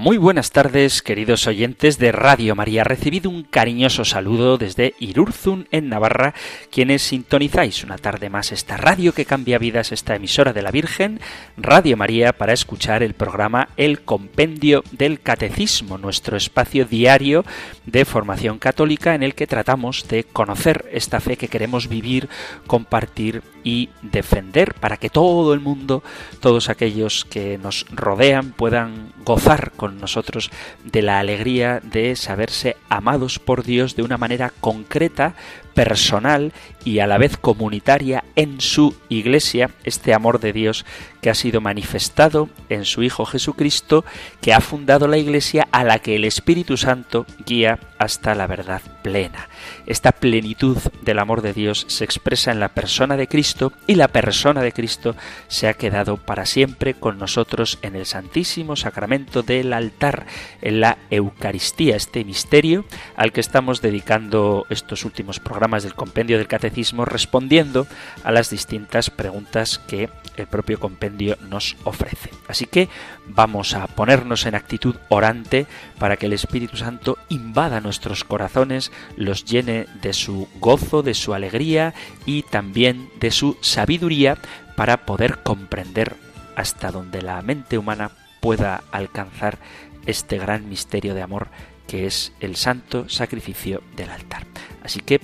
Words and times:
Muy 0.00 0.16
buenas 0.16 0.50
tardes, 0.50 1.02
queridos 1.02 1.46
oyentes 1.46 1.98
de 1.98 2.10
Radio 2.10 2.56
María. 2.56 2.84
Recibido 2.84 3.28
un 3.28 3.42
cariñoso 3.42 4.06
saludo 4.06 4.56
desde 4.56 4.94
Irurzun, 4.98 5.68
en 5.72 5.90
Navarra, 5.90 6.32
quienes 6.70 7.02
sintonizáis 7.02 7.84
una 7.84 7.98
tarde 7.98 8.30
más 8.30 8.50
esta 8.50 8.78
radio 8.78 9.12
que 9.12 9.26
cambia 9.26 9.58
vidas, 9.58 9.92
esta 9.92 10.16
emisora 10.16 10.54
de 10.54 10.62
la 10.62 10.70
Virgen, 10.70 11.20
Radio 11.58 11.98
María, 11.98 12.32
para 12.32 12.54
escuchar 12.54 13.02
el 13.02 13.12
programa 13.12 13.68
El 13.76 14.00
Compendio 14.00 14.84
del 14.90 15.20
Catecismo, 15.20 15.98
nuestro 15.98 16.38
espacio 16.38 16.86
diario 16.86 17.44
de 17.84 18.06
formación 18.06 18.58
católica 18.58 19.14
en 19.14 19.22
el 19.22 19.34
que 19.34 19.46
tratamos 19.46 20.08
de 20.08 20.24
conocer 20.24 20.88
esta 20.92 21.20
fe 21.20 21.36
que 21.36 21.48
queremos 21.48 21.88
vivir, 21.88 22.30
compartir 22.66 23.42
y 23.64 23.90
defender 24.00 24.72
para 24.72 24.96
que 24.96 25.10
todo 25.10 25.52
el 25.52 25.60
mundo, 25.60 26.02
todos 26.40 26.70
aquellos 26.70 27.26
que 27.26 27.58
nos 27.58 27.84
rodean 27.90 28.52
puedan 28.52 29.12
gozar 29.26 29.72
con 29.72 29.89
nosotros 29.90 30.50
de 30.84 31.02
la 31.02 31.18
alegría 31.18 31.80
de 31.82 32.16
saberse 32.16 32.76
amados 32.88 33.38
por 33.38 33.64
Dios 33.64 33.96
de 33.96 34.02
una 34.02 34.18
manera 34.18 34.52
concreta, 34.60 35.34
personal 35.80 36.52
y 36.84 36.98
a 36.98 37.06
la 37.06 37.16
vez 37.16 37.38
comunitaria 37.38 38.22
en 38.36 38.60
su 38.60 38.94
iglesia, 39.08 39.70
este 39.84 40.12
amor 40.12 40.38
de 40.38 40.52
Dios 40.52 40.84
que 41.22 41.30
ha 41.30 41.34
sido 41.34 41.60
manifestado 41.60 42.48
en 42.68 42.84
su 42.84 43.02
Hijo 43.02 43.24
Jesucristo, 43.24 44.04
que 44.40 44.52
ha 44.52 44.60
fundado 44.60 45.08
la 45.08 45.18
iglesia 45.18 45.66
a 45.72 45.84
la 45.84 45.98
que 45.98 46.16
el 46.16 46.24
Espíritu 46.24 46.76
Santo 46.76 47.26
guía 47.46 47.78
hasta 47.98 48.34
la 48.34 48.46
verdad 48.46 48.80
plena. 49.02 49.48
Esta 49.86 50.12
plenitud 50.12 50.78
del 51.02 51.18
amor 51.18 51.42
de 51.42 51.52
Dios 51.52 51.84
se 51.88 52.04
expresa 52.04 52.50
en 52.50 52.60
la 52.60 52.70
persona 52.70 53.16
de 53.16 53.28
Cristo 53.28 53.72
y 53.86 53.96
la 53.96 54.08
persona 54.08 54.62
de 54.62 54.72
Cristo 54.72 55.14
se 55.48 55.68
ha 55.68 55.74
quedado 55.74 56.16
para 56.16 56.46
siempre 56.46 56.94
con 56.94 57.18
nosotros 57.18 57.78
en 57.82 57.96
el 57.96 58.06
Santísimo 58.06 58.76
Sacramento 58.76 59.42
del 59.42 59.72
altar, 59.74 60.26
en 60.62 60.80
la 60.80 60.98
Eucaristía, 61.10 61.96
este 61.96 62.24
misterio 62.24 62.84
al 63.16 63.32
que 63.32 63.40
estamos 63.40 63.82
dedicando 63.82 64.66
estos 64.70 65.04
últimos 65.04 65.40
programas 65.40 65.69
del 65.78 65.94
compendio 65.94 66.38
del 66.38 66.48
catecismo 66.48 67.04
respondiendo 67.04 67.86
a 68.24 68.32
las 68.32 68.50
distintas 68.50 69.10
preguntas 69.10 69.78
que 69.78 70.10
el 70.36 70.46
propio 70.46 70.80
compendio 70.80 71.36
nos 71.48 71.76
ofrece. 71.84 72.30
Así 72.48 72.66
que 72.66 72.88
vamos 73.26 73.74
a 73.74 73.86
ponernos 73.86 74.46
en 74.46 74.54
actitud 74.54 74.96
orante 75.08 75.66
para 75.98 76.16
que 76.16 76.26
el 76.26 76.32
Espíritu 76.32 76.76
Santo 76.76 77.18
invada 77.28 77.80
nuestros 77.80 78.24
corazones, 78.24 78.90
los 79.16 79.44
llene 79.44 79.86
de 80.02 80.12
su 80.12 80.48
gozo, 80.58 81.02
de 81.02 81.14
su 81.14 81.34
alegría 81.34 81.94
y 82.26 82.42
también 82.42 83.08
de 83.20 83.30
su 83.30 83.56
sabiduría 83.60 84.38
para 84.76 85.06
poder 85.06 85.42
comprender 85.42 86.16
hasta 86.56 86.90
donde 86.90 87.22
la 87.22 87.40
mente 87.42 87.78
humana 87.78 88.10
pueda 88.40 88.82
alcanzar 88.90 89.58
este 90.06 90.38
gran 90.38 90.68
misterio 90.68 91.14
de 91.14 91.22
amor 91.22 91.48
que 91.90 92.06
es 92.06 92.32
el 92.38 92.54
santo 92.54 93.08
sacrificio 93.08 93.82
del 93.96 94.10
altar. 94.10 94.46
Así 94.84 95.00
que 95.00 95.20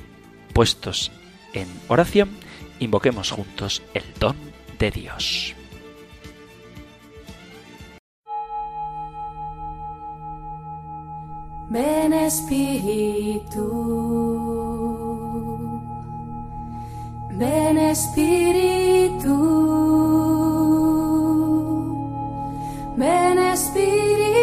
puestos 0.57 1.13
en 1.53 1.69
oración, 1.89 2.31
invoquemos 2.81 3.31
juntos 3.31 3.83
el 3.93 4.05
don 4.19 4.35
de 4.79 4.91
Dios. 4.91 5.55
Ven 11.69 12.15
Espíritu, 12.15 13.67
ven 17.33 17.77
Espíritu, 17.77 19.27
ven 22.97 23.39
Espíritu. 23.39 24.36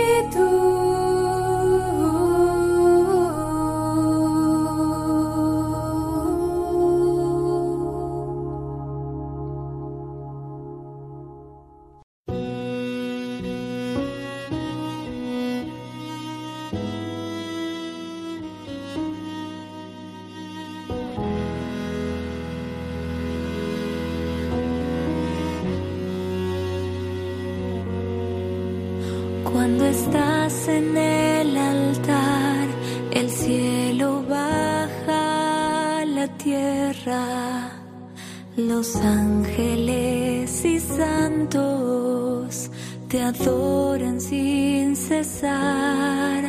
Los 38.83 38.97
ángeles 38.97 40.66
y 40.66 40.77
santos 40.77 42.69
te 43.07 43.21
adoran 43.21 44.19
sin 44.19 44.97
cesar. 44.97 46.44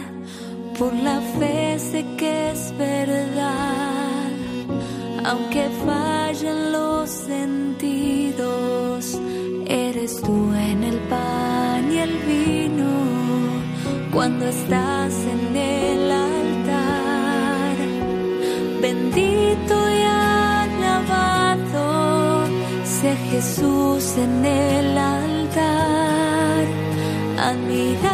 Por 0.76 0.92
la 0.94 1.20
fe 1.38 1.78
sé 1.78 2.04
que 2.18 2.50
es 2.50 2.76
verdad, 2.76 4.32
aunque 5.24 5.68
fallen 5.86 6.72
los 6.72 7.08
sentidos, 7.08 9.16
eres 9.68 10.20
tú 10.20 10.52
en 10.54 10.82
el 10.82 10.98
pan 11.08 11.92
y 11.92 11.98
el 11.98 12.16
vino 12.26 12.90
cuando 14.12 14.46
estás 14.46 14.93
Jesús 23.34 24.16
en 24.16 24.44
el 24.44 24.96
altar. 24.96 26.64
Admirable 27.36 28.13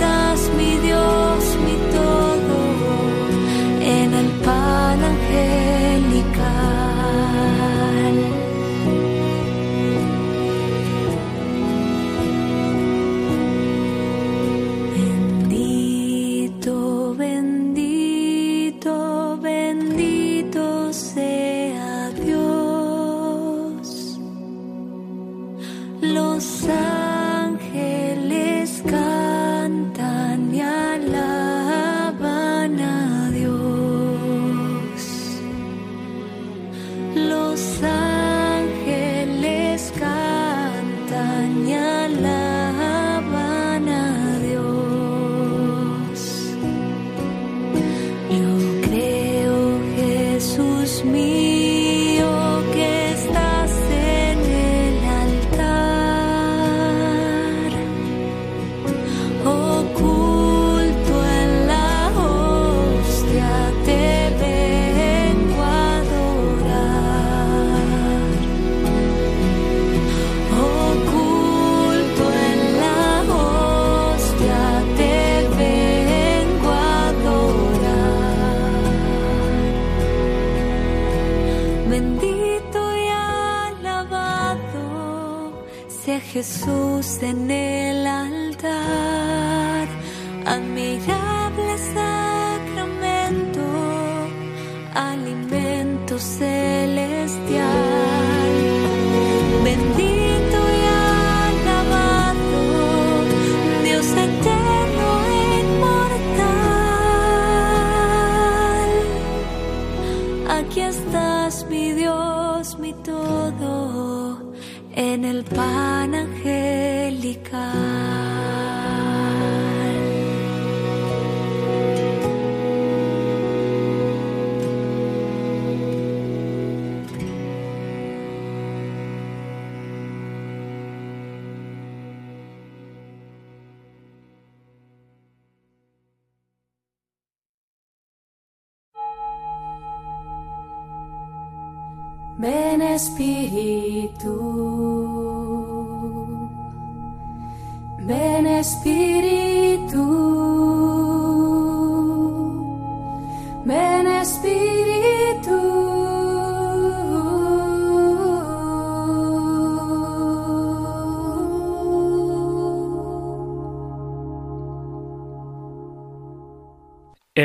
Ven 0.00 0.19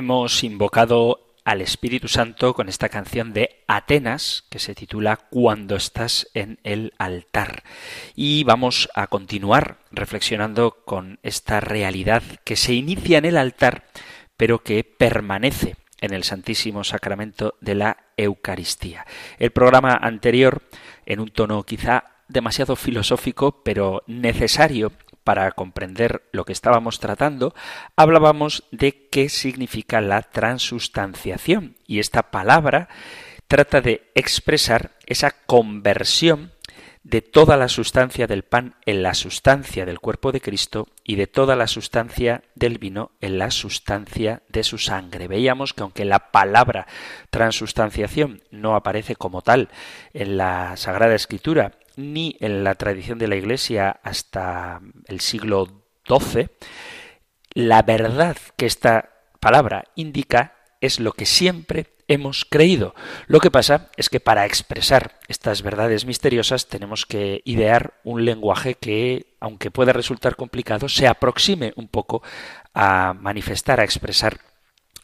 Hemos 0.06 0.44
invocado 0.44 1.34
al 1.46 1.62
Espíritu 1.62 2.08
Santo 2.08 2.54
con 2.54 2.70
esta 2.70 2.90
canción 2.90 3.34
de 3.34 3.64
Atenas 3.68 4.44
que 4.52 4.60
se 4.60 4.76
titula 4.76 5.18
Cuando 5.32 5.76
estás 5.76 6.30
en 6.36 6.60
el 6.64 6.94
altar. 7.00 7.64
Y 8.14 8.44
vamos 8.44 8.88
a 8.94 9.08
continuar 9.08 9.80
reflexionando 9.90 10.84
con 10.86 11.18
esta 11.24 11.60
realidad 11.60 12.22
que 12.44 12.56
se 12.56 12.76
inicia 12.76 13.18
en 13.18 13.26
el 13.26 13.36
altar 13.36 13.86
pero 14.38 14.62
que 14.62 14.84
permanece 14.84 15.76
en 16.02 16.14
el 16.14 16.24
Santísimo 16.24 16.84
Sacramento 16.84 17.56
de 17.60 17.74
la 17.74 17.98
Eucaristía. 18.16 19.08
El 19.40 19.50
programa 19.50 19.96
anterior, 20.00 20.62
en 21.08 21.20
un 21.20 21.32
tono 21.32 21.64
quizá 21.64 22.04
demasiado 22.28 22.76
filosófico, 22.76 23.64
pero 23.64 24.04
necesario 24.06 24.92
para 25.26 25.52
comprender 25.52 26.22
lo 26.32 26.46
que 26.46 26.54
estábamos 26.54 27.00
tratando, 27.00 27.54
hablábamos 27.98 28.64
de 28.72 29.10
qué 29.10 29.28
significa 29.28 30.00
la 30.00 30.22
transustanciación. 30.22 31.76
Y 31.86 32.00
esta 32.00 32.32
palabra 32.32 32.88
trata 33.48 33.82
de 33.82 34.10
expresar 34.16 34.92
esa 35.08 35.32
conversión 35.32 36.54
de 37.04 37.22
toda 37.22 37.58
la 37.58 37.70
sustancia 37.70 38.26
del 38.26 38.44
pan 38.44 38.76
en 38.86 39.04
la 39.04 39.14
sustancia 39.14 39.86
del 39.86 40.00
cuerpo 40.00 40.32
de 40.32 40.42
Cristo 40.42 40.88
y 41.04 41.16
de 41.16 41.28
toda 41.28 41.56
la 41.56 41.68
sustancia 41.68 42.44
del 42.56 42.80
vino 42.80 43.12
en 43.22 43.38
la 43.38 43.52
sustancia 43.52 44.42
de 44.50 44.64
su 44.64 44.80
sangre. 44.80 45.28
Veíamos 45.28 45.74
que 45.74 45.84
aunque 45.84 46.06
la 46.06 46.32
palabra 46.32 46.88
transustanciación 47.30 48.42
no 48.50 48.76
aparece 48.76 49.16
como 49.16 49.44
tal 49.44 49.70
en 50.14 50.38
la 50.38 50.78
Sagrada 50.78 51.14
Escritura 51.14 51.74
ni 51.98 52.38
en 52.40 52.64
la 52.64 52.76
tradición 52.76 53.20
de 53.20 53.28
la 53.28 53.36
Iglesia 53.36 54.00
hasta 54.04 54.82
el 55.08 55.20
siglo 55.20 55.84
XII, 56.08 56.50
la 57.54 57.82
verdad 57.82 58.38
que 58.58 58.66
esta 58.66 59.10
palabra 59.40 59.86
indica 59.96 60.56
es 60.82 61.00
lo 61.00 61.14
que 61.14 61.26
siempre 61.26 61.88
hemos 62.08 62.46
creído. 62.46 62.94
Lo 63.28 63.40
que 63.40 63.52
pasa 63.52 63.90
es 63.98 64.10
que 64.10 64.20
para 64.20 64.46
expresar 64.46 65.20
estas 65.28 65.62
verdades 65.62 66.06
misteriosas 66.06 66.68
tenemos 66.68 67.06
que 67.06 67.42
idear 67.46 67.94
un 68.04 68.26
lenguaje 68.26 68.76
que, 68.76 69.36
aunque 69.40 69.72
pueda 69.72 69.94
resultar 69.94 70.36
complicado, 70.36 70.90
se 70.90 71.08
aproxime 71.08 71.74
un 71.76 71.88
poco 71.88 72.22
a 72.74 73.14
manifestar, 73.20 73.80
a 73.80 73.84
expresar 73.84 74.40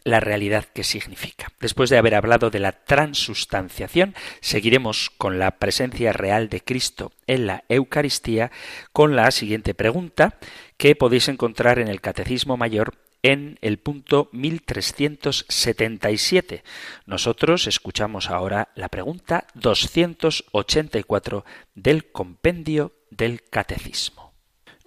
la 0.03 0.19
realidad 0.19 0.65
que 0.65 0.83
significa. 0.83 1.51
Después 1.59 1.89
de 1.89 1.97
haber 1.97 2.13
hablado 2.15 2.49
de 2.49 2.59
la 2.59 2.71
transustanciación, 2.71 4.15
seguiremos 4.39 5.09
con 5.09 5.39
la 5.39 5.59
presencia 5.59 6.13
real 6.13 6.49
de 6.49 6.61
Cristo 6.61 7.11
en 7.27 7.47
la 7.47 7.63
Eucaristía 7.69 8.51
con 8.91 9.15
la 9.15 9.31
siguiente 9.31 9.73
pregunta 9.73 10.37
que 10.77 10.95
podéis 10.95 11.27
encontrar 11.27 11.79
en 11.79 11.87
el 11.87 12.01
Catecismo 12.01 12.57
Mayor 12.57 12.93
en 13.23 13.57
el 13.61 13.77
punto 13.77 14.29
1377. 14.31 16.63
Nosotros 17.05 17.67
escuchamos 17.67 18.29
ahora 18.29 18.69
la 18.75 18.89
pregunta 18.89 19.45
284 19.53 21.45
del 21.75 22.11
compendio 22.11 22.93
del 23.11 23.43
Catecismo. 23.43 24.33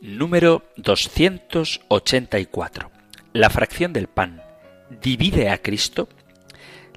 Número 0.00 0.64
284. 0.76 2.90
La 3.32 3.50
fracción 3.50 3.92
del 3.92 4.08
pan 4.08 4.43
divide 4.90 5.50
a 5.50 5.58
Cristo? 5.58 6.08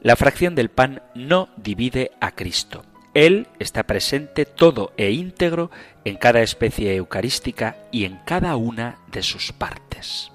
La 0.01 0.15
fracción 0.15 0.55
del 0.55 0.69
pan 0.69 1.01
no 1.15 1.49
divide 1.57 2.11
a 2.19 2.31
Cristo. 2.31 2.85
Él 3.13 3.47
está 3.59 3.83
presente 3.83 4.45
todo 4.45 4.93
e 4.97 5.11
íntegro 5.11 5.71
en 6.05 6.17
cada 6.17 6.41
especie 6.41 6.95
eucarística 6.95 7.77
y 7.91 8.05
en 8.05 8.19
cada 8.25 8.55
una 8.57 8.99
de 9.11 9.23
sus 9.23 9.51
partes. 9.51 10.31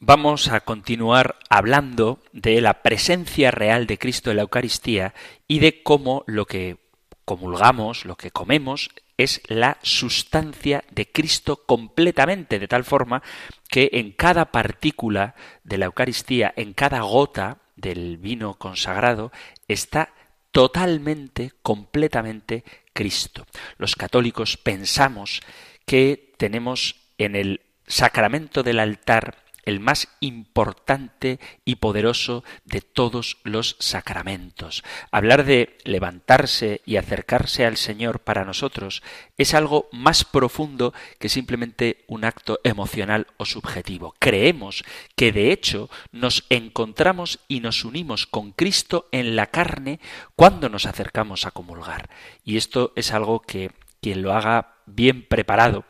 vamos 0.00 0.48
a 0.48 0.60
continuar 0.60 1.36
hablando 1.48 2.20
de 2.32 2.60
la 2.60 2.82
presencia 2.82 3.50
real 3.50 3.86
de 3.86 3.98
Cristo 3.98 4.30
en 4.30 4.36
la 4.36 4.42
Eucaristía 4.42 5.14
y 5.46 5.58
de 5.58 5.82
cómo 5.82 6.24
lo 6.26 6.46
que 6.46 6.78
comulgamos, 7.24 8.04
lo 8.04 8.16
que 8.16 8.30
comemos, 8.30 8.90
es 9.18 9.42
la 9.48 9.78
sustancia 9.82 10.84
de 10.90 11.10
Cristo 11.10 11.64
completamente, 11.66 12.58
de 12.58 12.68
tal 12.68 12.84
forma 12.84 13.22
que 13.68 13.90
en 13.92 14.12
cada 14.12 14.46
partícula 14.52 15.34
de 15.64 15.76
la 15.76 15.86
Eucaristía, 15.86 16.54
en 16.56 16.72
cada 16.72 17.00
gota 17.00 17.58
del 17.76 18.16
vino 18.16 18.54
consagrado, 18.54 19.32
está 19.66 20.14
totalmente, 20.52 21.52
completamente 21.62 22.64
Cristo. 22.92 23.44
Los 23.76 23.96
católicos 23.96 24.56
pensamos 24.56 25.40
que 25.84 26.32
tenemos 26.38 26.96
en 27.18 27.36
el 27.36 27.60
sacramento 27.86 28.62
del 28.62 28.78
altar 28.78 29.47
el 29.68 29.80
más 29.80 30.08
importante 30.20 31.38
y 31.64 31.76
poderoso 31.76 32.42
de 32.64 32.80
todos 32.80 33.36
los 33.44 33.76
sacramentos. 33.78 34.82
Hablar 35.12 35.44
de 35.44 35.76
levantarse 35.84 36.80
y 36.86 36.96
acercarse 36.96 37.66
al 37.66 37.76
Señor 37.76 38.20
para 38.20 38.44
nosotros 38.44 39.02
es 39.36 39.52
algo 39.52 39.88
más 39.92 40.24
profundo 40.24 40.94
que 41.18 41.28
simplemente 41.28 42.04
un 42.08 42.24
acto 42.24 42.60
emocional 42.64 43.26
o 43.36 43.44
subjetivo. 43.44 44.14
Creemos 44.18 44.84
que 45.14 45.32
de 45.32 45.52
hecho 45.52 45.90
nos 46.12 46.44
encontramos 46.48 47.40
y 47.46 47.60
nos 47.60 47.84
unimos 47.84 48.26
con 48.26 48.52
Cristo 48.52 49.06
en 49.12 49.36
la 49.36 49.48
carne 49.48 50.00
cuando 50.34 50.70
nos 50.70 50.86
acercamos 50.86 51.44
a 51.44 51.50
comulgar. 51.50 52.08
Y 52.42 52.56
esto 52.56 52.92
es 52.96 53.12
algo 53.12 53.40
que 53.40 53.70
quien 54.00 54.22
lo 54.22 54.32
haga 54.32 54.76
bien 54.86 55.26
preparado 55.26 55.84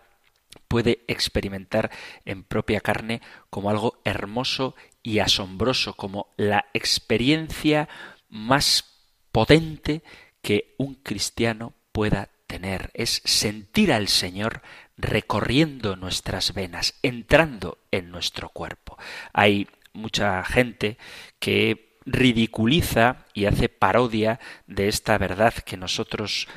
puede 0.68 1.04
experimentar 1.08 1.90
en 2.24 2.44
propia 2.44 2.80
carne 2.80 3.20
como 3.50 3.70
algo 3.70 4.00
hermoso 4.04 4.76
y 5.02 5.18
asombroso, 5.18 5.94
como 5.94 6.28
la 6.36 6.66
experiencia 6.74 7.88
más 8.28 8.84
potente 9.32 10.02
que 10.42 10.74
un 10.78 10.94
cristiano 10.94 11.72
pueda 11.92 12.28
tener. 12.46 12.90
Es 12.94 13.22
sentir 13.24 13.92
al 13.92 14.08
Señor 14.08 14.62
recorriendo 14.96 15.96
nuestras 15.96 16.54
venas, 16.54 16.94
entrando 17.02 17.78
en 17.90 18.10
nuestro 18.10 18.48
cuerpo. 18.50 18.98
Hay 19.32 19.68
mucha 19.92 20.44
gente 20.44 20.98
que 21.38 21.98
ridiculiza 22.04 23.26
y 23.34 23.44
hace 23.44 23.68
parodia 23.68 24.40
de 24.66 24.88
esta 24.88 25.18
verdad 25.18 25.54
que 25.54 25.76
nosotros 25.76 26.48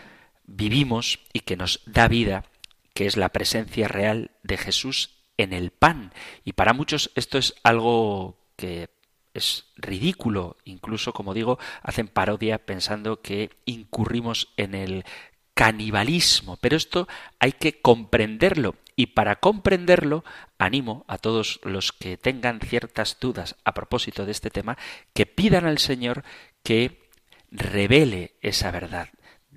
vivimos 0.45 1.19
y 1.33 1.41
que 1.41 1.57
nos 1.57 1.81
da 1.85 2.07
vida 2.07 2.45
que 2.93 3.05
es 3.05 3.17
la 3.17 3.29
presencia 3.29 3.87
real 3.87 4.31
de 4.43 4.57
Jesús 4.57 5.21
en 5.37 5.53
el 5.53 5.71
pan. 5.71 6.13
Y 6.43 6.53
para 6.53 6.73
muchos 6.73 7.11
esto 7.15 7.37
es 7.37 7.55
algo 7.63 8.37
que 8.55 8.89
es 9.33 9.65
ridículo, 9.77 10.57
incluso 10.65 11.13
como 11.13 11.33
digo, 11.33 11.57
hacen 11.81 12.07
parodia 12.07 12.65
pensando 12.65 13.21
que 13.21 13.49
incurrimos 13.65 14.49
en 14.57 14.75
el 14.75 15.05
canibalismo, 15.53 16.57
pero 16.57 16.75
esto 16.75 17.07
hay 17.39 17.53
que 17.53 17.81
comprenderlo 17.81 18.75
y 18.95 19.07
para 19.07 19.37
comprenderlo 19.37 20.23
animo 20.57 21.05
a 21.07 21.17
todos 21.17 21.59
los 21.63 21.91
que 21.91 22.17
tengan 22.17 22.59
ciertas 22.59 23.17
dudas 23.19 23.55
a 23.63 23.73
propósito 23.73 24.25
de 24.25 24.31
este 24.31 24.49
tema 24.49 24.77
que 25.13 25.25
pidan 25.25 25.65
al 25.65 25.77
Señor 25.77 26.23
que 26.63 27.09
revele 27.51 28.35
esa 28.41 28.71
verdad. 28.71 29.09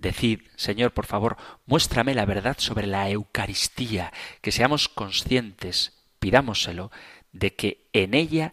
Decid, 0.05 0.41
Señor, 0.57 0.93
por 0.93 1.07
favor, 1.07 1.39
muéstrame 1.65 2.15
la 2.15 2.27
verdad 2.27 2.57
sobre 2.59 2.87
la 2.87 3.09
Eucaristía, 3.09 4.13
que 4.43 4.53
seamos 4.53 4.91
conscientes, 4.91 5.95
pidámoselo, 6.19 6.93
de 7.33 7.55
que 7.55 7.89
en 7.95 8.13
ella 8.13 8.53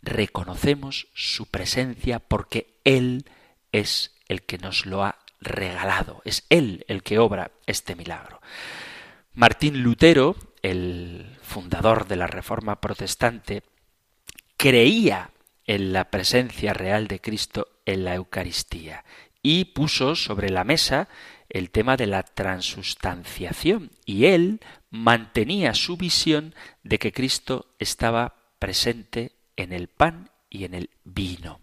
reconocemos 0.00 1.08
su 1.12 1.50
presencia 1.50 2.18
porque 2.18 2.78
Él 2.84 3.26
es 3.72 4.14
el 4.26 4.42
que 4.44 4.56
nos 4.56 4.86
lo 4.86 5.04
ha 5.04 5.18
regalado, 5.38 6.22
es 6.24 6.46
Él 6.48 6.86
el 6.88 7.02
que 7.02 7.18
obra 7.18 7.50
este 7.66 7.94
milagro. 7.94 8.40
Martín 9.34 9.82
Lutero, 9.82 10.34
el 10.62 11.36
fundador 11.42 12.08
de 12.08 12.16
la 12.16 12.26
Reforma 12.26 12.80
Protestante, 12.80 13.64
creía 14.56 15.30
en 15.66 15.92
la 15.92 16.10
presencia 16.10 16.72
real 16.72 17.06
de 17.06 17.20
Cristo 17.20 17.68
en 17.84 18.04
la 18.04 18.14
Eucaristía 18.14 19.04
y 19.48 19.66
puso 19.66 20.16
sobre 20.16 20.50
la 20.50 20.64
mesa 20.64 21.06
el 21.48 21.70
tema 21.70 21.96
de 21.96 22.08
la 22.08 22.24
transustanciación 22.24 23.92
y 24.04 24.24
él 24.24 24.58
mantenía 24.90 25.72
su 25.72 25.96
visión 25.96 26.52
de 26.82 26.98
que 26.98 27.12
Cristo 27.12 27.72
estaba 27.78 28.34
presente 28.58 29.36
en 29.54 29.72
el 29.72 29.86
pan 29.86 30.32
y 30.50 30.64
en 30.64 30.74
el 30.74 30.90
vino. 31.04 31.60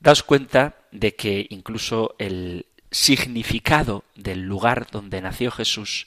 Daos 0.00 0.22
cuenta 0.22 0.76
de 0.92 1.14
que 1.14 1.46
incluso 1.50 2.14
el 2.18 2.68
significado 2.90 4.04
del 4.14 4.40
lugar 4.40 4.86
donde 4.90 5.20
nació 5.20 5.50
Jesús 5.50 6.06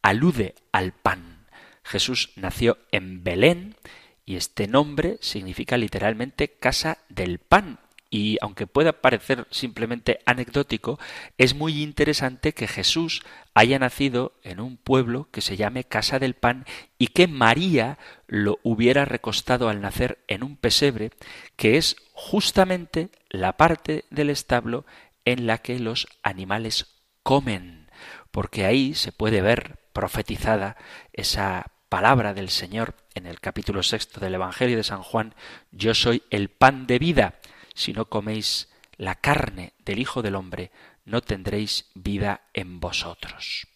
alude 0.00 0.54
al 0.72 0.92
pan. 0.92 1.46
Jesús 1.82 2.30
nació 2.36 2.78
en 2.90 3.22
Belén 3.22 3.76
y 4.24 4.36
este 4.36 4.66
nombre 4.66 5.18
significa 5.20 5.76
literalmente 5.76 6.48
casa 6.48 6.96
del 7.10 7.38
pan 7.38 7.80
y 8.10 8.38
aunque 8.40 8.66
pueda 8.66 8.92
parecer 8.92 9.46
simplemente 9.50 10.20
anecdótico, 10.24 10.98
es 11.36 11.54
muy 11.54 11.82
interesante 11.82 12.54
que 12.54 12.66
Jesús 12.66 13.22
haya 13.54 13.78
nacido 13.78 14.32
en 14.42 14.60
un 14.60 14.76
pueblo 14.76 15.28
que 15.30 15.40
se 15.40 15.56
llame 15.56 15.84
Casa 15.84 16.18
del 16.18 16.34
Pan 16.34 16.64
y 16.96 17.08
que 17.08 17.28
María 17.28 17.98
lo 18.26 18.58
hubiera 18.62 19.04
recostado 19.04 19.68
al 19.68 19.80
nacer 19.80 20.18
en 20.26 20.42
un 20.42 20.56
pesebre, 20.56 21.10
que 21.56 21.76
es 21.76 21.96
justamente 22.12 23.10
la 23.28 23.56
parte 23.56 24.04
del 24.10 24.30
establo 24.30 24.86
en 25.24 25.46
la 25.46 25.58
que 25.58 25.78
los 25.78 26.06
animales 26.22 26.86
comen, 27.22 27.90
porque 28.30 28.64
ahí 28.64 28.94
se 28.94 29.12
puede 29.12 29.42
ver 29.42 29.78
profetizada 29.92 30.76
esa 31.12 31.72
palabra 31.88 32.32
del 32.32 32.48
Señor 32.48 32.94
en 33.14 33.26
el 33.26 33.40
capítulo 33.40 33.82
sexto 33.82 34.20
del 34.20 34.34
Evangelio 34.34 34.76
de 34.76 34.84
San 34.84 35.02
Juan, 35.02 35.34
yo 35.72 35.94
soy 35.94 36.22
el 36.30 36.48
pan 36.48 36.86
de 36.86 36.98
vida 36.98 37.34
si 37.78 37.92
no 37.92 38.06
coméis 38.06 38.68
la 38.96 39.14
carne 39.14 39.72
del 39.84 40.00
Hijo 40.00 40.20
del 40.20 40.34
Hombre, 40.34 40.72
no 41.04 41.20
tendréis 41.20 41.86
vida 41.94 42.42
en 42.52 42.80
vosotros. 42.80 43.68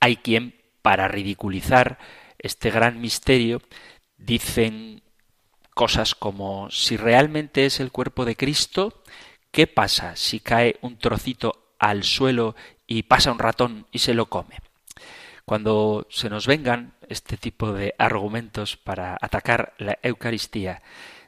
Hay 0.00 0.16
quien, 0.16 0.60
para 0.82 1.06
ridiculizar 1.06 1.98
este 2.38 2.70
gran 2.70 3.00
misterio, 3.00 3.62
dicen 4.16 5.02
cosas 5.74 6.16
como 6.16 6.70
si 6.70 6.96
realmente 6.96 7.66
es 7.66 7.78
el 7.78 7.92
cuerpo 7.92 8.24
de 8.24 8.34
Cristo, 8.34 9.04
¿qué 9.52 9.68
pasa 9.68 10.16
si 10.16 10.40
cae 10.40 10.76
un 10.82 10.98
trocito 10.98 11.74
al 11.78 12.02
suelo 12.02 12.56
y 12.88 13.04
pasa 13.04 13.30
un 13.30 13.38
ratón 13.38 13.86
y 13.92 14.00
se 14.00 14.12
lo 14.12 14.26
come? 14.26 14.56
Cuando 15.44 16.08
se 16.10 16.28
nos 16.28 16.48
vengan 16.48 16.94
este 17.08 17.36
tipo 17.36 17.72
de 17.72 17.94
argumentos 17.96 18.76
para 18.76 19.16
atacar 19.20 19.74
la 19.78 19.98
Eucaristía, 20.02 20.82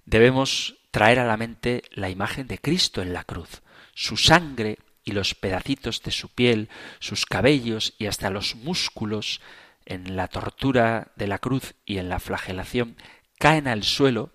debemos 0.04 0.79
traer 0.90 1.18
a 1.18 1.25
la 1.25 1.37
mente 1.37 1.82
la 1.92 2.11
imagen 2.11 2.47
de 2.47 2.59
Cristo 2.59 3.02
en 3.02 3.12
la 3.12 3.25
cruz, 3.25 3.62
su 3.94 4.16
sangre 4.16 4.78
y 5.04 5.12
los 5.12 5.35
pedacitos 5.35 6.02
de 6.02 6.11
su 6.11 6.28
piel, 6.28 6.68
sus 6.99 7.26
cabellos 7.26 7.94
y 7.99 8.06
hasta 8.06 8.30
los 8.30 8.56
músculos 8.56 9.40
en 9.87 10.16
la 10.16 10.28
tortura 10.28 11.12
de 11.16 11.26
la 11.26 11.38
cruz 11.38 11.75
y 11.85 11.99
en 11.99 12.09
la 12.09 12.20
flagelación 12.20 12.97
caen 13.38 13.66
al 13.66 13.82
suelo 13.82 14.30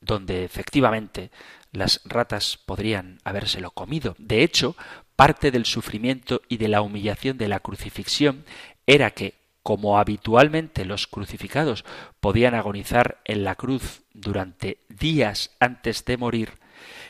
donde 0.00 0.44
efectivamente 0.44 1.30
las 1.72 2.00
ratas 2.04 2.56
podrían 2.56 3.18
habérselo 3.24 3.72
comido. 3.72 4.14
De 4.18 4.42
hecho, 4.42 4.76
parte 5.16 5.50
del 5.50 5.64
sufrimiento 5.64 6.42
y 6.48 6.58
de 6.58 6.68
la 6.68 6.82
humillación 6.82 7.38
de 7.38 7.48
la 7.48 7.60
crucifixión 7.60 8.44
era 8.86 9.10
que 9.10 9.34
como 9.64 9.98
habitualmente 9.98 10.84
los 10.84 11.08
crucificados 11.08 11.84
podían 12.20 12.54
agonizar 12.54 13.20
en 13.24 13.42
la 13.42 13.56
cruz 13.56 14.02
durante 14.12 14.78
días 14.88 15.50
antes 15.58 16.04
de 16.04 16.16
morir, 16.18 16.52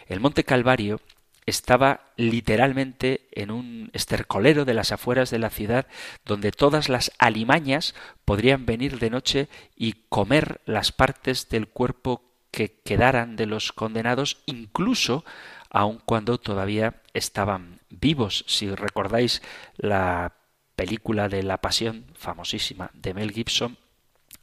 el 0.06 0.20
Monte 0.20 0.44
Calvario 0.44 1.00
estaba 1.46 2.12
literalmente 2.16 3.28
en 3.32 3.50
un 3.50 3.90
estercolero 3.92 4.64
de 4.64 4.75
las 4.75 4.92
afueras 4.92 5.30
de 5.30 5.38
la 5.38 5.50
ciudad 5.50 5.87
donde 6.25 6.52
todas 6.52 6.88
las 6.88 7.12
alimañas 7.18 7.94
podrían 8.25 8.64
venir 8.66 8.99
de 8.99 9.11
noche 9.11 9.49
y 9.76 9.94
comer 10.08 10.61
las 10.64 10.92
partes 10.92 11.49
del 11.49 11.68
cuerpo 11.68 12.23
que 12.50 12.80
quedaran 12.82 13.34
de 13.34 13.46
los 13.46 13.73
condenados, 13.73 14.38
incluso 14.46 15.25
aun 15.70 16.00
cuando 16.06 16.38
todavía 16.38 17.02
estaban 17.14 17.80
vivos. 17.90 18.44
Si 18.46 18.73
recordáis 18.73 19.42
la 19.76 20.34
película 20.76 21.28
de 21.28 21.43
la 21.43 21.59
Pasión, 21.59 22.07
famosísima, 22.14 22.90
de 22.95 23.14
Mel 23.14 23.33
Gibson, 23.33 23.78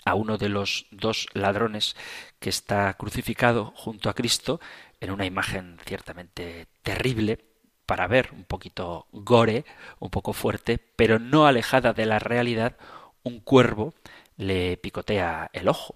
a 0.05 0.15
uno 0.15 0.37
de 0.37 0.49
los 0.49 0.87
dos 0.91 1.27
ladrones 1.33 1.95
que 2.39 2.49
está 2.49 2.93
crucificado 2.95 3.73
junto 3.75 4.09
a 4.09 4.13
Cristo 4.13 4.59
en 4.99 5.11
una 5.11 5.25
imagen 5.25 5.77
ciertamente 5.85 6.67
terrible 6.83 7.39
para 7.85 8.07
ver 8.07 8.29
un 8.33 8.45
poquito 8.45 9.07
gore, 9.11 9.65
un 9.99 10.09
poco 10.09 10.33
fuerte, 10.33 10.79
pero 10.95 11.19
no 11.19 11.45
alejada 11.45 11.93
de 11.93 12.05
la 12.05 12.19
realidad, 12.19 12.77
un 13.23 13.39
cuervo 13.39 13.93
le 14.37 14.77
picotea 14.77 15.49
el 15.53 15.67
ojo. 15.67 15.95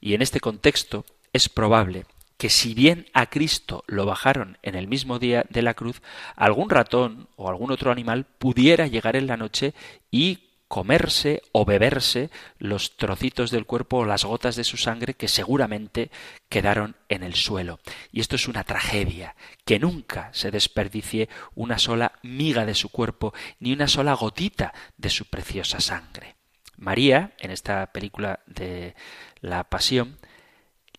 Y 0.00 0.14
en 0.14 0.22
este 0.22 0.40
contexto 0.40 1.04
es 1.32 1.48
probable 1.48 2.04
que 2.40 2.48
si 2.48 2.72
bien 2.72 3.04
a 3.12 3.26
Cristo 3.26 3.84
lo 3.86 4.06
bajaron 4.06 4.56
en 4.62 4.74
el 4.74 4.88
mismo 4.88 5.18
día 5.18 5.44
de 5.50 5.60
la 5.60 5.74
cruz, 5.74 6.00
algún 6.36 6.70
ratón 6.70 7.28
o 7.36 7.50
algún 7.50 7.70
otro 7.70 7.92
animal 7.92 8.24
pudiera 8.24 8.86
llegar 8.86 9.14
en 9.14 9.26
la 9.26 9.36
noche 9.36 9.74
y 10.10 10.48
comerse 10.66 11.42
o 11.52 11.66
beberse 11.66 12.30
los 12.58 12.96
trocitos 12.96 13.50
del 13.50 13.66
cuerpo 13.66 13.98
o 13.98 14.04
las 14.06 14.24
gotas 14.24 14.56
de 14.56 14.64
su 14.64 14.78
sangre 14.78 15.12
que 15.12 15.28
seguramente 15.28 16.10
quedaron 16.48 16.96
en 17.10 17.24
el 17.24 17.34
suelo. 17.34 17.78
Y 18.10 18.20
esto 18.20 18.36
es 18.36 18.48
una 18.48 18.64
tragedia, 18.64 19.36
que 19.66 19.78
nunca 19.78 20.30
se 20.32 20.50
desperdicie 20.50 21.28
una 21.54 21.78
sola 21.78 22.12
miga 22.22 22.64
de 22.64 22.74
su 22.74 22.88
cuerpo 22.88 23.34
ni 23.58 23.74
una 23.74 23.86
sola 23.86 24.14
gotita 24.14 24.72
de 24.96 25.10
su 25.10 25.26
preciosa 25.26 25.78
sangre. 25.78 26.36
María, 26.78 27.34
en 27.38 27.50
esta 27.50 27.92
película 27.92 28.40
de 28.46 28.94
la 29.42 29.64
Pasión, 29.64 30.16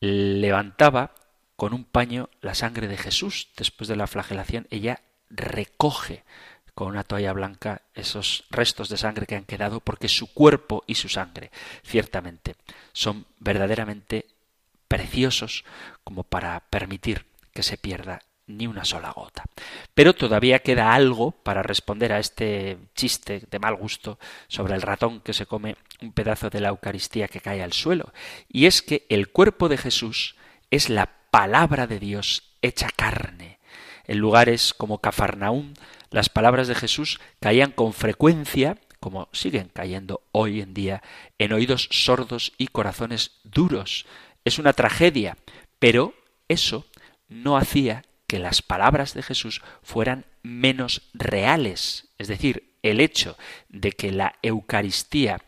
levantaba 0.01 1.15
con 1.61 1.75
un 1.75 1.83
paño 1.83 2.27
la 2.41 2.55
sangre 2.55 2.87
de 2.87 2.97
Jesús. 2.97 3.49
Después 3.55 3.87
de 3.87 3.95
la 3.95 4.07
flagelación, 4.07 4.65
ella 4.71 5.01
recoge 5.29 6.23
con 6.73 6.87
una 6.87 7.03
toalla 7.03 7.33
blanca 7.33 7.83
esos 7.93 8.45
restos 8.49 8.89
de 8.89 8.97
sangre 8.97 9.27
que 9.27 9.35
han 9.35 9.43
quedado 9.43 9.79
porque 9.79 10.07
su 10.07 10.33
cuerpo 10.33 10.83
y 10.87 10.95
su 10.95 11.07
sangre 11.07 11.51
ciertamente 11.83 12.55
son 12.93 13.27
verdaderamente 13.37 14.25
preciosos 14.87 15.63
como 16.03 16.23
para 16.23 16.61
permitir 16.61 17.27
que 17.53 17.61
se 17.61 17.77
pierda 17.77 18.23
ni 18.47 18.65
una 18.65 18.83
sola 18.83 19.11
gota. 19.11 19.43
Pero 19.93 20.15
todavía 20.15 20.63
queda 20.63 20.95
algo 20.95 21.29
para 21.29 21.61
responder 21.61 22.11
a 22.11 22.17
este 22.17 22.79
chiste 22.95 23.43
de 23.51 23.59
mal 23.59 23.75
gusto 23.75 24.17
sobre 24.47 24.73
el 24.73 24.81
ratón 24.81 25.21
que 25.21 25.33
se 25.33 25.45
come 25.45 25.77
un 26.01 26.11
pedazo 26.11 26.49
de 26.49 26.59
la 26.59 26.69
Eucaristía 26.69 27.27
que 27.27 27.39
cae 27.39 27.61
al 27.61 27.73
suelo, 27.73 28.13
y 28.49 28.65
es 28.65 28.81
que 28.81 29.05
el 29.09 29.29
cuerpo 29.29 29.69
de 29.69 29.77
Jesús 29.77 30.35
es 30.71 30.89
la 30.89 31.20
palabra 31.31 31.87
de 31.87 31.99
Dios 31.99 32.43
hecha 32.61 32.89
carne. 32.95 33.57
En 34.05 34.19
lugares 34.19 34.73
como 34.73 34.99
Cafarnaún, 34.99 35.73
las 36.09 36.29
palabras 36.29 36.67
de 36.67 36.75
Jesús 36.75 37.19
caían 37.39 37.71
con 37.71 37.93
frecuencia, 37.93 38.77
como 38.99 39.29
siguen 39.31 39.71
cayendo 39.73 40.21
hoy 40.33 40.61
en 40.61 40.73
día, 40.73 41.01
en 41.39 41.53
oídos 41.53 41.87
sordos 41.89 42.51
y 42.57 42.67
corazones 42.67 43.39
duros. 43.43 44.05
Es 44.43 44.59
una 44.59 44.73
tragedia, 44.73 45.37
pero 45.79 46.13
eso 46.49 46.85
no 47.29 47.57
hacía 47.57 48.03
que 48.27 48.39
las 48.39 48.61
palabras 48.61 49.13
de 49.13 49.23
Jesús 49.23 49.61
fueran 49.81 50.25
menos 50.43 51.09
reales. 51.13 52.09
Es 52.17 52.27
decir, 52.27 52.75
el 52.83 52.99
hecho 52.99 53.37
de 53.69 53.93
que 53.93 54.11
la 54.11 54.35
Eucaristía 54.41 55.41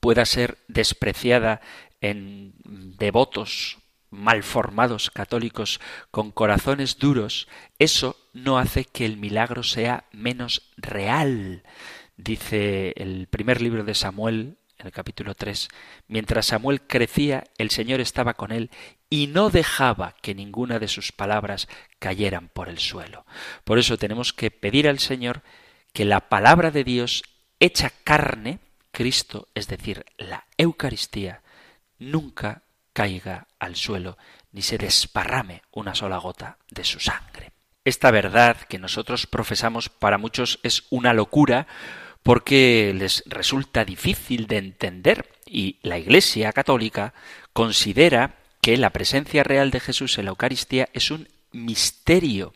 pueda 0.00 0.24
ser 0.24 0.58
despreciada 0.68 1.60
en 2.00 2.54
devotos 2.64 3.78
malformados 4.12 5.10
católicos 5.10 5.80
con 6.12 6.30
corazones 6.30 6.98
duros, 6.98 7.48
eso 7.80 8.16
no 8.32 8.58
hace 8.58 8.84
que 8.84 9.06
el 9.06 9.16
milagro 9.16 9.64
sea 9.64 10.04
menos 10.12 10.70
real. 10.76 11.64
Dice 12.16 12.92
el 12.96 13.26
primer 13.26 13.60
libro 13.60 13.82
de 13.82 13.94
Samuel, 13.94 14.58
en 14.78 14.86
el 14.86 14.92
capítulo 14.92 15.34
3, 15.34 15.68
mientras 16.08 16.46
Samuel 16.46 16.82
crecía, 16.82 17.44
el 17.56 17.70
Señor 17.70 18.00
estaba 18.00 18.34
con 18.34 18.52
él 18.52 18.70
y 19.08 19.28
no 19.28 19.48
dejaba 19.48 20.14
que 20.20 20.34
ninguna 20.34 20.78
de 20.78 20.88
sus 20.88 21.10
palabras 21.12 21.68
cayeran 21.98 22.48
por 22.48 22.68
el 22.68 22.78
suelo. 22.78 23.24
Por 23.64 23.78
eso 23.78 23.96
tenemos 23.96 24.32
que 24.32 24.50
pedir 24.50 24.88
al 24.88 24.98
Señor 24.98 25.42
que 25.92 26.04
la 26.04 26.28
palabra 26.28 26.70
de 26.70 26.84
Dios 26.84 27.22
hecha 27.60 27.92
carne, 28.04 28.58
Cristo, 28.90 29.48
es 29.54 29.68
decir, 29.68 30.04
la 30.18 30.46
Eucaristía, 30.58 31.42
nunca 31.98 32.62
caiga 32.92 33.46
al 33.58 33.76
suelo, 33.76 34.18
ni 34.52 34.62
se 34.62 34.78
desparrame 34.78 35.62
una 35.72 35.94
sola 35.94 36.18
gota 36.18 36.58
de 36.70 36.84
su 36.84 37.00
sangre. 37.00 37.52
Esta 37.84 38.10
verdad 38.10 38.56
que 38.56 38.78
nosotros 38.78 39.26
profesamos 39.26 39.88
para 39.88 40.18
muchos 40.18 40.60
es 40.62 40.84
una 40.90 41.12
locura 41.12 41.66
porque 42.22 42.92
les 42.94 43.24
resulta 43.26 43.84
difícil 43.84 44.46
de 44.46 44.58
entender 44.58 45.28
y 45.46 45.78
la 45.82 45.98
Iglesia 45.98 46.52
católica 46.52 47.12
considera 47.52 48.36
que 48.60 48.76
la 48.76 48.90
presencia 48.90 49.42
real 49.42 49.70
de 49.72 49.80
Jesús 49.80 50.18
en 50.18 50.26
la 50.26 50.30
Eucaristía 50.30 50.88
es 50.92 51.10
un 51.10 51.28
misterio 51.50 52.52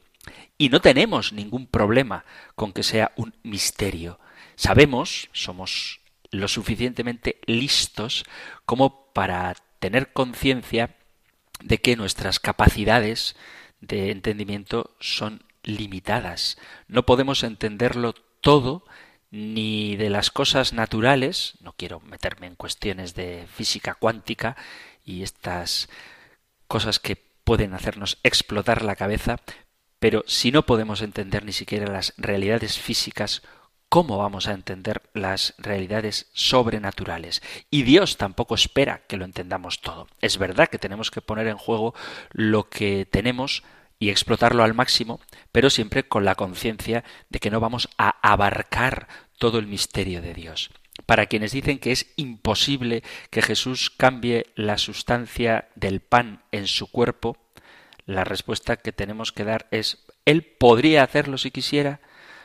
y 0.59 0.68
no 0.68 0.81
tenemos 0.81 1.33
ningún 1.33 1.66
problema 1.66 2.25
con 2.55 2.72
que 2.72 2.85
sea 2.85 3.12
un 3.16 3.35
misterio. 3.42 4.20
Sabemos, 4.55 5.29
somos 5.33 6.01
lo 6.31 6.49
suficientemente 6.49 7.40
listos 7.46 8.25
como 8.64 9.12
para 9.12 9.55
tener 9.87 10.12
conciencia 10.12 10.96
de 11.62 11.79
que 11.79 11.94
nuestras 11.94 12.40
capacidades 12.40 13.37
de 13.81 14.11
entendimiento 14.11 14.96
son 14.99 15.44
limitadas. 15.62 16.59
No 16.88 17.07
podemos 17.07 17.44
entenderlo 17.44 18.12
todo 18.40 18.85
ni 19.31 19.94
de 19.94 20.11
las 20.11 20.33
cosas 20.33 20.72
naturales, 20.72 21.55
no 21.61 21.72
quiero 21.72 22.01
meterme 22.01 22.49
en 22.49 22.57
cuestiones 22.57 23.14
de 23.14 23.46
física 23.46 23.94
cuántica 23.94 24.57
y 25.05 25.22
estas 25.22 25.88
cosas 26.66 26.99
que 26.99 27.14
pueden 27.44 27.72
hacernos 27.72 28.18
explotar 28.25 28.83
la 28.83 28.96
cabeza, 28.96 29.37
pero 30.01 30.25
si 30.27 30.51
no 30.51 30.66
podemos 30.66 31.01
entender 31.01 31.44
ni 31.44 31.53
siquiera 31.53 31.87
las 31.92 32.12
realidades 32.16 32.77
físicas, 32.77 33.42
¿cómo 33.88 34.18
vamos 34.18 34.49
a 34.49 34.53
entender 34.53 35.03
las 35.14 35.55
realidades 35.59 36.31
sobrenaturales? 36.33 37.42
Y 37.70 37.83
Dios 37.83 38.16
tampoco 38.16 38.55
espera 38.55 39.03
que 39.07 39.16
lo 39.16 39.25
entendamos 39.25 39.81
todo. 39.81 40.09
Es 40.20 40.38
verdad 40.38 40.68
que 40.68 40.79
tenemos 40.79 41.11
que 41.11 41.20
poner 41.20 41.46
en 41.46 41.57
juego 41.57 41.94
lo 42.33 42.68
que 42.68 43.07
tenemos 43.11 43.62
y 43.99 44.11
explotarlo 44.11 44.62
al 44.62 44.75
máximo, 44.75 45.20
pero 45.53 45.70
siempre 45.70 46.07
con 46.07 46.25
la 46.25 46.35
conciencia 46.35 47.05
de 47.31 47.38
que 47.38 47.51
no 47.51 47.61
vamos 47.61 47.88
a 47.99 48.16
abarcar 48.22 49.09
todo 49.38 49.59
el 49.59 49.66
misterio 49.66 50.20
de 50.20 50.35
Dios. 50.35 50.70
Para 51.05 51.27
quienes 51.27 51.53
dicen 51.53 51.79
que 51.79 51.92
es 51.92 52.12
imposible 52.16 53.03
que 53.31 53.42
Jesús 53.42 53.90
cambie 53.90 54.46
la 54.55 54.79
sustancia 54.79 55.68
del 55.75 56.01
pan 56.01 56.42
en 56.53 56.66
su 56.66 56.90
cuerpo, 56.90 57.37
la 58.07 58.25
respuesta 58.25 58.77
que 58.77 58.92
tenemos 58.92 59.33
que 59.33 59.44
dar 59.44 59.66
es 59.70 60.07
Él 60.25 60.42
podría 60.42 61.03
hacerlo 61.03 61.38
si 61.38 61.51
quisiera. 61.51 62.01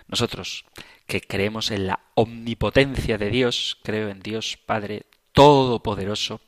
Nosotros 0.08 0.66
que 1.12 1.20
creemos 1.20 1.72
en 1.72 1.88
la 1.88 2.00
omnipotencia 2.16 3.18
de 3.18 3.30
Dios, 3.30 3.78
creo 3.84 4.08
en 4.08 4.22
Dios 4.22 4.58
Padre 4.66 5.08
Todopoderoso, 5.34 6.40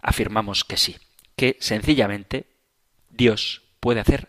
afirmamos 0.00 0.64
que 0.64 0.76
sí, 0.76 0.96
que 1.34 1.56
sencillamente 1.58 2.46
Dios 3.10 3.62
puede 3.80 3.98
hacer 3.98 4.28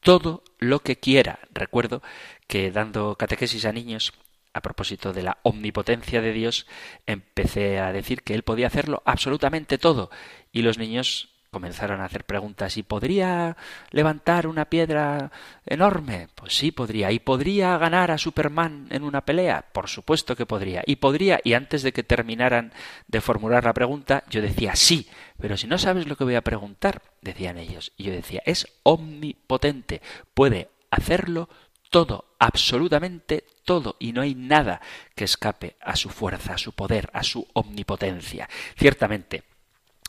todo 0.00 0.42
lo 0.58 0.80
que 0.80 0.98
quiera. 0.98 1.38
Recuerdo 1.52 2.02
que 2.48 2.72
dando 2.72 3.14
catequesis 3.14 3.64
a 3.64 3.70
niños, 3.70 4.12
a 4.54 4.60
propósito 4.60 5.12
de 5.12 5.22
la 5.22 5.38
omnipotencia 5.44 6.20
de 6.20 6.32
Dios, 6.32 6.66
empecé 7.06 7.78
a 7.78 7.92
decir 7.92 8.24
que 8.24 8.34
Él 8.34 8.42
podía 8.42 8.66
hacerlo 8.66 9.04
absolutamente 9.06 9.78
todo. 9.78 10.10
Y 10.50 10.62
los 10.62 10.78
niños 10.78 11.31
comenzaron 11.52 12.00
a 12.00 12.06
hacer 12.06 12.24
preguntas. 12.24 12.76
¿Y 12.78 12.82
podría 12.82 13.56
levantar 13.90 14.46
una 14.46 14.64
piedra 14.64 15.30
enorme? 15.66 16.28
Pues 16.34 16.56
sí, 16.56 16.72
podría. 16.72 17.12
¿Y 17.12 17.18
podría 17.18 17.76
ganar 17.76 18.10
a 18.10 18.18
Superman 18.18 18.88
en 18.90 19.04
una 19.04 19.24
pelea? 19.24 19.66
Por 19.72 19.88
supuesto 19.88 20.34
que 20.34 20.46
podría. 20.46 20.82
¿Y 20.86 20.96
podría? 20.96 21.40
Y 21.44 21.52
antes 21.52 21.82
de 21.82 21.92
que 21.92 22.02
terminaran 22.02 22.72
de 23.06 23.20
formular 23.20 23.64
la 23.64 23.74
pregunta, 23.74 24.24
yo 24.30 24.40
decía 24.40 24.74
sí. 24.74 25.08
Pero 25.38 25.58
si 25.58 25.66
no 25.66 25.76
sabes 25.76 26.08
lo 26.08 26.16
que 26.16 26.24
voy 26.24 26.36
a 26.36 26.40
preguntar, 26.40 27.02
decían 27.20 27.58
ellos. 27.58 27.92
Y 27.98 28.04
yo 28.04 28.12
decía, 28.12 28.42
es 28.46 28.66
omnipotente. 28.82 30.00
Puede 30.32 30.70
hacerlo 30.90 31.50
todo, 31.90 32.34
absolutamente 32.38 33.44
todo, 33.66 33.96
y 33.98 34.12
no 34.12 34.22
hay 34.22 34.34
nada 34.34 34.80
que 35.14 35.24
escape 35.24 35.76
a 35.82 35.94
su 35.96 36.08
fuerza, 36.08 36.54
a 36.54 36.58
su 36.58 36.72
poder, 36.72 37.10
a 37.12 37.22
su 37.22 37.46
omnipotencia. 37.52 38.48
Ciertamente, 38.78 39.44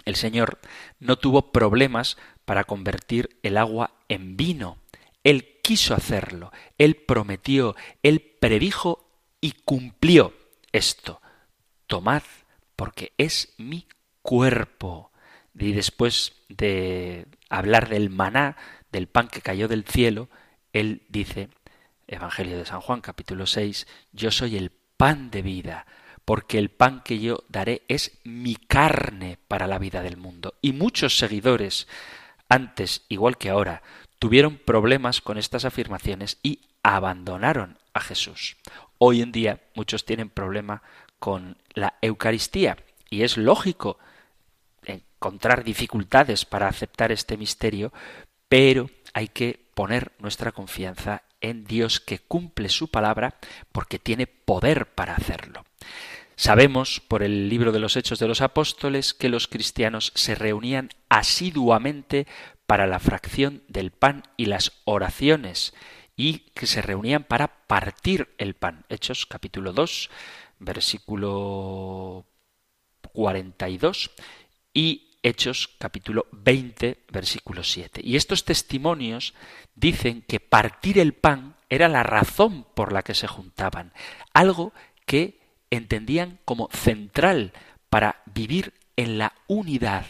el 0.06 0.16
Señor 0.16 0.60
no 1.00 1.18
tuvo 1.18 1.52
problemas 1.52 2.18
para 2.46 2.64
convertir 2.64 3.40
el 3.44 3.58
agua 3.58 3.92
en 4.10 4.38
vino. 4.38 4.78
Él 5.24 5.60
quiso 5.62 5.94
hacerlo, 5.94 6.52
Él 6.78 6.96
prometió, 6.96 7.76
Él 8.04 8.22
predijo 8.40 9.10
y 9.40 9.52
cumplió 9.52 10.34
esto. 10.72 11.22
Tomad, 11.88 12.24
porque 12.76 13.14
es 13.18 13.54
mi 13.58 13.88
cuerpo. 14.22 15.12
Y 15.58 15.74
después 15.74 16.34
de 16.50 17.28
hablar 17.50 17.90
del 17.90 18.10
maná, 18.10 18.58
del 18.92 19.08
pan 19.08 19.28
que 19.28 19.42
cayó 19.42 19.68
del 19.68 19.86
cielo, 19.86 20.30
Él 20.74 21.04
dice, 21.10 21.50
Evangelio 22.08 22.58
de 22.58 22.66
San 22.66 22.82
Juan 22.82 23.02
capítulo 23.02 23.46
6, 23.46 23.88
yo 24.12 24.32
soy 24.32 24.58
el 24.58 24.72
pan 24.72 25.32
de 25.32 25.42
vida 25.42 25.86
porque 26.26 26.58
el 26.58 26.70
pan 26.70 27.02
que 27.04 27.20
yo 27.20 27.44
daré 27.50 27.84
es 27.88 28.20
mi 28.24 28.56
carne 28.56 29.38
para 29.48 29.68
la 29.68 29.80
vida 29.80 30.02
del 30.02 30.18
mundo. 30.18 30.56
Y 30.62 30.74
muchos 30.74 31.18
seguidores, 31.18 31.88
antes 32.50 33.04
igual 33.10 33.38
que 33.38 33.50
ahora, 33.50 33.82
tuvieron 34.20 34.58
problemas 34.58 35.22
con 35.22 35.38
estas 35.38 35.66
afirmaciones 35.66 36.38
y 36.44 36.62
abandonaron 36.82 37.78
a 37.94 38.00
Jesús. 38.00 38.58
Hoy 38.98 39.22
en 39.22 39.32
día 39.32 39.62
muchos 39.76 40.06
tienen 40.06 40.30
problema 40.30 40.82
con 41.20 41.58
la 41.74 41.96
Eucaristía 42.02 42.78
y 43.10 43.24
es 43.24 43.38
lógico 43.38 43.98
encontrar 44.86 45.64
dificultades 45.64 46.46
para 46.46 46.68
aceptar 46.68 47.12
este 47.12 47.38
misterio, 47.38 47.94
pero 48.50 48.90
hay 49.14 49.28
que 49.28 49.60
poner 49.74 50.12
nuestra 50.20 50.52
confianza 50.52 51.24
en 51.42 51.66
Dios 51.66 52.00
que 52.00 52.20
cumple 52.20 52.70
su 52.70 52.90
palabra 52.90 53.36
porque 53.72 54.00
tiene 54.00 54.28
poder 54.28 54.88
para 54.88 55.16
hacerlo. 55.16 55.64
Sabemos 56.36 57.00
por 57.00 57.22
el 57.22 57.48
libro 57.48 57.72
de 57.72 57.80
los 57.80 57.96
Hechos 57.96 58.20
de 58.20 58.28
los 58.28 58.42
Apóstoles 58.42 59.14
que 59.14 59.30
los 59.30 59.48
cristianos 59.48 60.12
se 60.16 60.36
reunían 60.36 60.90
asiduamente 61.10 62.28
para 62.66 62.88
la 62.88 63.00
fracción 63.00 63.62
del 63.68 63.92
pan 63.92 64.24
y 64.36 64.48
las 64.48 64.72
oraciones 64.86 65.74
y 66.16 66.40
que 66.56 66.66
se 66.66 66.82
reunían 66.82 67.24
para 67.24 67.48
partir 67.68 68.34
el 68.38 68.56
pan. 68.56 68.86
Hechos 68.90 69.26
capítulo 69.26 69.74
2, 69.74 70.10
versículo 70.60 72.26
42 73.14 74.12
y 74.74 75.12
Hechos 75.22 75.70
capítulo 75.78 76.26
20, 76.32 77.06
versículo 77.10 77.64
7. 77.64 78.02
Y 78.04 78.16
estos 78.16 78.44
testimonios 78.44 79.34
dicen 79.76 80.22
que 80.24 80.40
partir 80.40 81.00
el 81.00 81.14
pan 81.14 81.56
era 81.70 81.88
la 81.88 82.04
razón 82.04 82.66
por 82.74 82.92
la 82.92 83.04
que 83.04 83.14
se 83.14 83.28
juntaban, 83.28 83.94
algo 84.34 84.74
que 85.06 85.43
entendían 85.76 86.40
como 86.46 86.70
central 86.72 87.54
para 87.90 88.22
vivir 88.26 88.74
en 88.96 89.18
la 89.18 89.34
unidad. 89.48 90.06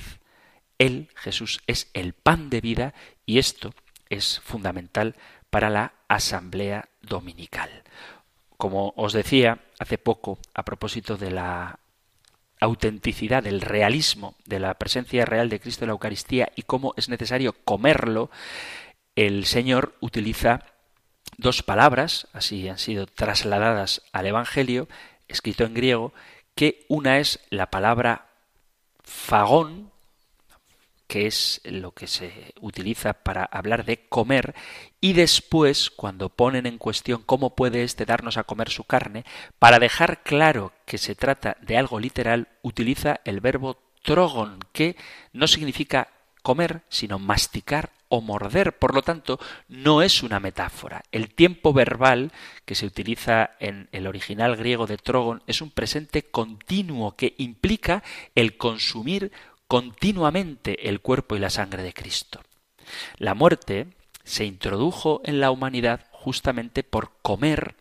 Él, 0.77 1.09
Jesús, 1.15 1.61
es 1.67 1.89
el 1.93 2.13
pan 2.13 2.49
de 2.49 2.61
vida 2.61 2.93
y 3.25 3.39
esto 3.39 3.73
es 4.09 4.39
fundamental 4.43 5.15
para 5.49 5.69
la 5.69 5.93
asamblea 6.07 6.89
dominical. 7.01 7.83
Como 8.57 8.93
os 8.95 9.13
decía 9.13 9.59
hace 9.79 9.97
poco 9.97 10.39
a 10.53 10.63
propósito 10.63 11.17
de 11.17 11.31
la 11.31 11.79
autenticidad, 12.59 13.43
del 13.43 13.61
realismo 13.61 14.35
de 14.45 14.59
la 14.59 14.73
presencia 14.75 15.25
real 15.25 15.49
de 15.49 15.59
Cristo 15.59 15.83
en 15.83 15.89
la 15.89 15.93
Eucaristía 15.93 16.51
y 16.55 16.63
cómo 16.63 16.93
es 16.97 17.09
necesario 17.09 17.53
comerlo, 17.65 18.31
el 19.15 19.45
Señor 19.45 19.95
utiliza 19.99 20.65
dos 21.37 21.61
palabras, 21.61 22.27
así 22.33 22.67
han 22.69 22.77
sido 22.77 23.05
trasladadas 23.05 24.01
al 24.11 24.27
Evangelio, 24.27 24.87
escrito 25.33 25.65
en 25.65 25.73
griego, 25.73 26.13
que 26.55 26.85
una 26.87 27.19
es 27.19 27.39
la 27.49 27.69
palabra 27.69 28.29
fagón, 29.03 29.91
que 31.07 31.27
es 31.27 31.61
lo 31.65 31.91
que 31.91 32.07
se 32.07 32.53
utiliza 32.61 33.13
para 33.13 33.43
hablar 33.43 33.83
de 33.85 34.07
comer, 34.07 34.55
y 35.01 35.13
después, 35.13 35.91
cuando 35.91 36.29
ponen 36.29 36.65
en 36.65 36.77
cuestión 36.77 37.21
cómo 37.25 37.55
puede 37.55 37.83
éste 37.83 38.05
darnos 38.05 38.37
a 38.37 38.45
comer 38.45 38.69
su 38.69 38.85
carne, 38.85 39.25
para 39.59 39.79
dejar 39.79 40.23
claro 40.23 40.71
que 40.85 40.97
se 40.97 41.15
trata 41.15 41.57
de 41.61 41.77
algo 41.77 41.99
literal, 41.99 42.47
utiliza 42.61 43.19
el 43.25 43.41
verbo 43.41 43.77
trogon, 44.01 44.59
que 44.71 44.95
no 45.33 45.47
significa 45.47 46.09
comer, 46.41 46.81
sino 46.89 47.19
masticar 47.19 47.91
o 48.13 48.21
morder. 48.21 48.77
Por 48.77 48.93
lo 48.93 49.01
tanto, 49.01 49.39
no 49.67 50.03
es 50.03 50.21
una 50.21 50.39
metáfora. 50.39 51.01
El 51.11 51.33
tiempo 51.33 51.73
verbal 51.73 52.31
que 52.63 52.75
se 52.75 52.85
utiliza 52.85 53.49
en 53.59 53.89
el 53.91 54.05
original 54.05 54.55
griego 54.55 54.85
de 54.85 54.97
trogon 54.97 55.41
es 55.47 55.63
un 55.63 55.71
presente 55.71 56.21
continuo 56.21 57.15
que 57.15 57.33
implica 57.39 58.03
el 58.35 58.55
consumir 58.55 59.31
continuamente 59.67 60.89
el 60.89 61.01
cuerpo 61.01 61.35
y 61.35 61.39
la 61.39 61.49
sangre 61.49 61.81
de 61.81 61.91
Cristo. 61.91 62.41
La 63.17 63.33
muerte 63.33 63.87
se 64.23 64.45
introdujo 64.45 65.21
en 65.25 65.39
la 65.39 65.49
humanidad 65.49 66.05
justamente 66.11 66.83
por 66.83 67.13
comer, 67.23 67.75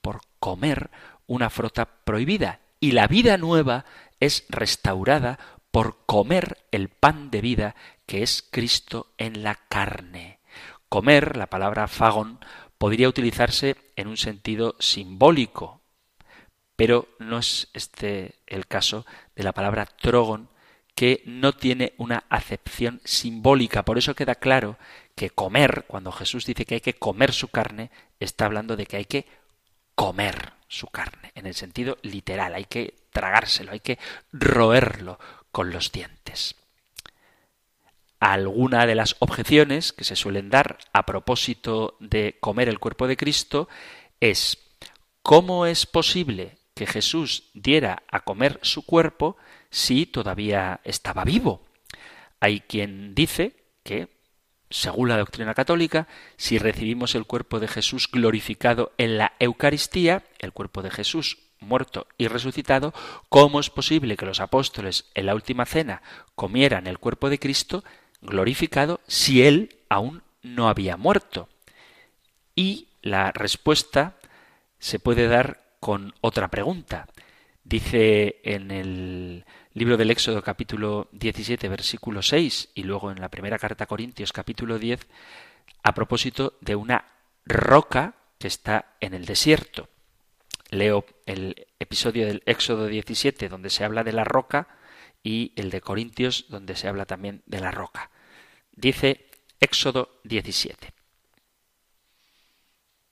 por 0.00 0.22
comer 0.40 0.90
una 1.28 1.48
fruta 1.48 1.86
prohibida, 2.04 2.58
y 2.80 2.90
la 2.90 3.06
vida 3.06 3.38
nueva 3.38 3.84
es 4.18 4.46
restaurada 4.48 5.38
por 5.76 6.06
comer 6.06 6.64
el 6.70 6.88
pan 6.88 7.30
de 7.30 7.42
vida 7.42 7.76
que 8.06 8.22
es 8.22 8.42
Cristo 8.50 9.12
en 9.18 9.42
la 9.42 9.56
carne. 9.68 10.38
Comer, 10.88 11.36
la 11.36 11.48
palabra 11.48 11.86
fagón, 11.86 12.40
podría 12.78 13.10
utilizarse 13.10 13.76
en 13.94 14.08
un 14.08 14.16
sentido 14.16 14.76
simbólico, 14.78 15.82
pero 16.76 17.08
no 17.18 17.36
es 17.36 17.68
este 17.74 18.36
el 18.46 18.66
caso 18.66 19.04
de 19.34 19.42
la 19.42 19.52
palabra 19.52 19.84
trogon, 19.84 20.48
que 20.94 21.22
no 21.26 21.52
tiene 21.52 21.92
una 21.98 22.24
acepción 22.30 23.02
simbólica. 23.04 23.84
Por 23.84 23.98
eso 23.98 24.14
queda 24.14 24.36
claro 24.36 24.78
que 25.14 25.28
comer, 25.28 25.84
cuando 25.86 26.10
Jesús 26.10 26.46
dice 26.46 26.64
que 26.64 26.76
hay 26.76 26.80
que 26.80 26.94
comer 26.94 27.34
su 27.34 27.48
carne, 27.48 27.90
está 28.18 28.46
hablando 28.46 28.76
de 28.76 28.86
que 28.86 28.96
hay 28.96 29.04
que 29.04 29.26
comer 29.94 30.54
su 30.68 30.86
carne, 30.86 31.32
en 31.34 31.44
el 31.46 31.54
sentido 31.54 31.98
literal, 32.00 32.54
hay 32.54 32.64
que 32.64 32.94
tragárselo, 33.12 33.72
hay 33.72 33.80
que 33.80 33.98
roerlo 34.32 35.18
con 35.56 35.70
los 35.70 35.90
dientes. 35.90 36.54
Alguna 38.20 38.84
de 38.84 38.94
las 38.94 39.16
objeciones 39.20 39.94
que 39.94 40.04
se 40.04 40.14
suelen 40.14 40.50
dar 40.50 40.76
a 40.92 41.06
propósito 41.06 41.96
de 41.98 42.36
comer 42.40 42.68
el 42.68 42.78
cuerpo 42.78 43.08
de 43.08 43.16
Cristo 43.16 43.66
es 44.20 44.58
¿cómo 45.22 45.64
es 45.64 45.86
posible 45.86 46.58
que 46.74 46.86
Jesús 46.86 47.44
diera 47.54 48.02
a 48.10 48.20
comer 48.20 48.58
su 48.60 48.84
cuerpo 48.84 49.38
si 49.70 50.04
todavía 50.04 50.82
estaba 50.84 51.24
vivo. 51.24 51.64
Hay 52.38 52.60
quien 52.60 53.14
dice 53.14 53.56
que, 53.82 54.08
según 54.68 55.08
la 55.08 55.16
doctrina 55.16 55.54
católica, 55.54 56.06
si 56.36 56.58
recibimos 56.58 57.14
el 57.14 57.24
cuerpo 57.24 57.60
de 57.60 57.68
Jesús 57.68 58.10
glorificado 58.12 58.92
en 58.98 59.16
la 59.16 59.32
Eucaristía, 59.38 60.22
el 60.38 60.52
cuerpo 60.52 60.82
de 60.82 60.90
Jesús 60.90 61.45
muerto 61.60 62.06
y 62.18 62.28
resucitado, 62.28 62.92
¿cómo 63.28 63.60
es 63.60 63.70
posible 63.70 64.16
que 64.16 64.26
los 64.26 64.40
apóstoles 64.40 65.06
en 65.14 65.26
la 65.26 65.34
última 65.34 65.66
cena 65.66 66.02
comieran 66.34 66.86
el 66.86 66.98
cuerpo 66.98 67.30
de 67.30 67.38
Cristo 67.38 67.84
glorificado 68.20 69.00
si 69.06 69.42
él 69.42 69.78
aún 69.88 70.22
no 70.42 70.68
había 70.68 70.96
muerto? 70.96 71.48
Y 72.54 72.88
la 73.02 73.32
respuesta 73.32 74.16
se 74.78 74.98
puede 74.98 75.28
dar 75.28 75.62
con 75.80 76.14
otra 76.20 76.48
pregunta. 76.48 77.06
Dice 77.64 78.40
en 78.44 78.70
el 78.70 79.44
libro 79.74 79.96
del 79.96 80.10
Éxodo 80.10 80.42
capítulo 80.42 81.08
17 81.12 81.68
versículo 81.68 82.22
6 82.22 82.70
y 82.74 82.82
luego 82.84 83.10
en 83.10 83.20
la 83.20 83.28
primera 83.28 83.58
carta 83.58 83.84
a 83.84 83.86
Corintios 83.86 84.32
capítulo 84.32 84.78
10 84.78 85.06
a 85.82 85.94
propósito 85.94 86.54
de 86.60 86.76
una 86.76 87.04
roca 87.44 88.14
que 88.38 88.48
está 88.48 88.96
en 89.00 89.14
el 89.14 89.26
desierto. 89.26 89.88
Leo 90.78 91.04
el 91.26 91.66
episodio 91.78 92.26
del 92.26 92.42
Éxodo 92.46 92.86
17 92.86 93.48
donde 93.48 93.70
se 93.70 93.84
habla 93.84 94.04
de 94.04 94.12
la 94.12 94.24
roca 94.24 94.68
y 95.22 95.52
el 95.56 95.70
de 95.70 95.80
Corintios 95.80 96.46
donde 96.48 96.76
se 96.76 96.88
habla 96.88 97.06
también 97.06 97.42
de 97.46 97.60
la 97.60 97.70
roca. 97.70 98.10
Dice 98.72 99.26
Éxodo 99.60 100.20
17 100.24 100.92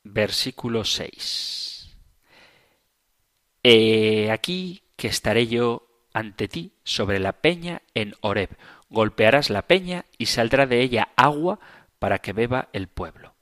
versículo 0.05 0.85
6. 0.85 1.97
He 3.63 4.31
aquí 4.31 4.83
que 4.97 5.09
estaré 5.09 5.47
yo 5.47 5.89
ante 6.13 6.47
ti 6.49 6.75
sobre 6.85 7.19
la 7.19 7.33
peña 7.33 7.83
en 7.95 8.15
Horeb. 8.21 8.51
Golpearás 8.91 9.51
la 9.51 9.63
peña 9.63 10.05
y 10.19 10.27
saldrá 10.27 10.67
de 10.67 10.81
ella 10.81 11.09
agua 11.17 11.59
para 11.99 12.19
que 12.19 12.33
beba 12.33 12.69
el 12.73 12.87
pueblo. 12.87 13.34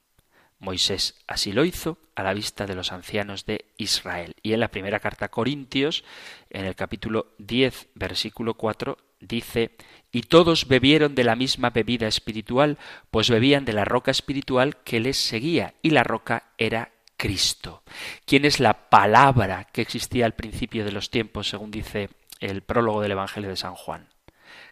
Moisés 0.63 1.17
así 1.27 1.51
lo 1.53 1.65
hizo 1.65 1.99
a 2.15 2.23
la 2.23 2.35
vista 2.35 2.67
de 2.67 2.77
los 2.77 2.93
ancianos 2.93 3.47
de 3.47 3.67
Israel. 3.79 4.37
Y 4.45 4.53
en 4.53 4.61
la 4.61 4.71
primera 4.71 5.01
carta 5.01 5.27
a 5.27 5.31
Corintios, 5.31 6.05
en 6.51 6.65
el 6.65 6.77
capítulo 6.77 7.35
10, 7.39 7.89
versículo 7.97 8.55
4, 8.55 8.97
dice, 9.19 9.73
y 10.13 10.23
todos 10.23 10.69
bebieron 10.69 11.17
de 11.17 11.25
la 11.25 11.35
misma 11.35 11.71
bebida 11.71 12.07
espiritual, 12.07 12.79
pues 13.11 13.29
bebían 13.29 13.65
de 13.65 13.73
la 13.73 13.85
roca 13.85 14.13
espiritual 14.13 14.77
que 14.85 15.01
les 15.01 15.17
seguía, 15.17 15.75
y 15.83 15.91
la 15.91 16.05
roca 16.05 16.53
era 16.59 16.93
Cristo. 17.17 17.83
¿Quién 18.25 18.45
es 18.45 18.61
la 18.61 18.89
palabra 18.89 19.65
que 19.65 19.83
existía 19.83 20.27
al 20.27 20.35
principio 20.35 20.85
de 20.85 20.93
los 20.93 21.11
tiempos, 21.11 21.49
según 21.49 21.73
dice 21.73 22.09
el 22.39 22.63
prólogo 22.63 23.01
del 23.01 23.13
Evangelio 23.13 23.51
de 23.51 23.57
San 23.57 23.75
Juan? 23.75 24.09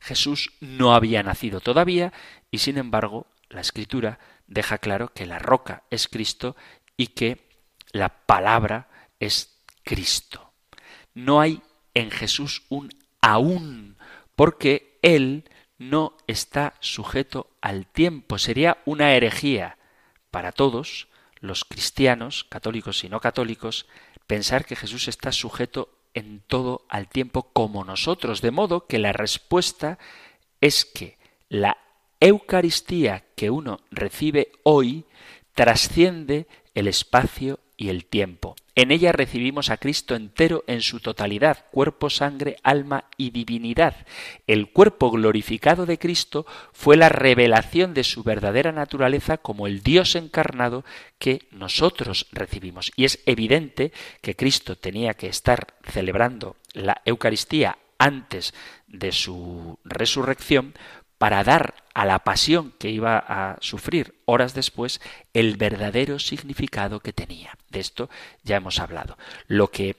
Jesús 0.01 0.53
no 0.61 0.95
había 0.95 1.25
nacido 1.25 1.61
todavía 1.61 2.13
y 2.51 2.59
sin 2.59 2.79
embargo 2.79 3.27
la 3.49 3.61
escritura 3.61 4.19
deja 4.51 4.77
claro 4.77 5.15
que 5.15 5.25
la 5.25 5.39
roca 5.39 5.85
es 5.91 6.09
Cristo 6.09 6.57
y 6.99 7.09
que 7.09 7.49
la 7.93 8.27
palabra 8.27 8.89
es 9.19 9.57
Cristo. 9.83 10.53
No 11.15 11.41
hay 11.41 11.63
en 11.95 12.11
Jesús 12.11 12.65
un 12.69 12.91
aún, 13.23 13.97
porque 14.37 14.99
Él 15.03 15.49
no 15.79 16.17
está 16.27 16.75
sujeto 16.81 17.51
al 17.63 17.87
tiempo. 17.87 18.39
Sería 18.39 18.79
una 18.85 19.15
herejía 19.15 19.79
para 20.31 20.53
todos 20.53 21.09
los 21.41 21.65
cristianos, 21.65 22.45
católicos 22.45 23.03
y 23.05 23.09
no 23.09 23.21
católicos, 23.21 23.87
pensar 24.27 24.67
que 24.67 24.77
Jesús 24.77 25.09
está 25.09 25.33
sujeto 25.33 25.97
en 26.13 26.41
todo 26.41 26.85
al 26.89 27.09
tiempo 27.09 27.53
como 27.53 27.85
nosotros, 27.85 28.43
de 28.43 28.51
modo 28.51 28.87
que 28.87 28.99
la 28.99 29.13
respuesta 29.13 29.99
es 30.61 30.85
que 30.85 31.19
la 31.49 31.79
Eucaristía 32.21 33.25
que 33.35 33.51
uno 33.51 33.81
recibe 33.91 34.53
hoy 34.63 35.05
trasciende 35.55 36.47
el 36.75 36.87
espacio 36.87 37.61
y 37.77 37.89
el 37.89 38.05
tiempo. 38.05 38.57
En 38.75 38.91
ella 38.91 39.13
recibimos 39.13 39.71
a 39.71 39.79
Cristo 39.79 40.15
entero 40.15 40.65
en 40.67 40.83
su 40.83 41.01
totalidad, 41.01 41.67
cuerpo, 41.71 42.09
sangre, 42.09 42.57
alma 42.63 43.05
y 43.17 43.31
divinidad. 43.31 44.07
El 44.47 44.71
cuerpo 44.71 45.11
glorificado 45.11 45.87
de 45.87 45.99
Cristo 45.99 46.47
fue 46.73 46.97
la 46.97 47.09
revelación 47.09 47.95
de 47.95 48.05
su 48.05 48.23
verdadera 48.23 48.71
naturaleza 48.71 49.39
como 49.39 49.67
el 49.67 49.83
Dios 49.83 50.15
encarnado 50.15 50.85
que 51.19 51.49
nosotros 51.51 52.27
recibimos. 52.33 52.93
Y 52.97 53.07
es 53.07 53.21
evidente 53.27 53.93
que 54.21 54.37
Cristo 54.37 54.77
tenía 54.77 55.15
que 55.15 55.29
estar 55.29 55.75
celebrando 55.85 56.57
la 56.75 57.01
Eucaristía 57.05 57.79
antes 57.99 58.55
de 58.87 59.13
su 59.13 59.79
resurrección 59.85 60.75
para 61.21 61.45
dar 61.45 61.75
a 61.93 62.07
la 62.07 62.21
pasión 62.21 62.73
que 62.79 62.89
iba 62.89 63.19
a 63.19 63.59
sufrir 63.61 64.15
horas 64.25 64.55
después 64.55 65.03
el 65.35 65.59
verdadero 65.59 66.19
significado 66.19 67.01
que 67.01 67.13
tenía. 67.13 67.59
De 67.69 67.79
esto 67.79 68.09
ya 68.43 68.57
hemos 68.57 68.79
hablado. 68.79 69.19
Lo 69.47 69.71
que 69.71 69.97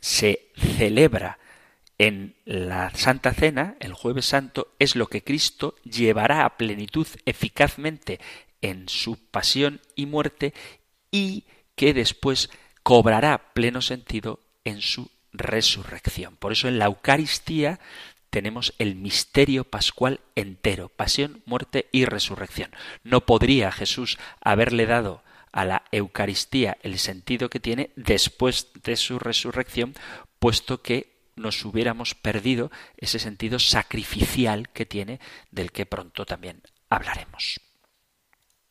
se 0.00 0.48
celebra 0.56 1.38
en 1.98 2.34
la 2.44 2.90
Santa 2.96 3.32
Cena, 3.32 3.76
el 3.78 3.92
jueves 3.94 4.26
santo, 4.26 4.74
es 4.80 4.96
lo 4.96 5.06
que 5.06 5.22
Cristo 5.22 5.76
llevará 5.84 6.44
a 6.44 6.56
plenitud 6.56 7.06
eficazmente 7.26 8.18
en 8.60 8.88
su 8.88 9.24
pasión 9.30 9.80
y 9.94 10.06
muerte 10.06 10.52
y 11.12 11.44
que 11.76 11.94
después 11.94 12.50
cobrará 12.82 13.52
pleno 13.54 13.82
sentido 13.82 14.40
en 14.64 14.80
su 14.80 15.12
resurrección. 15.32 16.34
Por 16.34 16.50
eso 16.50 16.66
en 16.66 16.80
la 16.80 16.86
Eucaristía 16.86 17.78
tenemos 18.30 18.74
el 18.78 18.94
misterio 18.94 19.64
pascual 19.64 20.20
entero, 20.34 20.88
pasión, 20.88 21.42
muerte 21.44 21.88
y 21.92 22.04
resurrección. 22.04 22.70
No 23.02 23.26
podría 23.26 23.72
Jesús 23.72 24.18
haberle 24.40 24.86
dado 24.86 25.22
a 25.52 25.64
la 25.64 25.82
Eucaristía 25.90 26.78
el 26.82 26.98
sentido 26.98 27.50
que 27.50 27.60
tiene 27.60 27.90
después 27.96 28.68
de 28.82 28.96
su 28.96 29.18
resurrección, 29.18 29.94
puesto 30.38 30.82
que 30.82 31.10
nos 31.36 31.64
hubiéramos 31.64 32.14
perdido 32.14 32.70
ese 32.96 33.18
sentido 33.18 33.58
sacrificial 33.58 34.68
que 34.68 34.86
tiene, 34.86 35.20
del 35.50 35.72
que 35.72 35.86
pronto 35.86 36.24
también 36.26 36.62
hablaremos. 36.88 37.60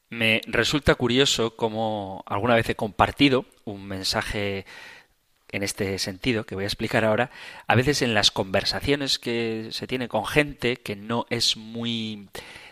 Me 0.09 0.41
resulta 0.47 0.95
curioso 0.95 1.55
cómo 1.55 2.23
alguna 2.25 2.55
vez 2.55 2.67
he 2.69 2.75
compartido 2.75 3.45
un 3.63 3.85
mensaje 3.85 4.65
en 5.51 5.63
este 5.63 5.97
sentido 5.99 6.45
que 6.45 6.55
voy 6.55 6.63
a 6.63 6.67
explicar 6.67 7.05
ahora, 7.05 7.31
a 7.67 7.75
veces 7.75 8.01
en 8.01 8.13
las 8.13 8.31
conversaciones 8.31 9.19
que 9.19 9.69
se 9.71 9.87
tiene 9.87 10.07
con 10.07 10.25
gente 10.25 10.77
que 10.77 10.95
no 10.95 11.25
es 11.29 11.57
muy 11.57 12.29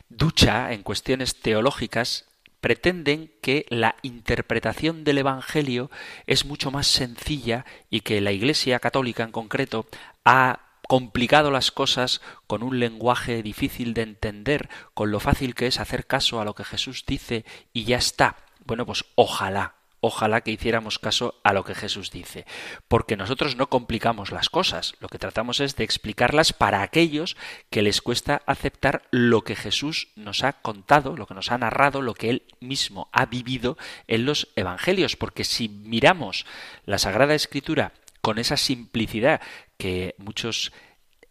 ducha 0.09 0.71
en 0.71 0.83
cuestiones 0.83 1.39
teológicas, 1.39 2.25
pretenden 2.61 3.31
que 3.41 3.65
la 3.69 3.95
interpretación 4.01 5.03
del 5.03 5.19
Evangelio 5.19 5.91
es 6.25 6.45
mucho 6.45 6.71
más 6.71 6.87
sencilla 6.87 7.65
y 7.89 8.01
que 8.01 8.21
la 8.21 8.31
Iglesia 8.31 8.79
católica 8.79 9.23
en 9.23 9.31
concreto 9.31 9.87
ha 10.25 10.61
complicado 10.87 11.51
las 11.51 11.71
cosas 11.71 12.21
con 12.47 12.63
un 12.63 12.79
lenguaje 12.79 13.43
difícil 13.43 13.93
de 13.93 14.03
entender, 14.03 14.69
con 14.93 15.11
lo 15.11 15.19
fácil 15.19 15.53
que 15.53 15.67
es 15.67 15.79
hacer 15.79 16.07
caso 16.07 16.39
a 16.39 16.45
lo 16.45 16.55
que 16.55 16.63
Jesús 16.63 17.03
dice 17.05 17.45
y 17.73 17.83
ya 17.83 17.97
está. 17.97 18.37
Bueno, 18.65 18.85
pues 18.85 19.05
ojalá, 19.15 19.75
ojalá 20.07 20.41
que 20.41 20.51
hiciéramos 20.51 20.99
caso 20.99 21.39
a 21.43 21.53
lo 21.53 21.63
que 21.63 21.75
Jesús 21.75 22.11
dice, 22.11 22.45
porque 22.87 23.15
nosotros 23.15 23.55
no 23.55 23.69
complicamos 23.69 24.31
las 24.31 24.49
cosas, 24.49 24.95
lo 24.99 25.07
que 25.07 25.19
tratamos 25.19 25.59
es 25.59 25.75
de 25.75 25.83
explicarlas 25.83 26.53
para 26.53 26.81
aquellos 26.81 27.37
que 27.69 27.81
les 27.81 28.01
cuesta 28.01 28.41
aceptar 28.45 29.03
lo 29.11 29.43
que 29.43 29.55
Jesús 29.55 30.09
nos 30.15 30.43
ha 30.43 30.53
contado, 30.53 31.15
lo 31.15 31.27
que 31.27 31.33
nos 31.33 31.51
ha 31.51 31.57
narrado, 31.57 32.01
lo 32.01 32.13
que 32.13 32.29
él 32.29 32.43
mismo 32.59 33.09
ha 33.11 33.25
vivido 33.25 33.77
en 34.07 34.25
los 34.25 34.49
evangelios, 34.55 35.15
porque 35.15 35.43
si 35.43 35.69
miramos 35.69 36.45
la 36.85 36.97
Sagrada 36.97 37.35
Escritura 37.35 37.93
con 38.21 38.39
esa 38.39 38.57
simplicidad 38.57 39.41
que 39.77 40.15
muchos 40.17 40.71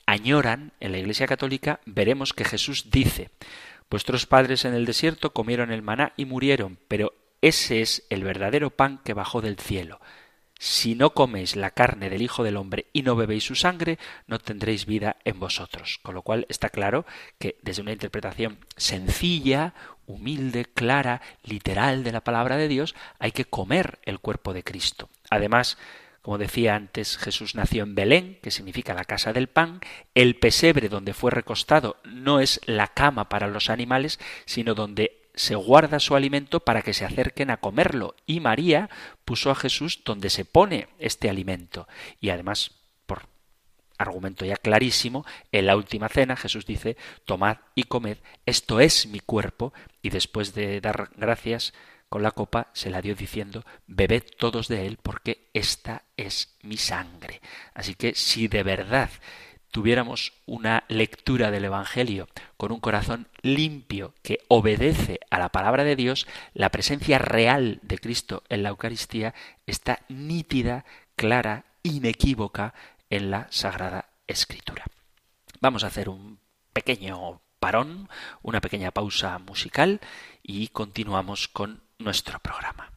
añoran 0.06 0.72
en 0.80 0.92
la 0.92 0.98
Iglesia 0.98 1.26
Católica, 1.26 1.80
veremos 1.84 2.32
que 2.32 2.44
Jesús 2.44 2.90
dice 2.90 3.30
Vuestros 3.88 4.26
padres 4.26 4.64
en 4.64 4.74
el 4.74 4.84
desierto 4.84 5.32
comieron 5.32 5.70
el 5.70 5.82
maná 5.82 6.12
y 6.16 6.24
murieron, 6.24 6.78
pero 6.88 7.14
ese 7.46 7.80
es 7.80 8.04
el 8.10 8.24
verdadero 8.24 8.70
pan 8.70 8.98
que 9.04 9.14
bajó 9.14 9.40
del 9.40 9.56
cielo. 9.56 10.00
Si 10.58 10.94
no 10.94 11.10
coméis 11.10 11.54
la 11.54 11.70
carne 11.70 12.10
del 12.10 12.22
Hijo 12.22 12.42
del 12.42 12.56
Hombre 12.56 12.86
y 12.92 13.02
no 13.02 13.14
bebéis 13.14 13.44
su 13.44 13.54
sangre, 13.54 13.98
no 14.26 14.38
tendréis 14.38 14.86
vida 14.86 15.16
en 15.24 15.38
vosotros. 15.38 16.00
Con 16.02 16.14
lo 16.14 16.22
cual 16.22 16.46
está 16.48 16.70
claro 16.70 17.06
que 17.38 17.56
desde 17.62 17.82
una 17.82 17.92
interpretación 17.92 18.58
sencilla, 18.76 19.74
humilde, 20.06 20.64
clara, 20.64 21.20
literal 21.44 22.02
de 22.02 22.12
la 22.12 22.24
palabra 22.24 22.56
de 22.56 22.68
Dios, 22.68 22.96
hay 23.18 23.32
que 23.32 23.44
comer 23.44 24.00
el 24.02 24.18
cuerpo 24.18 24.52
de 24.54 24.64
Cristo. 24.64 25.08
Además, 25.30 25.78
como 26.22 26.38
decía 26.38 26.74
antes, 26.74 27.18
Jesús 27.18 27.54
nació 27.54 27.84
en 27.84 27.94
Belén, 27.94 28.40
que 28.42 28.50
significa 28.50 28.94
la 28.94 29.04
casa 29.04 29.32
del 29.32 29.46
pan. 29.46 29.78
El 30.16 30.36
pesebre 30.36 30.88
donde 30.88 31.14
fue 31.14 31.30
recostado 31.30 31.98
no 32.02 32.40
es 32.40 32.60
la 32.66 32.88
cama 32.88 33.28
para 33.28 33.46
los 33.46 33.70
animales, 33.70 34.18
sino 34.46 34.74
donde 34.74 35.25
se 35.36 35.54
guarda 35.54 36.00
su 36.00 36.16
alimento 36.16 36.60
para 36.60 36.82
que 36.82 36.94
se 36.94 37.04
acerquen 37.04 37.50
a 37.50 37.58
comerlo. 37.58 38.16
Y 38.26 38.40
María 38.40 38.88
puso 39.24 39.50
a 39.50 39.54
Jesús 39.54 40.02
donde 40.04 40.30
se 40.30 40.44
pone 40.44 40.88
este 40.98 41.28
alimento. 41.28 41.86
Y 42.20 42.30
además, 42.30 42.72
por 43.06 43.22
argumento 43.98 44.44
ya 44.44 44.56
clarísimo, 44.56 45.26
en 45.52 45.66
la 45.66 45.76
última 45.76 46.08
cena 46.08 46.36
Jesús 46.36 46.66
dice, 46.66 46.96
tomad 47.26 47.58
y 47.74 47.84
comed, 47.84 48.16
esto 48.46 48.80
es 48.80 49.06
mi 49.06 49.20
cuerpo. 49.20 49.74
Y 50.00 50.08
después 50.08 50.54
de 50.54 50.80
dar 50.80 51.10
gracias 51.16 51.74
con 52.08 52.22
la 52.22 52.30
copa, 52.30 52.70
se 52.72 52.90
la 52.90 53.02
dio 53.02 53.14
diciendo, 53.14 53.64
bebed 53.86 54.24
todos 54.38 54.68
de 54.68 54.86
él, 54.86 54.98
porque 55.02 55.50
esta 55.52 56.04
es 56.16 56.56
mi 56.62 56.78
sangre. 56.78 57.42
Así 57.74 57.94
que 57.94 58.14
si 58.14 58.48
de 58.48 58.62
verdad 58.62 59.10
tuviéramos 59.70 60.32
una 60.46 60.84
lectura 60.88 61.50
del 61.50 61.66
Evangelio 61.66 62.28
con 62.56 62.72
un 62.72 62.80
corazón 62.80 63.28
limpio 63.42 64.14
que 64.22 64.40
obedece 64.48 65.20
a 65.30 65.38
la 65.38 65.50
palabra 65.50 65.84
de 65.84 65.96
Dios, 65.96 66.26
la 66.54 66.70
presencia 66.70 67.18
real 67.18 67.80
de 67.82 67.98
Cristo 67.98 68.42
en 68.48 68.62
la 68.62 68.70
Eucaristía 68.70 69.34
está 69.66 70.00
nítida, 70.08 70.84
clara, 71.14 71.64
inequívoca 71.82 72.74
en 73.10 73.30
la 73.30 73.46
Sagrada 73.50 74.06
Escritura. 74.26 74.84
Vamos 75.60 75.84
a 75.84 75.88
hacer 75.88 76.08
un 76.08 76.38
pequeño 76.72 77.40
parón, 77.60 78.08
una 78.42 78.60
pequeña 78.60 78.90
pausa 78.90 79.38
musical 79.38 80.00
y 80.42 80.68
continuamos 80.68 81.48
con 81.48 81.82
nuestro 81.98 82.38
programa. 82.40 82.95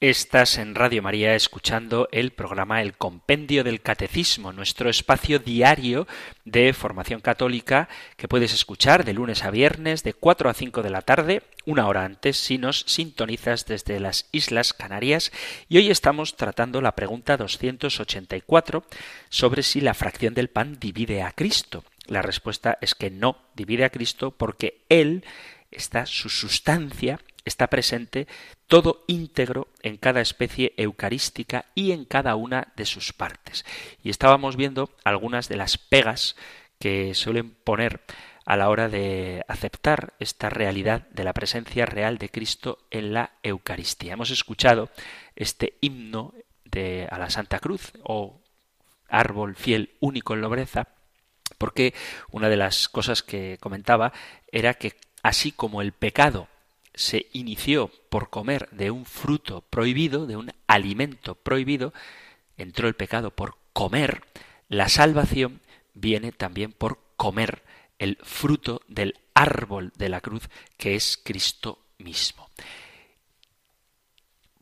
Estás 0.00 0.58
en 0.58 0.74
Radio 0.74 1.02
María 1.02 1.34
escuchando 1.34 2.06
el 2.12 2.32
programa 2.32 2.82
El 2.82 2.98
Compendio 2.98 3.64
del 3.64 3.80
Catecismo, 3.80 4.52
nuestro 4.52 4.90
espacio 4.90 5.38
diario 5.38 6.06
de 6.44 6.74
formación 6.74 7.22
católica 7.22 7.88
que 8.18 8.28
puedes 8.28 8.52
escuchar 8.52 9.06
de 9.06 9.14
lunes 9.14 9.42
a 9.42 9.50
viernes 9.50 10.02
de 10.02 10.12
4 10.12 10.50
a 10.50 10.52
5 10.52 10.82
de 10.82 10.90
la 10.90 11.00
tarde, 11.00 11.44
una 11.64 11.88
hora 11.88 12.04
antes 12.04 12.36
si 12.36 12.58
nos 12.58 12.80
sintonizas 12.80 13.64
desde 13.64 13.98
las 13.98 14.28
Islas 14.32 14.74
Canarias. 14.74 15.32
Y 15.66 15.78
hoy 15.78 15.90
estamos 15.90 16.36
tratando 16.36 16.82
la 16.82 16.94
pregunta 16.94 17.38
284 17.38 18.84
sobre 19.30 19.62
si 19.62 19.80
la 19.80 19.94
fracción 19.94 20.34
del 20.34 20.50
pan 20.50 20.78
divide 20.78 21.22
a 21.22 21.32
Cristo. 21.32 21.84
La 22.04 22.20
respuesta 22.20 22.76
es 22.82 22.94
que 22.94 23.08
no 23.08 23.38
divide 23.54 23.86
a 23.86 23.90
Cristo 23.90 24.30
porque 24.30 24.84
Él 24.90 25.24
está 25.70 26.04
su 26.04 26.28
sustancia 26.28 27.18
está 27.46 27.68
presente 27.68 28.26
todo 28.66 29.04
íntegro 29.06 29.68
en 29.82 29.96
cada 29.96 30.20
especie 30.20 30.74
eucarística 30.76 31.64
y 31.74 31.92
en 31.92 32.04
cada 32.04 32.36
una 32.36 32.72
de 32.76 32.84
sus 32.84 33.14
partes. 33.14 33.64
Y 34.02 34.10
estábamos 34.10 34.56
viendo 34.56 34.90
algunas 35.04 35.48
de 35.48 35.56
las 35.56 35.78
pegas 35.78 36.36
que 36.78 37.14
suelen 37.14 37.50
poner 37.50 38.02
a 38.44 38.56
la 38.56 38.68
hora 38.68 38.88
de 38.88 39.44
aceptar 39.48 40.14
esta 40.18 40.50
realidad 40.50 41.08
de 41.08 41.24
la 41.24 41.32
presencia 41.32 41.86
real 41.86 42.18
de 42.18 42.28
Cristo 42.28 42.78
en 42.90 43.14
la 43.14 43.32
Eucaristía. 43.42 44.12
Hemos 44.12 44.30
escuchado 44.30 44.90
este 45.34 45.78
himno 45.80 46.34
de 46.64 47.08
a 47.10 47.18
la 47.18 47.30
Santa 47.30 47.60
Cruz 47.60 47.92
o 48.02 48.40
árbol 49.08 49.54
fiel 49.54 49.94
único 50.00 50.34
en 50.34 50.40
nobreza, 50.40 50.88
porque 51.58 51.94
una 52.30 52.48
de 52.48 52.56
las 52.56 52.88
cosas 52.88 53.22
que 53.22 53.56
comentaba 53.60 54.12
era 54.50 54.74
que 54.74 54.96
así 55.22 55.52
como 55.52 55.80
el 55.80 55.92
pecado 55.92 56.48
se 56.96 57.26
inició 57.32 57.88
por 58.08 58.30
comer 58.30 58.68
de 58.72 58.90
un 58.90 59.04
fruto 59.04 59.60
prohibido, 59.60 60.26
de 60.26 60.36
un 60.36 60.50
alimento 60.66 61.36
prohibido, 61.36 61.92
entró 62.56 62.88
el 62.88 62.94
pecado 62.94 63.30
por 63.30 63.58
comer, 63.72 64.22
la 64.68 64.88
salvación 64.88 65.60
viene 65.94 66.32
también 66.32 66.72
por 66.72 66.98
comer 67.16 67.62
el 67.98 68.18
fruto 68.22 68.82
del 68.88 69.18
árbol 69.34 69.92
de 69.96 70.08
la 70.08 70.20
cruz 70.20 70.48
que 70.76 70.94
es 70.94 71.20
Cristo 71.22 71.78
mismo. 71.98 72.50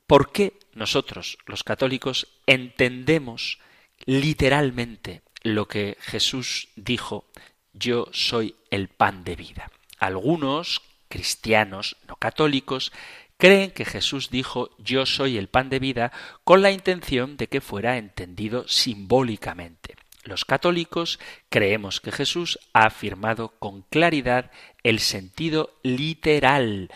¿Por 0.07 0.33
qué 0.33 0.59
nosotros, 0.75 1.39
los 1.47 1.65
católicos, 1.65 2.29
entendemos 2.47 3.59
literalmente 4.05 5.23
lo 5.43 5.67
que 5.67 5.97
Jesús 6.01 6.69
dijo, 6.77 7.27
yo 7.73 8.09
soy 8.13 8.57
el 8.71 8.89
pan 8.89 9.25
de 9.25 9.37
vida? 9.37 9.71
Algunos 9.99 10.83
cristianos 11.09 11.97
no 12.09 12.17
católicos 12.17 12.93
creen 13.37 13.71
que 13.71 13.85
Jesús 13.85 14.31
dijo 14.31 14.71
yo 14.79 15.07
soy 15.07 15.39
el 15.39 15.49
pan 15.49 15.69
de 15.69 15.79
vida 15.79 16.13
con 16.45 16.63
la 16.63 16.71
intención 16.71 17.37
de 17.37 17.49
que 17.49 17.61
fuera 17.61 17.97
entendido 17.99 18.67
simbólicamente. 18.69 19.97
Los 20.23 20.45
católicos 20.45 21.19
creemos 21.51 22.01
que 22.01 22.13
Jesús 22.13 22.59
ha 22.73 22.87
afirmado 22.87 23.51
con 23.59 23.83
claridad 23.83 24.51
el 24.83 25.01
sentido 25.01 25.79
literal. 25.83 26.91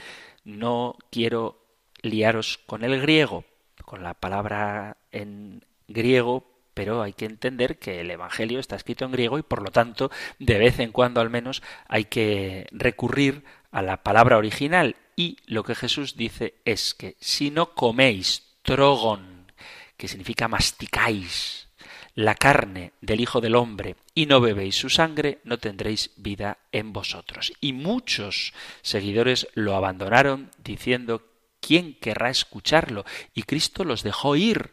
No 0.44 0.96
quiero 1.10 1.62
liaros 2.00 2.58
con 2.66 2.84
el 2.84 3.00
griego, 3.00 3.44
con 3.84 4.02
la 4.02 4.14
palabra 4.14 4.96
en 5.12 5.64
griego 5.88 6.58
pero 6.78 7.02
hay 7.02 7.12
que 7.12 7.24
entender 7.24 7.80
que 7.80 8.02
el 8.02 8.10
Evangelio 8.12 8.60
está 8.60 8.76
escrito 8.76 9.04
en 9.04 9.10
griego 9.10 9.36
y 9.36 9.42
por 9.42 9.62
lo 9.62 9.72
tanto 9.72 10.12
de 10.38 10.58
vez 10.58 10.78
en 10.78 10.92
cuando 10.92 11.20
al 11.20 11.28
menos 11.28 11.60
hay 11.88 12.04
que 12.04 12.68
recurrir 12.70 13.42
a 13.70 13.82
la 13.82 14.02
palabra 14.02 14.36
original 14.38 14.96
y 15.16 15.38
lo 15.46 15.64
que 15.64 15.74
Jesús 15.74 16.16
dice 16.16 16.54
es 16.64 16.94
que 16.94 17.16
si 17.20 17.50
no 17.50 17.74
coméis 17.74 18.56
trogon, 18.62 19.52
que 19.96 20.08
significa 20.08 20.48
masticáis, 20.48 21.68
la 22.14 22.34
carne 22.34 22.92
del 23.00 23.20
Hijo 23.20 23.40
del 23.40 23.54
Hombre 23.54 23.96
y 24.14 24.26
no 24.26 24.40
bebéis 24.40 24.76
su 24.76 24.90
sangre, 24.90 25.38
no 25.44 25.58
tendréis 25.58 26.10
vida 26.16 26.58
en 26.72 26.92
vosotros. 26.92 27.52
Y 27.60 27.72
muchos 27.72 28.52
seguidores 28.82 29.46
lo 29.54 29.76
abandonaron 29.76 30.50
diciendo 30.62 31.22
¿quién 31.60 31.94
querrá 31.94 32.30
escucharlo? 32.30 33.04
Y 33.34 33.44
Cristo 33.44 33.84
los 33.84 34.02
dejó 34.02 34.34
ir 34.36 34.72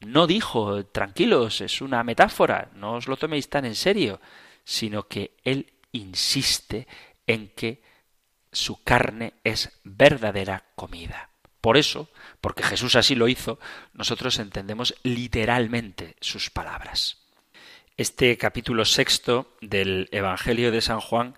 no 0.00 0.26
dijo, 0.26 0.84
tranquilos, 0.86 1.60
es 1.60 1.80
una 1.80 2.04
metáfora, 2.04 2.70
no 2.74 2.94
os 2.94 3.08
lo 3.08 3.16
toméis 3.16 3.48
tan 3.48 3.64
en 3.64 3.74
serio, 3.74 4.20
sino 4.64 5.08
que 5.08 5.32
él 5.42 5.72
insiste 5.92 6.86
en 7.26 7.48
que 7.48 7.82
su 8.58 8.82
carne 8.82 9.34
es 9.44 9.70
verdadera 9.84 10.64
comida. 10.74 11.30
Por 11.60 11.76
eso, 11.76 12.10
porque 12.40 12.62
Jesús 12.62 12.96
así 12.96 13.14
lo 13.14 13.28
hizo, 13.28 13.58
nosotros 13.92 14.38
entendemos 14.38 14.94
literalmente 15.02 16.16
sus 16.20 16.50
palabras. 16.50 17.18
Este 17.96 18.36
capítulo 18.36 18.84
sexto 18.84 19.56
del 19.60 20.08
Evangelio 20.12 20.70
de 20.70 20.80
San 20.80 21.00
Juan 21.00 21.34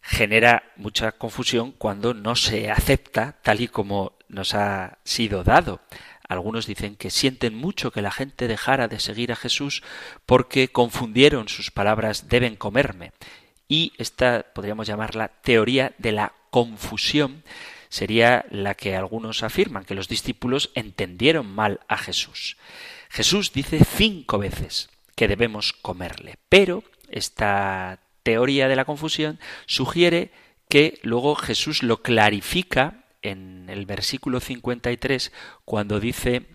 genera 0.00 0.64
mucha 0.76 1.12
confusión 1.12 1.72
cuando 1.72 2.14
no 2.14 2.36
se 2.36 2.70
acepta 2.70 3.38
tal 3.42 3.60
y 3.60 3.68
como 3.68 4.16
nos 4.28 4.54
ha 4.54 4.98
sido 5.04 5.44
dado. 5.44 5.80
Algunos 6.28 6.66
dicen 6.66 6.94
que 6.94 7.10
sienten 7.10 7.54
mucho 7.54 7.90
que 7.90 8.02
la 8.02 8.12
gente 8.12 8.48
dejara 8.48 8.86
de 8.86 9.00
seguir 9.00 9.32
a 9.32 9.36
Jesús 9.36 9.82
porque 10.26 10.68
confundieron 10.68 11.48
sus 11.48 11.70
palabras 11.70 12.28
deben 12.28 12.56
comerme 12.56 13.12
y 13.66 13.92
esta 13.98 14.46
podríamos 14.52 14.86
llamarla 14.86 15.28
teoría 15.42 15.94
de 15.98 16.12
la 16.12 16.32
confusión 16.50 17.42
sería 17.88 18.44
la 18.50 18.74
que 18.74 18.96
algunos 18.96 19.42
afirman, 19.42 19.84
que 19.84 19.94
los 19.94 20.08
discípulos 20.08 20.70
entendieron 20.74 21.46
mal 21.46 21.80
a 21.88 21.96
Jesús. 21.96 22.56
Jesús 23.08 23.52
dice 23.52 23.84
cinco 23.84 24.38
veces 24.38 24.90
que 25.16 25.28
debemos 25.28 25.72
comerle, 25.72 26.36
pero 26.48 26.84
esta 27.08 27.98
teoría 28.22 28.68
de 28.68 28.76
la 28.76 28.84
confusión 28.84 29.40
sugiere 29.66 30.30
que 30.68 31.00
luego 31.02 31.34
Jesús 31.34 31.82
lo 31.82 32.02
clarifica 32.02 33.04
en 33.22 33.68
el 33.68 33.86
versículo 33.86 34.40
53 34.40 35.32
cuando 35.64 35.98
dice 35.98 36.46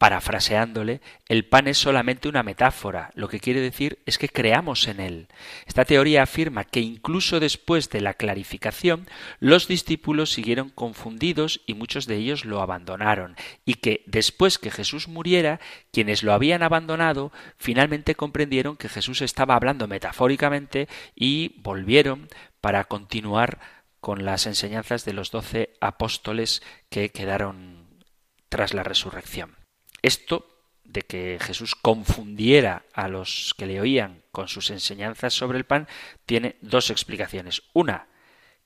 parafraseándole, 0.00 1.02
el 1.28 1.44
pan 1.44 1.68
es 1.68 1.76
solamente 1.76 2.26
una 2.26 2.42
metáfora, 2.42 3.10
lo 3.14 3.28
que 3.28 3.38
quiere 3.38 3.60
decir 3.60 3.98
es 4.06 4.16
que 4.16 4.30
creamos 4.30 4.88
en 4.88 4.98
él. 4.98 5.28
Esta 5.66 5.84
teoría 5.84 6.22
afirma 6.22 6.64
que 6.64 6.80
incluso 6.80 7.38
después 7.38 7.90
de 7.90 8.00
la 8.00 8.14
clarificación, 8.14 9.06
los 9.40 9.68
discípulos 9.68 10.30
siguieron 10.30 10.70
confundidos 10.70 11.60
y 11.66 11.74
muchos 11.74 12.06
de 12.06 12.16
ellos 12.16 12.46
lo 12.46 12.62
abandonaron, 12.62 13.36
y 13.66 13.74
que 13.74 14.02
después 14.06 14.56
que 14.56 14.70
Jesús 14.70 15.06
muriera, 15.06 15.60
quienes 15.92 16.22
lo 16.22 16.32
habían 16.32 16.62
abandonado 16.62 17.30
finalmente 17.58 18.14
comprendieron 18.14 18.78
que 18.78 18.88
Jesús 18.88 19.20
estaba 19.20 19.54
hablando 19.54 19.86
metafóricamente 19.86 20.88
y 21.14 21.56
volvieron 21.58 22.30
para 22.62 22.84
continuar 22.84 23.60
con 24.00 24.24
las 24.24 24.46
enseñanzas 24.46 25.04
de 25.04 25.12
los 25.12 25.30
doce 25.30 25.74
apóstoles 25.82 26.62
que 26.88 27.10
quedaron 27.10 28.00
tras 28.48 28.72
la 28.72 28.82
resurrección. 28.82 29.59
Esto 30.02 30.46
de 30.84 31.02
que 31.02 31.38
Jesús 31.40 31.74
confundiera 31.76 32.84
a 32.92 33.08
los 33.08 33.54
que 33.56 33.66
le 33.66 33.80
oían 33.80 34.22
con 34.32 34.48
sus 34.48 34.70
enseñanzas 34.70 35.34
sobre 35.34 35.58
el 35.58 35.64
pan 35.64 35.86
tiene 36.26 36.56
dos 36.62 36.90
explicaciones. 36.90 37.62
Una, 37.72 38.08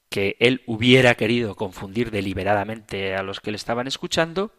que 0.09 0.37
él 0.41 0.63
hubiera 0.67 1.15
querido 1.17 1.55
confundir 1.55 2.11
deliberadamente 2.11 3.15
a 3.15 3.23
los 3.23 3.41
que 3.41 3.51
le 3.51 3.57
estaban 3.57 3.87
escuchando, 3.87 4.53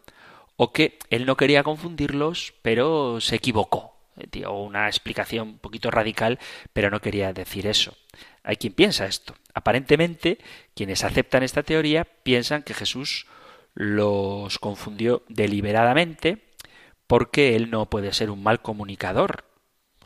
o 0.56 0.72
que 0.72 0.98
él 1.10 1.26
no 1.26 1.36
quería 1.36 1.62
confundirlos, 1.62 2.54
pero 2.62 3.20
se 3.20 3.36
equivocó. 3.36 3.96
Dio 4.32 4.52
una 4.52 4.86
explicación 4.86 5.48
un 5.48 5.58
poquito 5.58 5.90
radical, 5.90 6.38
pero 6.72 6.90
no 6.90 7.00
quería 7.00 7.32
decir 7.32 7.66
eso. 7.66 7.94
Hay 8.42 8.56
quien 8.56 8.72
piensa 8.72 9.06
esto. 9.06 9.34
Aparentemente, 9.52 10.38
quienes 10.74 11.04
aceptan 11.04 11.42
esta 11.42 11.62
teoría 11.62 12.04
piensan 12.04 12.62
que 12.62 12.72
Jesús 12.72 13.26
los 13.74 14.58
confundió 14.58 15.22
deliberadamente 15.28 16.45
porque 17.06 17.56
él 17.56 17.70
no 17.70 17.86
puede 17.86 18.12
ser 18.12 18.30
un 18.30 18.42
mal 18.42 18.62
comunicador. 18.62 19.44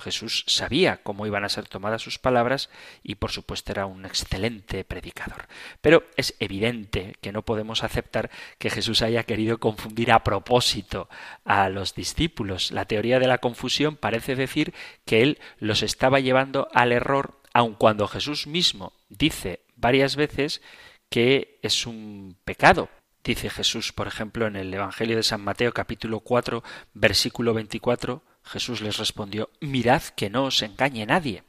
Jesús 0.00 0.44
sabía 0.46 1.02
cómo 1.02 1.26
iban 1.26 1.44
a 1.44 1.48
ser 1.48 1.68
tomadas 1.68 2.02
sus 2.02 2.18
palabras 2.18 2.70
y 3.02 3.16
por 3.16 3.30
supuesto 3.30 3.72
era 3.72 3.86
un 3.86 4.06
excelente 4.06 4.82
predicador. 4.82 5.46
Pero 5.80 6.04
es 6.16 6.34
evidente 6.40 7.16
que 7.20 7.32
no 7.32 7.42
podemos 7.42 7.84
aceptar 7.84 8.30
que 8.58 8.70
Jesús 8.70 9.02
haya 9.02 9.24
querido 9.24 9.58
confundir 9.58 10.10
a 10.10 10.24
propósito 10.24 11.08
a 11.44 11.68
los 11.68 11.94
discípulos. 11.94 12.72
La 12.72 12.86
teoría 12.86 13.18
de 13.18 13.28
la 13.28 13.38
confusión 13.38 13.96
parece 13.96 14.34
decir 14.34 14.74
que 15.04 15.22
él 15.22 15.38
los 15.58 15.82
estaba 15.82 16.18
llevando 16.18 16.68
al 16.72 16.92
error 16.92 17.38
aun 17.52 17.74
cuando 17.74 18.08
Jesús 18.08 18.46
mismo 18.46 18.92
dice 19.08 19.60
varias 19.76 20.16
veces 20.16 20.62
que 21.08 21.58
es 21.62 21.86
un 21.86 22.36
pecado. 22.44 22.88
Dice 23.22 23.50
Jesús, 23.50 23.92
por 23.92 24.06
ejemplo, 24.06 24.46
en 24.46 24.56
el 24.56 24.72
Evangelio 24.72 25.16
de 25.16 25.22
San 25.22 25.42
Mateo 25.42 25.72
capítulo 25.72 26.20
4, 26.20 26.62
versículo 26.94 27.52
24, 27.52 28.22
Jesús 28.44 28.80
les 28.80 28.96
respondió, 28.96 29.50
mirad 29.60 30.02
que 30.02 30.30
no 30.30 30.44
os 30.44 30.62
engañe 30.62 31.04
nadie. 31.04 31.44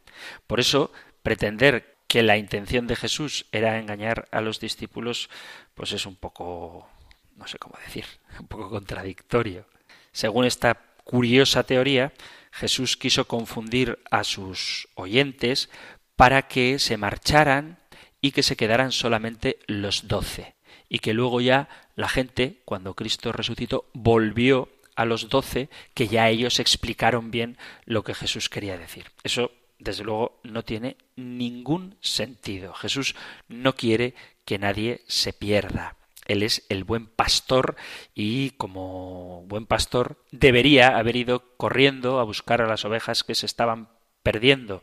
Por 0.48 0.60
eso, 0.60 0.92
pretender 1.24 1.96
que 2.08 2.24
la 2.24 2.38
intención 2.38 2.88
de 2.88 2.98
Jesús 2.98 3.46
era 3.54 3.80
engañar 3.80 4.28
a 4.32 4.42
los 4.42 4.60
discípulos, 4.60 5.30
pues 5.74 5.94
es 5.94 6.06
un 6.06 6.18
poco, 6.18 6.90
no 7.38 7.48
sé 7.48 7.58
cómo 7.58 7.78
decir, 7.86 8.06
un 8.40 8.48
poco 8.48 8.70
contradictorio. 8.70 9.66
Según 10.12 10.44
esta 10.44 10.78
curiosa 11.06 11.64
teoría, 11.64 12.12
Jesús 12.52 12.98
quiso 12.98 13.28
confundir 13.30 14.00
a 14.12 14.26
sus 14.26 14.90
oyentes 14.96 15.70
para 16.18 16.50
que 16.50 16.80
se 16.80 16.98
marcharan 16.98 17.80
y 18.20 18.32
que 18.32 18.44
se 18.44 18.58
quedaran 18.58 18.92
solamente 18.92 19.60
los 19.68 20.10
doce, 20.10 20.56
y 20.94 21.00
que 21.00 21.14
luego 21.14 21.40
ya 21.40 21.70
la 21.96 22.10
gente, 22.10 22.58
cuando 22.66 22.96
Cristo 22.96 23.32
resucitó, 23.32 23.86
volvió 23.94 24.68
a 24.98 25.06
los 25.06 25.30
doce, 25.30 25.70
que 25.94 26.10
ya 26.10 26.28
ellos 26.28 26.60
explicaron 26.60 27.32
bien 27.32 27.58
lo 27.86 28.04
que 28.04 28.14
Jesús 28.14 28.50
quería 28.50 28.78
decir. 28.78 29.06
Eso, 29.24 29.54
desde 29.80 30.04
luego, 30.04 30.42
no 30.44 30.64
tiene 30.64 30.98
ningún 31.16 31.96
sentido. 32.02 32.74
Jesús 32.74 33.16
no 33.48 33.74
quiere 33.74 34.16
que 34.44 34.60
nadie 34.60 35.02
se 35.08 35.32
pierda. 35.32 35.96
Él 36.26 36.44
es 36.44 36.66
el 36.68 36.84
buen 36.84 37.08
pastor 37.08 37.78
y 38.14 38.50
como 38.52 39.46
buen 39.48 39.68
pastor 39.68 40.22
debería 40.32 40.98
haber 40.98 41.16
ido 41.16 41.56
corriendo 41.56 42.20
a 42.20 42.26
buscar 42.26 42.62
a 42.62 42.68
las 42.68 42.84
ovejas 42.84 43.24
que 43.24 43.34
se 43.34 43.46
estaban 43.46 43.88
perdiendo 44.24 44.82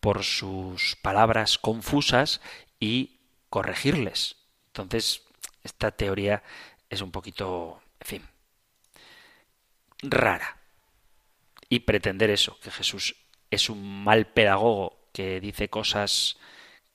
por 0.00 0.24
sus 0.24 0.96
palabras 0.96 1.58
confusas 1.58 2.40
y 2.80 3.18
corregirles. 3.50 4.36
Entonces, 4.68 5.26
esta 5.64 5.90
teoría 5.90 6.42
es 6.88 7.00
un 7.02 7.10
poquito, 7.10 7.80
en 8.00 8.06
fin, 8.06 8.28
rara. 10.02 10.56
Y 11.68 11.80
pretender 11.80 12.30
eso, 12.30 12.58
que 12.60 12.70
Jesús 12.70 13.16
es 13.50 13.70
un 13.70 14.04
mal 14.04 14.26
pedagogo 14.26 14.98
que 15.12 15.40
dice 15.40 15.68
cosas 15.68 16.36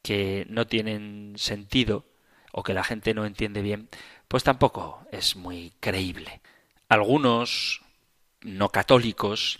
que 0.01 0.45
no 0.49 0.68
tienen 0.68 1.34
sentido 1.38 2.05
o 2.51 2.63
que 2.63 2.74
la 2.74 2.84
gente 2.84 3.13
no 3.13 3.26
entiende 3.26 3.61
bien, 3.61 3.89
pues 4.28 4.43
tampoco 4.43 5.05
es 5.11 5.36
muy 5.36 5.74
creíble. 5.80 6.41
Algunos 6.89 7.82
no 8.41 8.70
católicos 8.70 9.59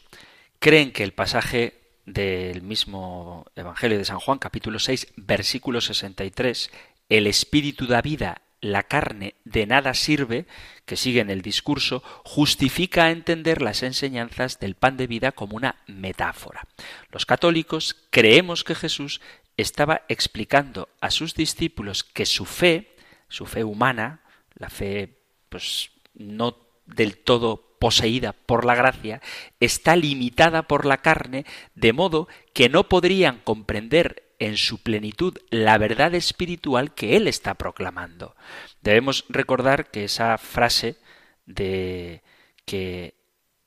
creen 0.60 0.92
que 0.92 1.04
el 1.04 1.14
pasaje 1.14 1.82
del 2.06 2.62
mismo 2.62 3.46
Evangelio 3.56 3.98
de 3.98 4.06
San 4.06 4.20
Juan, 4.20 4.38
capítulo 4.38 4.80
6, 4.80 5.14
versículo 5.18 5.82
63, 5.82 6.72
el 7.10 7.28
espíritu 7.28 7.88
da 7.88 8.02
vida, 8.02 8.42
la 8.66 8.84
carne 8.84 9.36
de 9.44 9.68
nada 9.68 9.94
sirve, 9.94 10.48
que 10.86 10.98
sigue 10.98 11.22
en 11.22 11.30
el 11.30 11.44
discurso, 11.44 12.02
justifica 12.24 13.12
entender 13.12 13.62
las 13.62 13.84
enseñanzas 13.84 14.60
del 14.60 14.76
pan 14.76 14.98
de 14.98 15.06
vida 15.06 15.32
como 15.32 15.56
una 15.56 15.84
metáfora. 15.86 16.68
Los 17.12 17.28
católicos 17.28 17.96
creemos 18.10 18.64
que 18.64 18.74
Jesús 18.74 19.22
estaba 19.56 20.02
explicando 20.10 20.90
a 21.00 21.12
sus 21.12 21.36
discípulos 21.36 22.04
que 22.04 22.26
su 22.26 22.46
fe, 22.46 22.96
su 23.28 23.46
fe 23.46 23.64
humana, 23.64 24.22
la 24.56 24.70
fe 24.70 25.20
pues 25.50 25.92
no 26.16 26.58
del 26.88 27.18
todo 27.18 27.78
poseída 27.80 28.34
por 28.34 28.66
la 28.66 28.74
gracia, 28.74 29.22
está 29.60 29.96
limitada 29.96 30.64
por 30.64 30.86
la 30.86 30.98
carne, 30.98 31.46
de 31.76 31.94
modo 31.94 32.28
que 32.54 32.68
no 32.68 32.90
podrían 32.90 33.42
comprender 33.44 34.25
en 34.40 34.58
su 34.58 34.82
plenitud 34.82 35.38
la 35.50 35.78
verdad 35.78 36.14
espiritual 36.16 36.94
que 36.94 37.16
él 37.16 37.28
está 37.28 37.54
proclamando. 37.56 38.36
Debemos 38.82 39.26
recordar 39.30 39.92
que 39.92 40.06
esa 40.06 40.38
frase 40.38 40.98
de 41.46 42.22
que 42.66 43.16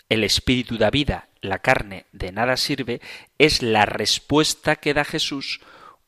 el 0.08 0.24
espíritu 0.24 0.78
da 0.78 0.90
vida, 0.90 1.28
la 1.40 1.60
carne 1.60 2.06
de 2.12 2.32
nada 2.32 2.56
sirve, 2.56 3.00
es 3.38 3.62
la 3.62 3.86
respuesta 3.86 4.76
que 4.76 4.94
da 4.94 5.04
Jesús 5.04 5.60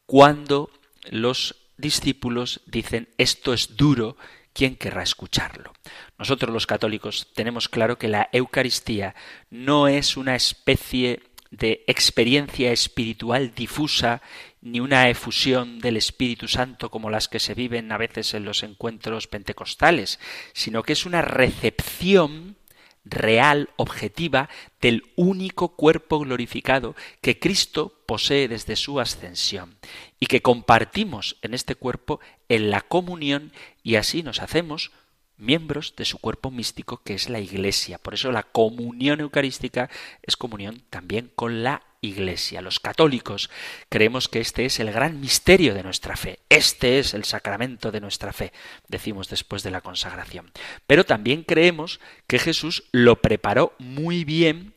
cuando 0.07 0.71
los 1.11 1.57
discípulos 1.77 2.61
dicen 2.67 3.09
esto 3.17 3.55
es 3.55 3.77
duro 3.77 4.17
¿quién 4.53 4.77
querrá 4.77 5.03
escucharlo? 5.03 5.73
Nosotros 6.19 6.53
los 6.53 6.67
católicos 6.67 7.29
tenemos 7.35 7.69
claro 7.69 7.99
que 7.99 8.09
la 8.09 8.29
Eucaristía 8.33 9.15
no 9.49 9.89
es 9.89 10.17
una 10.17 10.35
especie 10.35 11.23
de 11.51 11.85
experiencia 11.87 12.73
espiritual 12.73 13.55
difusa 13.55 14.23
ni 14.63 14.81
una 14.81 15.09
efusión 15.09 15.79
del 15.79 15.97
Espíritu 15.97 16.49
Santo 16.49 16.91
como 16.91 17.11
las 17.11 17.29
que 17.29 17.41
se 17.41 17.55
viven 17.55 17.93
a 17.93 17.99
veces 17.99 18.35
en 18.35 18.45
los 18.45 18.63
encuentros 18.63 19.27
pentecostales, 19.27 20.21
sino 20.53 20.83
que 20.83 20.93
es 20.93 21.07
una 21.07 21.23
recepción 21.23 22.57
real, 23.05 23.71
objetiva, 23.77 24.51
del 24.81 25.05
único 25.17 25.77
cuerpo 25.77 26.19
glorificado 26.19 26.95
que 27.23 27.39
Cristo 27.39 28.03
posee 28.07 28.49
desde 28.49 28.77
su 28.77 29.01
ascensión 29.01 29.79
y 30.19 30.27
que 30.27 30.43
compartimos 30.43 31.37
en 31.43 31.55
este 31.55 31.75
cuerpo 31.75 32.21
en 32.49 32.71
la 32.71 32.83
comunión 32.83 33.53
y 33.83 33.97
así 33.97 34.23
nos 34.23 34.41
hacemos 34.41 34.93
miembros 35.41 35.95
de 35.97 36.05
su 36.05 36.19
cuerpo 36.19 36.51
místico 36.51 37.03
que 37.03 37.15
es 37.15 37.29
la 37.29 37.41
Iglesia. 37.41 37.99
Por 37.99 38.15
eso 38.15 38.33
la 38.33 38.43
comunión 38.43 39.21
eucarística 39.21 39.91
es 40.23 40.37
comunión 40.37 40.83
también 40.91 41.31
con 41.35 41.63
la 41.63 41.83
Iglesia. 42.01 42.63
Los 42.63 42.81
católicos 42.81 43.51
creemos 43.89 44.29
que 44.29 44.41
este 44.41 44.65
es 44.65 44.81
el 44.81 44.91
gran 44.93 45.21
misterio 45.21 45.75
de 45.75 45.83
nuestra 45.83 46.17
fe. 46.17 46.41
Este 46.49 46.99
es 46.99 47.15
el 47.15 47.25
sacramento 47.25 47.91
de 47.91 48.01
nuestra 48.01 48.33
fe, 48.33 48.53
decimos 48.89 49.29
después 49.29 49.63
de 49.63 49.71
la 49.71 49.81
consagración. 49.81 50.51
Pero 50.87 51.05
también 51.05 51.43
creemos 51.43 52.01
que 52.27 52.39
Jesús 52.39 52.85
lo 52.93 53.21
preparó 53.21 53.75
muy 53.79 54.25
bien 54.25 54.75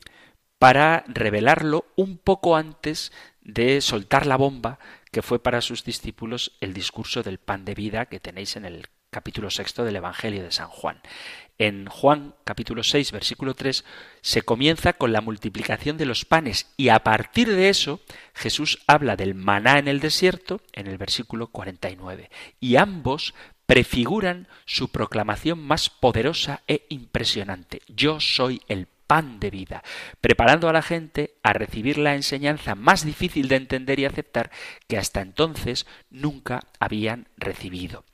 para 0.58 1.04
revelarlo 1.08 1.86
un 1.96 2.18
poco 2.18 2.56
antes 2.56 3.12
de 3.42 3.80
soltar 3.80 4.26
la 4.26 4.36
bomba 4.36 4.78
que 5.10 5.22
fue 5.22 5.38
para 5.38 5.60
sus 5.60 5.84
discípulos 5.84 6.52
el 6.60 6.74
discurso 6.74 7.22
del 7.22 7.38
pan 7.38 7.64
de 7.64 7.74
vida 7.74 8.06
que 8.06 8.20
tenéis 8.20 8.56
en 8.56 8.64
el 8.64 8.88
capítulo 9.14 9.48
sexto 9.48 9.84
del 9.84 9.94
Evangelio 9.94 10.42
de 10.42 10.50
San 10.50 10.66
Juan. 10.66 11.00
En 11.56 11.86
Juan 11.86 12.34
capítulo 12.42 12.82
6 12.82 13.12
versículo 13.12 13.54
3 13.54 13.84
se 14.22 14.42
comienza 14.42 14.94
con 14.94 15.12
la 15.12 15.20
multiplicación 15.20 15.96
de 15.96 16.04
los 16.04 16.24
panes 16.24 16.66
y 16.76 16.88
a 16.88 16.98
partir 17.04 17.48
de 17.48 17.68
eso 17.68 18.00
Jesús 18.34 18.82
habla 18.88 19.14
del 19.14 19.36
maná 19.36 19.78
en 19.78 19.86
el 19.86 20.00
desierto 20.00 20.62
en 20.72 20.88
el 20.88 20.98
versículo 20.98 21.46
49 21.46 22.28
y 22.58 22.74
ambos 22.74 23.34
prefiguran 23.66 24.48
su 24.64 24.88
proclamación 24.88 25.60
más 25.60 25.90
poderosa 25.90 26.62
e 26.66 26.84
impresionante. 26.88 27.82
Yo 27.86 28.18
soy 28.18 28.62
el 28.66 28.88
pan 29.06 29.38
de 29.38 29.50
vida, 29.50 29.84
preparando 30.20 30.68
a 30.68 30.72
la 30.72 30.82
gente 30.82 31.36
a 31.44 31.52
recibir 31.52 31.98
la 31.98 32.16
enseñanza 32.16 32.74
más 32.74 33.04
difícil 33.04 33.46
de 33.46 33.56
entender 33.56 34.00
y 34.00 34.06
aceptar 34.06 34.50
que 34.88 34.98
hasta 34.98 35.20
entonces 35.20 35.86
nunca 36.10 36.64
habían 36.80 37.28
recibido. 37.36 38.04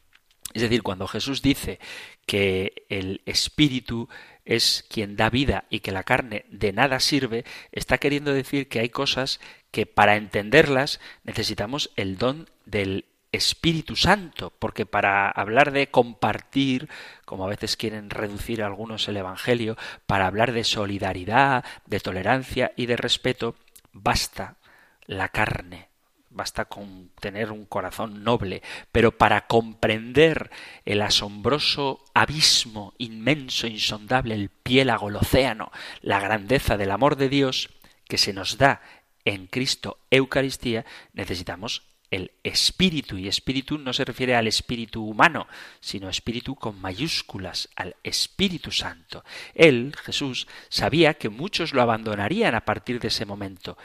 Es 0.52 0.62
decir, 0.62 0.82
cuando 0.82 1.06
Jesús 1.06 1.42
dice 1.42 1.78
que 2.26 2.84
el 2.88 3.22
Espíritu 3.24 4.08
es 4.44 4.84
quien 4.88 5.14
da 5.16 5.30
vida 5.30 5.64
y 5.70 5.80
que 5.80 5.92
la 5.92 6.02
carne 6.02 6.44
de 6.50 6.72
nada 6.72 6.98
sirve, 6.98 7.44
está 7.70 7.98
queriendo 7.98 8.32
decir 8.32 8.68
que 8.68 8.80
hay 8.80 8.88
cosas 8.88 9.40
que 9.70 9.86
para 9.86 10.16
entenderlas 10.16 11.00
necesitamos 11.22 11.90
el 11.94 12.18
don 12.18 12.48
del 12.66 13.04
Espíritu 13.32 13.94
Santo, 13.94 14.52
porque 14.58 14.86
para 14.86 15.30
hablar 15.30 15.70
de 15.70 15.88
compartir, 15.88 16.88
como 17.24 17.44
a 17.44 17.48
veces 17.48 17.76
quieren 17.76 18.10
reducir 18.10 18.62
algunos 18.62 19.06
el 19.08 19.16
Evangelio, 19.16 19.76
para 20.06 20.26
hablar 20.26 20.52
de 20.52 20.64
solidaridad, 20.64 21.64
de 21.86 22.00
tolerancia 22.00 22.72
y 22.76 22.86
de 22.86 22.96
respeto, 22.96 23.54
basta 23.92 24.56
la 25.06 25.28
carne, 25.28 25.89
basta 26.30 26.64
con 26.64 27.10
tener 27.20 27.50
un 27.50 27.66
corazón 27.66 28.24
noble, 28.24 28.62
pero 28.92 29.18
para 29.18 29.46
comprender 29.46 30.50
el 30.84 31.02
asombroso 31.02 32.04
abismo 32.14 32.94
inmenso, 32.98 33.66
insondable, 33.66 34.34
el 34.34 34.48
piélago, 34.48 35.08
el 35.08 35.16
océano, 35.16 35.70
la 36.00 36.20
grandeza 36.20 36.76
del 36.76 36.92
amor 36.92 37.16
de 37.16 37.28
Dios 37.28 37.70
que 38.08 38.18
se 38.18 38.32
nos 38.32 38.58
da 38.58 38.80
en 39.24 39.48
Cristo 39.48 39.98
Eucaristía, 40.10 40.86
necesitamos 41.12 41.82
el 42.10 42.32
espíritu, 42.42 43.16
y 43.16 43.28
espíritu 43.28 43.78
no 43.78 43.92
se 43.92 44.04
refiere 44.04 44.34
al 44.34 44.48
espíritu 44.48 45.04
humano, 45.04 45.46
sino 45.80 46.08
espíritu 46.08 46.56
con 46.56 46.80
mayúsculas, 46.80 47.68
al 47.76 47.94
Espíritu 48.02 48.72
Santo. 48.72 49.24
Él, 49.54 49.94
Jesús, 50.02 50.48
sabía 50.68 51.14
que 51.14 51.28
muchos 51.28 51.72
lo 51.72 51.82
abandonarían 51.82 52.56
a 52.56 52.64
partir 52.64 52.98
de 52.98 53.08
ese 53.08 53.26
momento, 53.26 53.78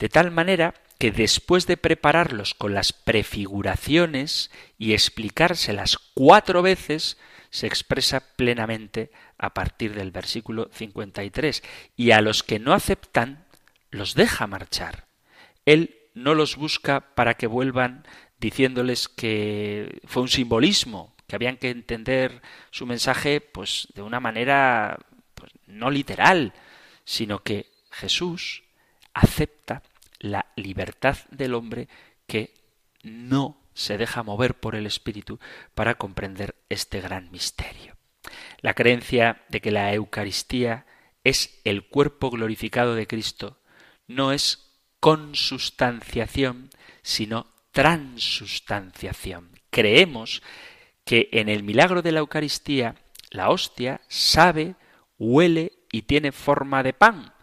de 0.00 0.08
tal 0.08 0.32
manera 0.32 0.74
que 1.04 1.12
después 1.12 1.66
de 1.66 1.76
prepararlos 1.76 2.54
con 2.54 2.72
las 2.72 2.94
prefiguraciones 2.94 4.50
y 4.78 4.94
explicárselas 4.94 5.98
cuatro 6.14 6.62
veces, 6.62 7.18
se 7.50 7.66
expresa 7.66 8.20
plenamente 8.36 9.10
a 9.36 9.52
partir 9.52 9.94
del 9.94 10.12
versículo 10.12 10.70
53, 10.72 11.62
y 11.94 12.12
a 12.12 12.22
los 12.22 12.42
que 12.42 12.58
no 12.58 12.72
aceptan, 12.72 13.44
los 13.90 14.14
deja 14.14 14.46
marchar. 14.46 15.06
Él 15.66 15.94
no 16.14 16.32
los 16.34 16.56
busca 16.56 17.14
para 17.14 17.34
que 17.34 17.48
vuelvan 17.48 18.06
diciéndoles 18.38 19.08
que 19.10 20.00
fue 20.06 20.22
un 20.22 20.30
simbolismo, 20.30 21.14
que 21.26 21.36
habían 21.36 21.58
que 21.58 21.68
entender 21.68 22.40
su 22.70 22.86
mensaje 22.86 23.42
pues 23.42 23.88
de 23.94 24.00
una 24.00 24.20
manera 24.20 25.00
pues, 25.34 25.52
no 25.66 25.90
literal, 25.90 26.54
sino 27.04 27.40
que 27.40 27.66
Jesús 27.90 28.62
acepta 29.12 29.82
la 30.24 30.46
libertad 30.56 31.18
del 31.30 31.52
hombre 31.52 31.86
que 32.26 32.54
no 33.02 33.60
se 33.74 33.98
deja 33.98 34.22
mover 34.22 34.54
por 34.54 34.74
el 34.74 34.86
Espíritu 34.86 35.38
para 35.74 35.96
comprender 35.96 36.54
este 36.70 37.02
gran 37.02 37.30
misterio. 37.30 37.94
La 38.62 38.72
creencia 38.72 39.42
de 39.50 39.60
que 39.60 39.70
la 39.70 39.92
Eucaristía 39.92 40.86
es 41.24 41.60
el 41.64 41.86
cuerpo 41.86 42.30
glorificado 42.30 42.94
de 42.94 43.06
Cristo 43.06 43.58
no 44.06 44.32
es 44.32 44.72
consustanciación, 44.98 46.70
sino 47.02 47.46
transustanciación. 47.72 49.50
Creemos 49.68 50.42
que 51.04 51.28
en 51.32 51.50
el 51.50 51.62
milagro 51.64 52.00
de 52.00 52.12
la 52.12 52.20
Eucaristía 52.20 52.94
la 53.30 53.50
hostia 53.50 54.00
sabe, 54.08 54.74
huele 55.18 55.72
y 55.92 56.02
tiene 56.02 56.32
forma 56.32 56.82
de 56.82 56.94
pan, 56.94 57.33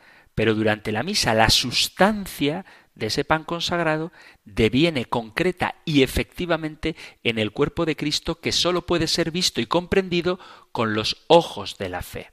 pero 0.41 0.55
durante 0.55 0.91
la 0.91 1.03
misa 1.03 1.35
la 1.35 1.51
sustancia 1.51 2.65
de 2.95 3.05
ese 3.05 3.23
pan 3.23 3.43
consagrado 3.43 4.11
deviene 4.43 5.05
concreta 5.05 5.75
y 5.85 6.01
efectivamente 6.01 6.95
en 7.21 7.37
el 7.37 7.51
cuerpo 7.51 7.85
de 7.85 7.95
Cristo 7.95 8.41
que 8.41 8.51
sólo 8.51 8.87
puede 8.87 9.05
ser 9.05 9.29
visto 9.29 9.61
y 9.61 9.67
comprendido 9.67 10.39
con 10.71 10.95
los 10.95 11.25
ojos 11.27 11.77
de 11.77 11.89
la 11.89 12.01
fe. 12.01 12.31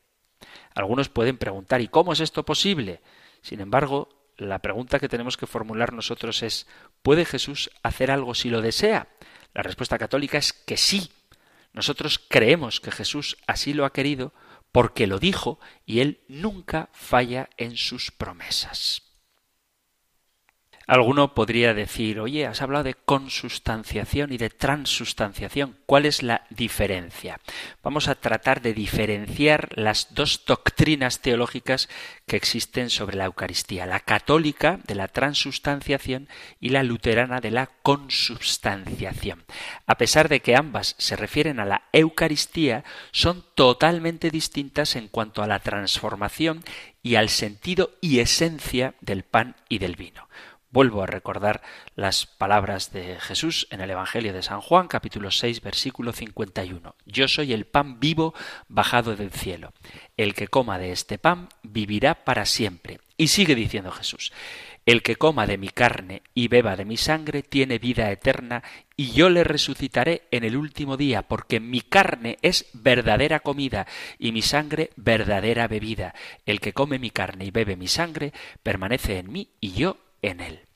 Algunos 0.74 1.10
pueden 1.10 1.36
preguntar 1.36 1.82
¿y 1.82 1.88
cómo 1.88 2.14
es 2.14 2.20
esto 2.20 2.46
posible? 2.46 3.02
Sin 3.42 3.60
embargo, 3.60 4.08
la 4.38 4.60
pregunta 4.60 4.98
que 4.98 5.10
tenemos 5.10 5.36
que 5.36 5.46
formular 5.46 5.92
nosotros 5.92 6.42
es 6.42 6.66
¿puede 7.02 7.26
Jesús 7.26 7.70
hacer 7.82 8.10
algo 8.10 8.34
si 8.34 8.48
lo 8.48 8.62
desea? 8.62 9.08
La 9.52 9.62
respuesta 9.62 9.98
católica 9.98 10.38
es 10.38 10.54
que 10.54 10.78
sí. 10.78 11.10
Nosotros 11.74 12.18
creemos 12.26 12.80
que 12.80 12.90
Jesús 12.90 13.36
así 13.46 13.74
lo 13.74 13.84
ha 13.84 13.92
querido 13.92 14.32
porque 14.72 15.06
lo 15.06 15.18
dijo 15.18 15.58
y 15.86 16.00
él 16.00 16.20
nunca 16.28 16.90
falla 16.92 17.48
en 17.56 17.76
sus 17.76 18.10
promesas. 18.10 19.07
Alguno 20.88 21.34
podría 21.34 21.74
decir, 21.74 22.18
oye, 22.18 22.46
has 22.46 22.62
hablado 22.62 22.84
de 22.84 22.94
consustanciación 22.94 24.32
y 24.32 24.38
de 24.38 24.48
transustanciación. 24.48 25.76
¿Cuál 25.84 26.06
es 26.06 26.22
la 26.22 26.46
diferencia? 26.48 27.40
Vamos 27.82 28.08
a 28.08 28.14
tratar 28.14 28.62
de 28.62 28.72
diferenciar 28.72 29.68
las 29.76 30.14
dos 30.14 30.46
doctrinas 30.46 31.20
teológicas 31.20 31.90
que 32.26 32.36
existen 32.36 32.88
sobre 32.88 33.18
la 33.18 33.26
Eucaristía, 33.26 33.84
la 33.84 34.00
católica 34.00 34.80
de 34.86 34.94
la 34.94 35.08
transustanciación 35.08 36.26
y 36.58 36.70
la 36.70 36.82
luterana 36.82 37.42
de 37.42 37.50
la 37.50 37.66
consubstanciación. 37.82 39.44
A 39.86 39.98
pesar 39.98 40.30
de 40.30 40.40
que 40.40 40.56
ambas 40.56 40.94
se 40.96 41.16
refieren 41.16 41.60
a 41.60 41.66
la 41.66 41.82
Eucaristía, 41.92 42.82
son 43.12 43.44
totalmente 43.54 44.30
distintas 44.30 44.96
en 44.96 45.08
cuanto 45.08 45.42
a 45.42 45.46
la 45.46 45.58
transformación 45.58 46.64
y 47.02 47.16
al 47.16 47.28
sentido 47.28 47.90
y 48.00 48.20
esencia 48.20 48.94
del 49.02 49.22
pan 49.22 49.54
y 49.68 49.80
del 49.80 49.94
vino. 49.94 50.28
Vuelvo 50.70 51.02
a 51.02 51.06
recordar 51.06 51.62
las 51.94 52.26
palabras 52.26 52.92
de 52.92 53.18
Jesús 53.20 53.66
en 53.70 53.80
el 53.80 53.90
Evangelio 53.90 54.34
de 54.34 54.42
San 54.42 54.60
Juan, 54.60 54.86
capítulo 54.86 55.30
6, 55.30 55.62
versículo 55.62 56.12
51. 56.12 56.94
Yo 57.06 57.26
soy 57.26 57.54
el 57.54 57.64
pan 57.64 57.98
vivo 58.00 58.34
bajado 58.68 59.16
del 59.16 59.32
cielo. 59.32 59.72
El 60.18 60.34
que 60.34 60.48
coma 60.48 60.78
de 60.78 60.92
este 60.92 61.16
pan 61.16 61.48
vivirá 61.62 62.22
para 62.22 62.44
siempre. 62.44 63.00
Y 63.16 63.28
sigue 63.28 63.54
diciendo 63.54 63.90
Jesús, 63.92 64.30
el 64.84 65.02
que 65.02 65.16
coma 65.16 65.46
de 65.46 65.56
mi 65.56 65.68
carne 65.70 66.22
y 66.34 66.48
beba 66.48 66.76
de 66.76 66.84
mi 66.84 66.98
sangre 66.98 67.42
tiene 67.42 67.78
vida 67.78 68.10
eterna, 68.10 68.62
y 68.94 69.12
yo 69.12 69.30
le 69.30 69.44
resucitaré 69.44 70.28
en 70.30 70.44
el 70.44 70.54
último 70.54 70.98
día, 70.98 71.22
porque 71.22 71.60
mi 71.60 71.80
carne 71.80 72.36
es 72.42 72.66
verdadera 72.74 73.40
comida 73.40 73.86
y 74.18 74.32
mi 74.32 74.42
sangre 74.42 74.90
verdadera 74.96 75.66
bebida. 75.66 76.14
El 76.44 76.60
que 76.60 76.74
come 76.74 76.98
mi 76.98 77.10
carne 77.10 77.46
y 77.46 77.50
bebe 77.50 77.74
mi 77.74 77.88
sangre 77.88 78.34
permanece 78.62 79.18
en 79.18 79.32
mí 79.32 79.48
y 79.60 79.72
yo 79.72 79.96
en 80.22 80.40
él. 80.40 80.68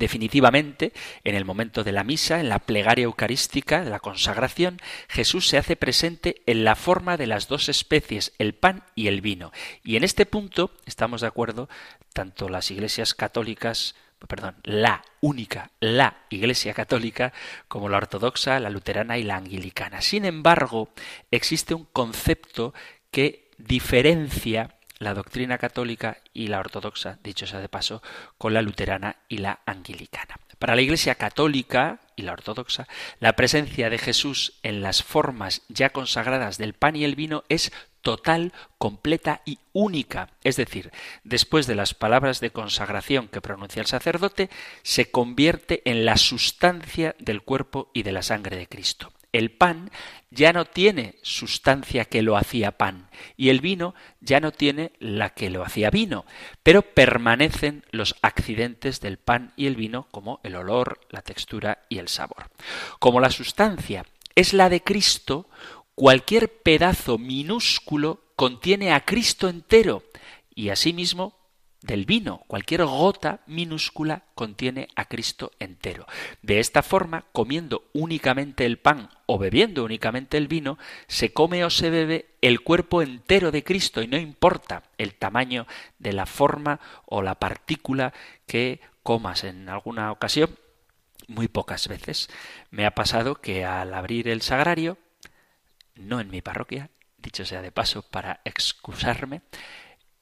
Definitivamente, 0.00 0.94
en 1.24 1.34
el 1.34 1.44
momento 1.44 1.84
de 1.84 1.92
la 1.92 2.04
misa, 2.04 2.40
en 2.40 2.48
la 2.48 2.60
plegaria 2.60 3.04
eucarística, 3.04 3.84
la 3.84 4.00
consagración, 4.00 4.78
Jesús 5.08 5.46
se 5.46 5.58
hace 5.58 5.76
presente 5.76 6.40
en 6.46 6.64
la 6.64 6.74
forma 6.74 7.18
de 7.18 7.26
las 7.26 7.48
dos 7.48 7.68
especies, 7.68 8.32
el 8.38 8.54
pan 8.54 8.84
y 8.94 9.08
el 9.08 9.20
vino. 9.20 9.52
Y 9.84 9.96
en 9.96 10.04
este 10.04 10.24
punto 10.24 10.72
estamos 10.86 11.20
de 11.20 11.26
acuerdo 11.26 11.68
tanto 12.14 12.48
las 12.48 12.70
iglesias 12.70 13.12
católicas, 13.12 13.94
perdón, 14.26 14.56
la 14.62 15.02
única, 15.20 15.70
la 15.80 16.24
iglesia 16.30 16.72
católica, 16.72 17.34
como 17.68 17.90
la 17.90 17.98
ortodoxa, 17.98 18.58
la 18.58 18.70
luterana 18.70 19.18
y 19.18 19.22
la 19.22 19.36
anglicana. 19.36 20.00
Sin 20.00 20.24
embargo, 20.24 20.88
existe 21.30 21.74
un 21.74 21.84
concepto 21.84 22.72
que 23.10 23.50
diferencia 23.58 24.76
la 25.00 25.14
doctrina 25.14 25.58
católica 25.58 26.18
y 26.32 26.46
la 26.46 26.60
ortodoxa, 26.60 27.18
dicho 27.24 27.46
sea 27.46 27.58
de 27.58 27.68
paso, 27.68 28.02
con 28.38 28.54
la 28.54 28.62
luterana 28.62 29.16
y 29.28 29.38
la 29.38 29.60
anglicana. 29.66 30.36
Para 30.58 30.76
la 30.76 30.82
Iglesia 30.82 31.14
católica 31.14 32.00
y 32.16 32.22
la 32.22 32.34
ortodoxa, 32.34 32.86
la 33.18 33.32
presencia 33.32 33.88
de 33.88 33.96
Jesús 33.96 34.52
en 34.62 34.82
las 34.82 35.02
formas 35.02 35.62
ya 35.68 35.88
consagradas 35.88 36.58
del 36.58 36.74
pan 36.74 36.96
y 36.96 37.04
el 37.04 37.16
vino 37.16 37.44
es 37.48 37.72
total, 38.02 38.52
completa 38.76 39.40
y 39.46 39.58
única. 39.72 40.28
Es 40.44 40.56
decir, 40.56 40.92
después 41.24 41.66
de 41.66 41.76
las 41.76 41.94
palabras 41.94 42.40
de 42.40 42.50
consagración 42.50 43.28
que 43.28 43.40
pronuncia 43.40 43.80
el 43.80 43.86
sacerdote, 43.86 44.50
se 44.82 45.10
convierte 45.10 45.80
en 45.86 46.04
la 46.04 46.18
sustancia 46.18 47.16
del 47.18 47.40
cuerpo 47.40 47.90
y 47.94 48.02
de 48.02 48.12
la 48.12 48.22
sangre 48.22 48.56
de 48.56 48.66
Cristo. 48.66 49.12
El 49.32 49.50
pan 49.52 49.90
ya 50.30 50.52
no 50.52 50.64
tiene 50.64 51.16
sustancia 51.22 52.04
que 52.04 52.22
lo 52.22 52.36
hacía 52.36 52.72
pan 52.72 53.08
y 53.36 53.48
el 53.48 53.60
vino 53.60 53.94
ya 54.20 54.40
no 54.40 54.52
tiene 54.52 54.92
la 54.98 55.30
que 55.30 55.50
lo 55.50 55.64
hacía 55.64 55.90
vino, 55.90 56.24
pero 56.62 56.82
permanecen 56.82 57.84
los 57.90 58.16
accidentes 58.22 59.00
del 59.00 59.18
pan 59.18 59.52
y 59.56 59.66
el 59.66 59.76
vino 59.76 60.08
como 60.10 60.40
el 60.42 60.56
olor, 60.56 61.00
la 61.10 61.22
textura 61.22 61.86
y 61.88 61.98
el 61.98 62.08
sabor. 62.08 62.50
Como 62.98 63.20
la 63.20 63.30
sustancia 63.30 64.04
es 64.34 64.52
la 64.52 64.68
de 64.68 64.82
Cristo, 64.82 65.48
cualquier 65.94 66.62
pedazo 66.62 67.18
minúsculo 67.18 68.24
contiene 68.36 68.92
a 68.92 69.04
Cristo 69.04 69.48
entero 69.48 70.02
y 70.54 70.70
asimismo 70.70 71.39
del 71.82 72.04
vino. 72.04 72.44
Cualquier 72.46 72.84
gota 72.84 73.40
minúscula 73.46 74.24
contiene 74.34 74.88
a 74.96 75.06
Cristo 75.06 75.52
entero. 75.58 76.06
De 76.42 76.60
esta 76.60 76.82
forma, 76.82 77.24
comiendo 77.32 77.88
únicamente 77.92 78.66
el 78.66 78.78
pan 78.78 79.10
o 79.26 79.38
bebiendo 79.38 79.84
únicamente 79.84 80.36
el 80.36 80.48
vino, 80.48 80.78
se 81.06 81.32
come 81.32 81.64
o 81.64 81.70
se 81.70 81.90
bebe 81.90 82.34
el 82.42 82.60
cuerpo 82.60 83.02
entero 83.02 83.50
de 83.50 83.64
Cristo 83.64 84.02
y 84.02 84.06
no 84.06 84.18
importa 84.18 84.82
el 84.98 85.14
tamaño 85.14 85.66
de 85.98 86.12
la 86.12 86.26
forma 86.26 86.80
o 87.06 87.22
la 87.22 87.36
partícula 87.36 88.12
que 88.46 88.80
comas 89.02 89.44
en 89.44 89.68
alguna 89.68 90.12
ocasión. 90.12 90.50
Muy 91.28 91.48
pocas 91.48 91.86
veces 91.88 92.28
me 92.70 92.86
ha 92.86 92.94
pasado 92.94 93.36
que 93.36 93.64
al 93.64 93.94
abrir 93.94 94.28
el 94.28 94.42
sagrario, 94.42 94.98
no 95.94 96.20
en 96.20 96.30
mi 96.30 96.42
parroquia, 96.42 96.90
dicho 97.18 97.44
sea 97.44 97.62
de 97.62 97.70
paso 97.70 98.02
para 98.02 98.40
excusarme, 98.44 99.42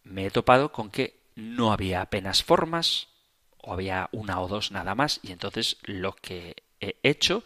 me 0.02 0.26
he 0.26 0.30
topado 0.30 0.72
con 0.72 0.90
que 0.90 1.17
no 1.39 1.72
había 1.72 2.01
apenas 2.01 2.43
formas, 2.43 3.07
o 3.59 3.72
había 3.72 4.09
una 4.11 4.41
o 4.41 4.49
dos 4.49 4.72
nada 4.72 4.97
más, 4.97 5.20
y 5.22 5.30
entonces 5.30 5.76
lo 5.82 6.14
que 6.16 6.64
he 6.80 6.99
hecho 7.05 7.45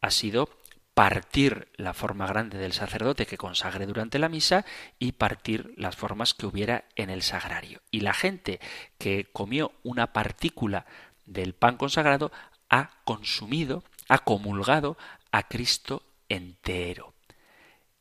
ha 0.00 0.12
sido 0.12 0.48
partir 0.94 1.68
la 1.76 1.92
forma 1.92 2.26
grande 2.26 2.58
del 2.58 2.72
sacerdote 2.72 3.26
que 3.26 3.38
consagre 3.38 3.86
durante 3.86 4.20
la 4.20 4.28
misa 4.28 4.64
y 5.00 5.12
partir 5.12 5.74
las 5.76 5.96
formas 5.96 6.34
que 6.34 6.46
hubiera 6.46 6.84
en 6.94 7.10
el 7.10 7.22
sagrario. 7.22 7.82
Y 7.90 8.00
la 8.00 8.14
gente 8.14 8.60
que 8.98 9.24
comió 9.32 9.72
una 9.82 10.12
partícula 10.12 10.86
del 11.26 11.54
pan 11.54 11.76
consagrado 11.76 12.30
ha 12.68 12.90
consumido, 13.04 13.82
ha 14.08 14.18
comulgado 14.18 14.96
a 15.32 15.48
Cristo 15.48 16.04
entero. 16.28 17.12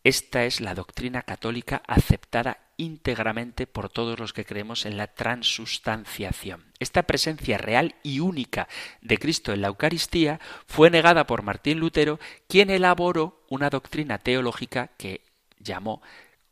Esta 0.04 0.46
es 0.46 0.62
la 0.62 0.76
doctrina 0.76 1.24
católica 1.24 1.82
aceptada 1.88 2.60
íntegramente 2.82 3.68
por 3.68 3.90
todos 3.90 4.20
los 4.20 4.34
que 4.34 4.44
creemos 4.44 4.86
en 4.86 4.98
la 4.98 5.08
transustanciación. 5.08 6.66
Esta 6.80 7.04
presencia 7.04 7.60
real 7.60 7.96
y 8.02 8.20
única 8.20 8.68
de 9.02 9.20
Cristo 9.20 9.54
en 9.54 9.62
la 9.62 9.68
Eucaristía 9.68 10.40
fue 10.66 10.90
negada 10.90 11.28
por 11.28 11.44
Martín 11.44 11.80
Lutero, 11.80 12.20
quien 12.48 12.72
elaboró 12.72 13.46
una 13.50 13.70
doctrina 13.70 14.18
teológica 14.18 14.90
que 14.98 15.22
llamó 15.60 16.02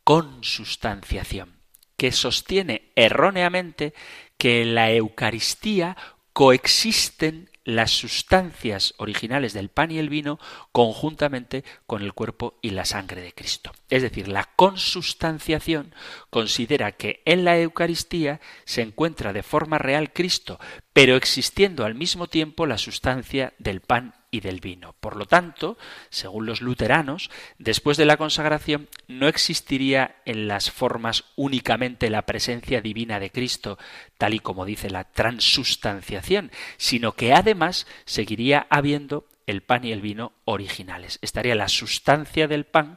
consustanciación, 0.04 1.60
que 1.96 2.12
sostiene 2.12 2.92
erróneamente 2.94 3.92
que 4.38 4.62
en 4.62 4.76
la 4.76 4.92
Eucaristía 4.92 5.96
coexisten 6.32 7.49
las 7.64 7.90
sustancias 7.90 8.94
originales 8.96 9.52
del 9.52 9.68
pan 9.68 9.90
y 9.90 9.98
el 9.98 10.08
vino 10.08 10.38
conjuntamente 10.72 11.64
con 11.86 12.02
el 12.02 12.12
cuerpo 12.12 12.58
y 12.62 12.70
la 12.70 12.84
sangre 12.84 13.20
de 13.20 13.32
Cristo. 13.32 13.72
Es 13.88 14.02
decir, 14.02 14.28
la 14.28 14.50
consustanciación 14.56 15.94
considera 16.30 16.92
que 16.92 17.22
en 17.24 17.44
la 17.44 17.58
Eucaristía 17.58 18.40
se 18.64 18.82
encuentra 18.82 19.32
de 19.32 19.42
forma 19.42 19.78
real 19.78 20.12
Cristo, 20.12 20.58
pero 20.92 21.16
existiendo 21.16 21.84
al 21.84 21.94
mismo 21.94 22.26
tiempo 22.26 22.66
la 22.66 22.78
sustancia 22.78 23.52
del 23.58 23.80
pan 23.80 24.19
y 24.30 24.40
del 24.40 24.60
vino. 24.60 24.94
Por 25.00 25.16
lo 25.16 25.26
tanto, 25.26 25.76
según 26.08 26.46
los 26.46 26.60
luteranos, 26.60 27.30
después 27.58 27.96
de 27.96 28.06
la 28.06 28.16
consagración 28.16 28.88
no 29.08 29.28
existiría 29.28 30.16
en 30.24 30.48
las 30.48 30.70
formas 30.70 31.24
únicamente 31.36 32.10
la 32.10 32.22
presencia 32.22 32.80
divina 32.80 33.18
de 33.20 33.30
Cristo, 33.30 33.78
tal 34.18 34.34
y 34.34 34.38
como 34.38 34.64
dice 34.64 34.90
la 34.90 35.04
transustanciación, 35.04 36.50
sino 36.76 37.12
que 37.12 37.32
además 37.32 37.86
seguiría 38.04 38.66
habiendo 38.70 39.26
el 39.46 39.62
pan 39.62 39.84
y 39.84 39.92
el 39.92 40.00
vino 40.00 40.32
originales. 40.44 41.18
Estaría 41.22 41.54
la 41.54 41.68
sustancia 41.68 42.46
del 42.46 42.66
pan 42.66 42.96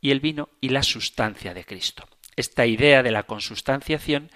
y 0.00 0.10
el 0.10 0.20
vino 0.20 0.50
y 0.60 0.68
la 0.68 0.82
sustancia 0.82 1.54
de 1.54 1.64
Cristo. 1.64 2.06
Esta 2.36 2.66
idea 2.66 3.02
de 3.02 3.10
la 3.10 3.22
consustanciación 3.22 4.30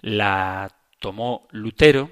la 0.00 0.74
tomó 1.00 1.48
Lutero 1.50 2.10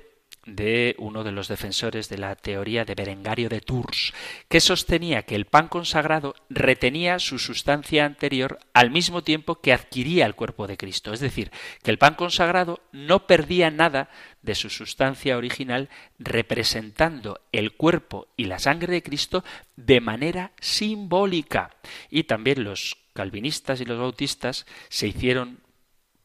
de 0.56 0.94
uno 0.98 1.24
de 1.24 1.32
los 1.32 1.48
defensores 1.48 2.08
de 2.08 2.18
la 2.18 2.34
teoría 2.34 2.84
de 2.84 2.94
Berengario 2.94 3.48
de 3.48 3.60
Tours, 3.60 4.12
que 4.48 4.60
sostenía 4.60 5.22
que 5.22 5.34
el 5.34 5.46
pan 5.46 5.68
consagrado 5.68 6.34
retenía 6.48 7.18
su 7.18 7.38
sustancia 7.38 8.04
anterior 8.04 8.58
al 8.72 8.90
mismo 8.90 9.22
tiempo 9.22 9.60
que 9.60 9.72
adquiría 9.72 10.26
el 10.26 10.34
cuerpo 10.34 10.66
de 10.66 10.76
Cristo. 10.76 11.12
Es 11.12 11.20
decir, 11.20 11.50
que 11.82 11.90
el 11.90 11.98
pan 11.98 12.14
consagrado 12.14 12.80
no 12.92 13.26
perdía 13.26 13.70
nada 13.70 14.10
de 14.42 14.54
su 14.54 14.70
sustancia 14.70 15.36
original, 15.36 15.88
representando 16.18 17.40
el 17.52 17.72
cuerpo 17.72 18.28
y 18.36 18.44
la 18.44 18.58
sangre 18.58 18.92
de 18.94 19.02
Cristo 19.02 19.44
de 19.76 20.00
manera 20.00 20.52
simbólica. 20.60 21.76
Y 22.10 22.24
también 22.24 22.64
los 22.64 22.96
calvinistas 23.12 23.80
y 23.80 23.84
los 23.84 23.98
bautistas 23.98 24.66
se 24.88 25.08
hicieron 25.08 25.60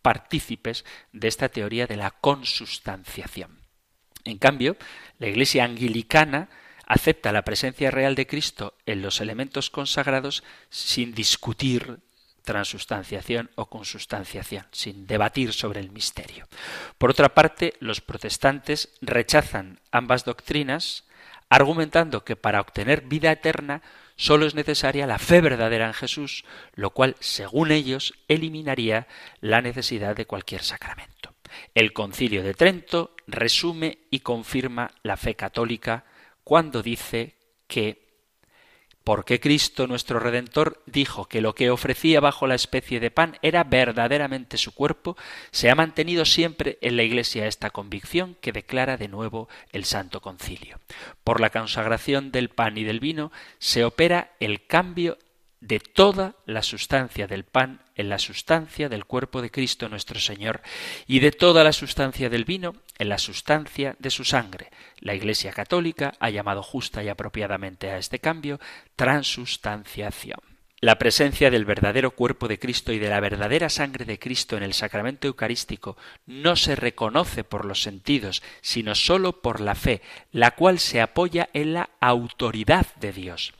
partícipes 0.01 0.85
de 1.13 1.27
esta 1.27 1.49
teoría 1.49 1.87
de 1.87 1.97
la 1.97 2.11
consustanciación. 2.11 3.64
En 4.25 4.37
cambio, 4.39 4.75
la 5.19 5.27
Iglesia 5.27 5.63
anglicana 5.63 6.49
acepta 6.85 7.31
la 7.31 7.43
presencia 7.43 7.91
real 7.91 8.15
de 8.15 8.27
Cristo 8.27 8.73
en 8.85 9.01
los 9.01 9.21
elementos 9.21 9.69
consagrados 9.69 10.43
sin 10.69 11.13
discutir 11.13 11.99
transustanciación 12.43 13.49
o 13.55 13.65
consustanciación, 13.67 14.65
sin 14.71 15.07
debatir 15.07 15.51
sobre 15.51 15.79
el 15.79 15.91
misterio. 15.91 16.47
Por 16.97 17.09
otra 17.09 17.33
parte, 17.33 17.73
los 17.79 18.01
protestantes 18.01 18.89
rechazan 19.01 19.79
ambas 19.91 20.25
doctrinas, 20.25 21.03
argumentando 21.49 22.23
que 22.23 22.35
para 22.35 22.61
obtener 22.61 23.01
vida 23.01 23.31
eterna 23.31 23.81
solo 24.15 24.45
es 24.45 24.55
necesaria 24.55 25.07
la 25.07 25.19
fe 25.19 25.41
verdadera 25.41 25.87
en 25.87 25.93
Jesús, 25.93 26.45
lo 26.73 26.91
cual, 26.91 27.15
según 27.19 27.71
ellos, 27.71 28.13
eliminaría 28.27 29.07
la 29.41 29.61
necesidad 29.61 30.15
de 30.15 30.25
cualquier 30.25 30.63
sacramento. 30.63 31.34
El 31.73 31.93
concilio 31.93 32.43
de 32.43 32.53
Trento 32.53 33.15
resume 33.27 33.99
y 34.09 34.19
confirma 34.19 34.91
la 35.03 35.17
fe 35.17 35.35
católica 35.35 36.05
cuando 36.43 36.81
dice 36.81 37.35
que 37.67 38.05
porque 39.05 39.39
Cristo 39.39 39.85
nuestro 39.85 40.19
Redentor 40.19 40.81
dijo 40.87 41.25
que 41.25 41.39
lo 41.39 41.53
que 41.53 41.69
ofrecía 41.69 42.19
bajo 42.19 42.47
la 42.47 42.55
especie 42.55 42.99
de 42.99 43.11
pan 43.11 43.37
era 43.43 43.63
verdaderamente 43.63 44.57
su 44.57 44.73
cuerpo, 44.73 45.15
se 45.51 45.69
ha 45.69 45.75
mantenido 45.75 46.25
siempre 46.25 46.79
en 46.81 46.97
la 46.97 47.03
Iglesia 47.03 47.45
esta 47.45 47.69
convicción 47.69 48.35
que 48.41 48.51
declara 48.51 48.97
de 48.97 49.07
nuevo 49.07 49.47
el 49.71 49.85
Santo 49.85 50.21
Concilio. 50.21 50.79
Por 51.23 51.39
la 51.39 51.51
consagración 51.51 52.31
del 52.31 52.49
pan 52.49 52.79
y 52.79 52.83
del 52.83 52.99
vino 52.99 53.31
se 53.59 53.85
opera 53.85 54.31
el 54.39 54.65
cambio 54.65 55.19
de 55.67 55.79
toda 55.79 56.35
la 56.45 56.61
sustancia 56.61 57.25
del 57.25 57.43
pan 57.43 57.81
en 57.95 58.09
la 58.09 58.19
sustancia 58.19 58.87
del 58.87 59.05
cuerpo 59.05 59.41
de 59.41 59.49
Cristo 59.49 59.89
nuestro 59.89 60.19
Señor, 60.19 60.61
y 61.07 61.19
de 61.19 61.31
toda 61.31 61.63
la 61.63 61.73
sustancia 61.73 62.29
del 62.29 62.45
vino 62.45 62.73
en 62.99 63.09
la 63.09 63.17
sustancia 63.17 63.95
de 63.97 64.11
su 64.11 64.25
sangre. 64.25 64.69
La 64.99 65.15
Iglesia 65.15 65.51
Católica 65.51 66.13
ha 66.19 66.29
llamado 66.29 66.61
justa 66.61 67.03
y 67.03 67.09
apropiadamente 67.09 67.89
a 67.89 67.97
este 67.97 68.19
cambio 68.19 68.59
transustanciación. 68.95 70.39
La 70.81 70.99
presencia 70.99 71.49
del 71.49 71.65
verdadero 71.65 72.11
cuerpo 72.11 72.47
de 72.47 72.59
Cristo 72.59 72.91
y 72.91 72.99
de 72.99 73.09
la 73.09 73.19
verdadera 73.19 73.69
sangre 73.69 74.05
de 74.05 74.19
Cristo 74.19 74.57
en 74.57 74.61
el 74.61 74.73
sacramento 74.73 75.25
eucarístico 75.25 75.97
no 76.27 76.55
se 76.55 76.75
reconoce 76.75 77.43
por 77.43 77.65
los 77.65 77.81
sentidos, 77.81 78.43
sino 78.61 78.93
sólo 78.93 79.41
por 79.41 79.61
la 79.61 79.73
fe, 79.73 80.01
la 80.31 80.51
cual 80.51 80.77
se 80.77 81.01
apoya 81.01 81.49
en 81.53 81.73
la 81.73 81.89
autoridad 82.01 82.85
de 82.97 83.13
Dios. 83.13 83.53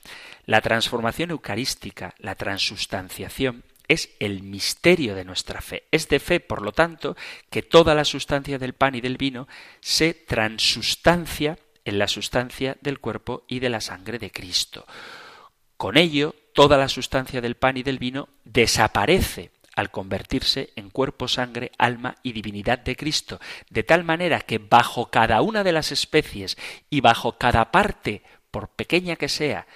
La 0.46 0.62
transformación 0.62 1.32
eucarística, 1.32 2.14
la 2.20 2.36
transustanciación, 2.36 3.64
es 3.88 4.10
el 4.20 4.41
misterio 4.43 5.16
de 5.16 5.26
nuestra 5.26 5.62
fe. 5.62 5.84
Es 5.91 6.08
de 6.10 6.20
fe, 6.20 6.39
por 6.39 6.62
lo 6.62 6.72
tanto, 6.72 7.16
que 7.50 7.62
toda 7.62 7.96
la 7.96 8.06
sustancia 8.06 8.58
del 8.58 8.74
pan 8.74 8.96
y 8.96 9.02
del 9.02 9.18
vino 9.18 9.48
se 9.80 10.14
transustancia 10.14 11.58
en 11.84 12.00
la 12.00 12.08
sustancia 12.08 12.78
del 12.82 13.00
cuerpo 13.00 13.43
y 13.48 13.60
de 13.60 13.70
la 13.70 13.82
sangre 13.82 14.18
de 14.18 14.32
Cristo. 14.32 14.86
Con 15.78 15.98
ello, 15.98 16.36
toda 16.54 16.78
la 16.78 16.89
sustancia 16.89 17.41
del 17.41 17.56
pan 17.56 17.78
y 17.78 17.84
del 17.84 18.00
vino 18.00 18.30
desaparece 18.43 19.52
al 19.76 19.91
convertirse 19.91 20.72
en 20.76 20.89
cuerpo, 20.89 21.28
sangre, 21.28 21.72
alma 21.78 22.16
y 22.24 22.32
divinidad 22.32 22.80
de 22.80 22.96
Cristo, 22.96 23.39
de 23.70 23.84
tal 23.84 24.04
manera 24.04 24.39
que 24.39 24.58
bajo 24.58 25.08
cada 25.12 25.41
una 25.41 25.64
de 25.64 25.74
las 25.74 25.91
especies 25.91 26.58
y 26.89 27.02
bajo 27.02 27.38
cada 27.38 27.72
parte, 27.72 28.24
por 28.52 28.70
pequeña 28.70 29.18
que 29.18 29.28
sea, 29.28 29.68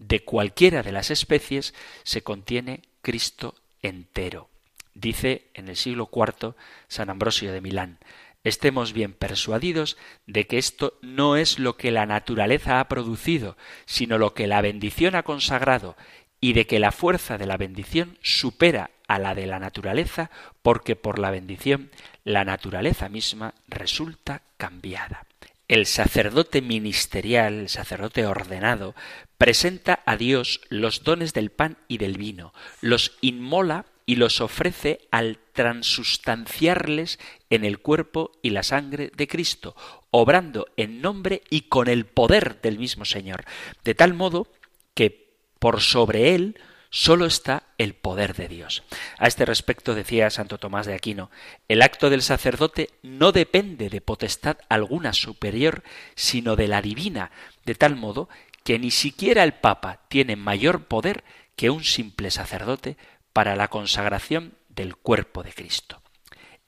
de 0.00 0.24
cualquiera 0.24 0.82
de 0.82 0.90
las 0.90 1.12
especies 1.12 1.74
se 2.02 2.22
contiene 2.22 2.82
Cristo 3.02 3.54
entero. 3.82 4.48
Dice 4.94 5.46
en 5.54 5.68
el 5.68 5.76
siglo 5.76 6.10
IV 6.12 6.54
San 6.88 7.10
Ambrosio 7.10 7.52
de 7.52 7.60
Milán, 7.60 7.98
estemos 8.42 8.92
bien 8.92 9.12
persuadidos 9.12 9.96
de 10.26 10.46
que 10.46 10.58
esto 10.58 10.98
no 11.02 11.36
es 11.36 11.58
lo 11.58 11.76
que 11.76 11.90
la 11.90 12.06
naturaleza 12.06 12.80
ha 12.80 12.88
producido, 12.88 13.56
sino 13.84 14.18
lo 14.18 14.34
que 14.34 14.46
la 14.46 14.62
bendición 14.62 15.14
ha 15.14 15.22
consagrado, 15.22 15.96
y 16.40 16.54
de 16.54 16.66
que 16.66 16.80
la 16.80 16.90
fuerza 16.90 17.36
de 17.36 17.46
la 17.46 17.58
bendición 17.58 18.16
supera 18.22 18.90
a 19.06 19.18
la 19.18 19.34
de 19.34 19.46
la 19.46 19.58
naturaleza, 19.58 20.30
porque 20.62 20.96
por 20.96 21.18
la 21.18 21.30
bendición 21.30 21.90
la 22.24 22.44
naturaleza 22.44 23.10
misma 23.10 23.54
resulta 23.68 24.42
cambiada. 24.56 25.26
El 25.68 25.86
sacerdote 25.86 26.62
ministerial, 26.62 27.60
el 27.60 27.68
sacerdote 27.68 28.26
ordenado, 28.26 28.94
presenta 29.40 30.02
a 30.04 30.18
Dios 30.18 30.60
los 30.68 31.02
dones 31.02 31.32
del 31.32 31.48
pan 31.48 31.78
y 31.88 31.96
del 31.96 32.18
vino, 32.18 32.52
los 32.82 33.16
inmola 33.22 33.86
y 34.04 34.16
los 34.16 34.42
ofrece 34.42 35.08
al 35.10 35.38
transustanciarles 35.54 37.18
en 37.48 37.64
el 37.64 37.78
cuerpo 37.78 38.32
y 38.42 38.50
la 38.50 38.62
sangre 38.62 39.10
de 39.16 39.26
Cristo, 39.26 39.74
obrando 40.10 40.66
en 40.76 41.00
nombre 41.00 41.40
y 41.48 41.62
con 41.62 41.88
el 41.88 42.04
poder 42.04 42.60
del 42.60 42.78
mismo 42.78 43.06
Señor, 43.06 43.46
de 43.82 43.94
tal 43.94 44.12
modo 44.12 44.46
que 44.92 45.32
por 45.58 45.80
sobre 45.80 46.34
él 46.34 46.58
solo 46.90 47.24
está 47.24 47.62
el 47.78 47.94
poder 47.94 48.34
de 48.34 48.48
Dios. 48.48 48.82
A 49.16 49.26
este 49.26 49.46
respecto 49.46 49.94
decía 49.94 50.28
Santo 50.28 50.58
Tomás 50.58 50.84
de 50.84 50.94
Aquino, 50.94 51.30
el 51.68 51.80
acto 51.80 52.10
del 52.10 52.20
sacerdote 52.20 52.90
no 53.02 53.32
depende 53.32 53.88
de 53.88 54.02
potestad 54.02 54.58
alguna 54.68 55.14
superior, 55.14 55.82
sino 56.14 56.56
de 56.56 56.68
la 56.68 56.82
divina, 56.82 57.30
de 57.64 57.74
tal 57.74 57.96
modo 57.96 58.28
que 58.64 58.78
ni 58.78 58.90
siquiera 58.90 59.42
el 59.44 59.54
Papa 59.54 60.00
tiene 60.08 60.36
mayor 60.36 60.84
poder 60.84 61.24
que 61.56 61.70
un 61.70 61.84
simple 61.84 62.30
sacerdote 62.30 62.96
para 63.32 63.56
la 63.56 63.68
consagración 63.68 64.54
del 64.68 64.96
cuerpo 64.96 65.42
de 65.42 65.52
Cristo. 65.52 66.02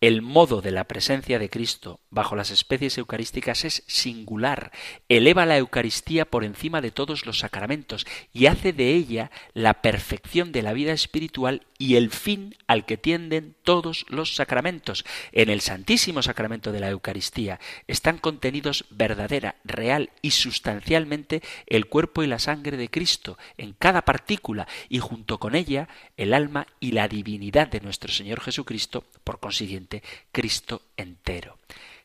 El 0.03 0.21
modo 0.21 0.63
de 0.63 0.73
la 0.73 0.83
presencia 0.83 1.39
de 1.39 1.49
Cristo 1.49 2.01
bajo 2.11 2.35
las 2.35 2.51
especies 2.51 2.99
eucarísticas 2.99 3.65
es 3.65 3.85
singular, 3.87 4.73
eleva 5.09 5.47
la 5.47 5.57
Eucaristía 5.57 6.25
por 6.25 6.43
encima 6.43 6.81
de 6.81 6.91
todos 6.91 7.25
los 7.25 7.39
sacramentos 7.39 8.05
y 8.33 8.47
hace 8.47 8.73
de 8.73 8.95
ella 8.95 9.31
la 9.55 9.75
perfección 9.75 10.51
de 10.51 10.63
la 10.63 10.73
vida 10.73 10.93
espiritual 10.93 11.63
y 11.79 11.95
el 11.95 12.11
fin 12.11 12.57
al 12.67 12.85
que 12.85 12.97
tienden 12.97 13.55
todos 13.63 14.05
los 14.09 14.35
sacramentos. 14.35 15.05
En 15.31 15.49
el 15.49 15.61
Santísimo 15.61 16.21
Sacramento 16.21 16.73
de 16.73 16.81
la 16.81 16.91
Eucaristía 16.91 17.61
están 17.87 18.19
contenidos 18.19 18.87
verdadera, 18.91 19.55
real 19.63 20.11
y 20.21 20.33
sustancialmente 20.33 21.43
el 21.67 21.87
cuerpo 21.87 22.25
y 22.25 22.27
la 22.27 22.41
sangre 22.41 22.77
de 22.77 22.91
Cristo 22.91 23.39
en 23.57 23.73
cada 23.73 24.03
partícula 24.03 24.67
y 24.89 24.99
junto 24.99 25.39
con 25.39 25.55
ella 25.55 25.89
el 26.17 26.35
alma 26.35 26.67
y 26.81 26.91
la 26.91 27.07
divinidad 27.07 27.69
de 27.69 27.81
nuestro 27.81 28.13
Señor 28.13 28.41
Jesucristo, 28.41 29.05
por 29.23 29.39
consiguiente 29.39 29.92
Cristo 30.31 30.83
entero. 30.97 31.59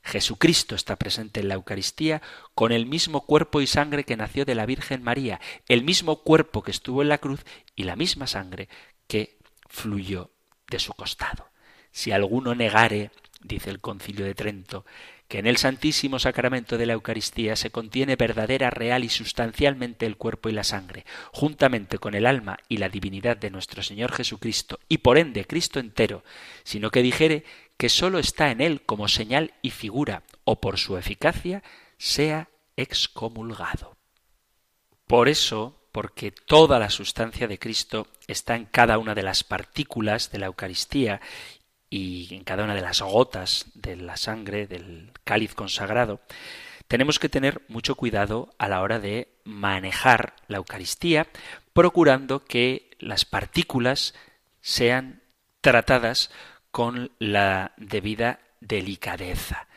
Jesucristo 0.03 0.75
está 0.75 0.95
presente 0.95 1.41
en 1.41 1.49
la 1.49 1.55
Eucaristía 1.55 2.21
con 2.55 2.71
el 2.71 2.85
mismo 2.85 3.25
cuerpo 3.25 3.61
y 3.61 3.67
sangre 3.67 4.05
que 4.05 4.17
nació 4.17 4.45
de 4.45 4.55
la 4.55 4.65
Virgen 4.65 5.03
María, 5.03 5.39
el 5.67 5.83
mismo 5.83 6.23
cuerpo 6.23 6.63
que 6.63 6.71
estuvo 6.71 7.01
en 7.01 7.09
la 7.09 7.17
cruz 7.17 7.45
y 7.75 7.83
la 7.83 7.95
misma 7.95 8.25
sangre 8.25 8.69
que 9.07 9.37
fluyó 9.67 10.31
de 10.69 10.79
su 10.79 10.93
costado. 10.93 11.49
Si 11.91 12.11
alguno 12.11 12.55
negare, 12.55 13.11
dice 13.41 13.69
el 13.69 13.79
concilio 13.79 14.25
de 14.25 14.35
Trento, 14.35 14.85
que 15.27 15.39
en 15.39 15.47
el 15.47 15.57
Santísimo 15.57 16.19
Sacramento 16.19 16.77
de 16.77 16.85
la 16.85 16.93
Eucaristía 16.93 17.55
se 17.55 17.69
contiene 17.69 18.15
verdadera, 18.15 18.69
real 18.69 19.03
y 19.03 19.09
sustancialmente 19.09 20.05
el 20.05 20.15
cuerpo 20.15 20.47
y 20.47 20.53
la 20.53 20.63
sangre, 20.63 21.05
juntamente 21.33 21.97
con 21.97 22.13
el 22.13 22.25
alma 22.25 22.57
y 22.69 22.77
la 22.77 22.87
divinidad 22.87 23.35
de 23.35 23.49
nuestro 23.49 23.83
Señor 23.83 24.13
Jesucristo, 24.13 24.79
y 24.87 24.99
por 24.99 25.17
ende 25.17 25.45
Cristo 25.45 25.79
entero, 25.79 26.23
sino 26.63 26.91
que 26.91 27.01
dijere 27.01 27.43
que 27.77 27.89
sólo 27.89 28.19
está 28.19 28.51
en 28.51 28.61
él 28.61 28.81
como 28.85 29.07
señal 29.07 29.53
y 29.61 29.69
figura, 29.69 30.23
o 30.43 30.59
por 30.59 30.77
su 30.77 30.97
eficacia, 30.97 31.63
sea 31.97 32.49
excomulgado. 32.75 33.97
Por 35.05 35.29
eso, 35.29 35.87
porque 35.91 36.31
toda 36.31 36.79
la 36.79 36.89
sustancia 36.89 37.47
de 37.47 37.59
Cristo 37.59 38.07
está 38.27 38.55
en 38.55 38.65
cada 38.65 38.97
una 38.97 39.15
de 39.15 39.23
las 39.23 39.43
partículas 39.43 40.31
de 40.31 40.39
la 40.39 40.47
Eucaristía 40.47 41.21
y 41.89 42.33
en 42.35 42.43
cada 42.43 42.63
una 42.63 42.75
de 42.75 42.81
las 42.81 43.01
gotas 43.01 43.67
de 43.73 43.95
la 43.95 44.17
sangre 44.17 44.67
del 44.67 45.11
cáliz 45.23 45.53
consagrado, 45.53 46.19
tenemos 46.87 47.19
que 47.19 47.29
tener 47.29 47.61
mucho 47.67 47.95
cuidado 47.95 48.53
a 48.57 48.67
la 48.69 48.81
hora 48.81 48.99
de 48.99 49.29
manejar 49.43 50.35
la 50.47 50.57
Eucaristía, 50.57 51.27
procurando 51.73 52.43
que 52.45 52.91
las 52.99 53.25
partículas 53.25 54.13
sean 54.61 55.21
tratadas 55.61 56.31
con 56.77 57.09
la 57.17 57.71
debida 57.77 58.39
delicadeza, 58.59 59.67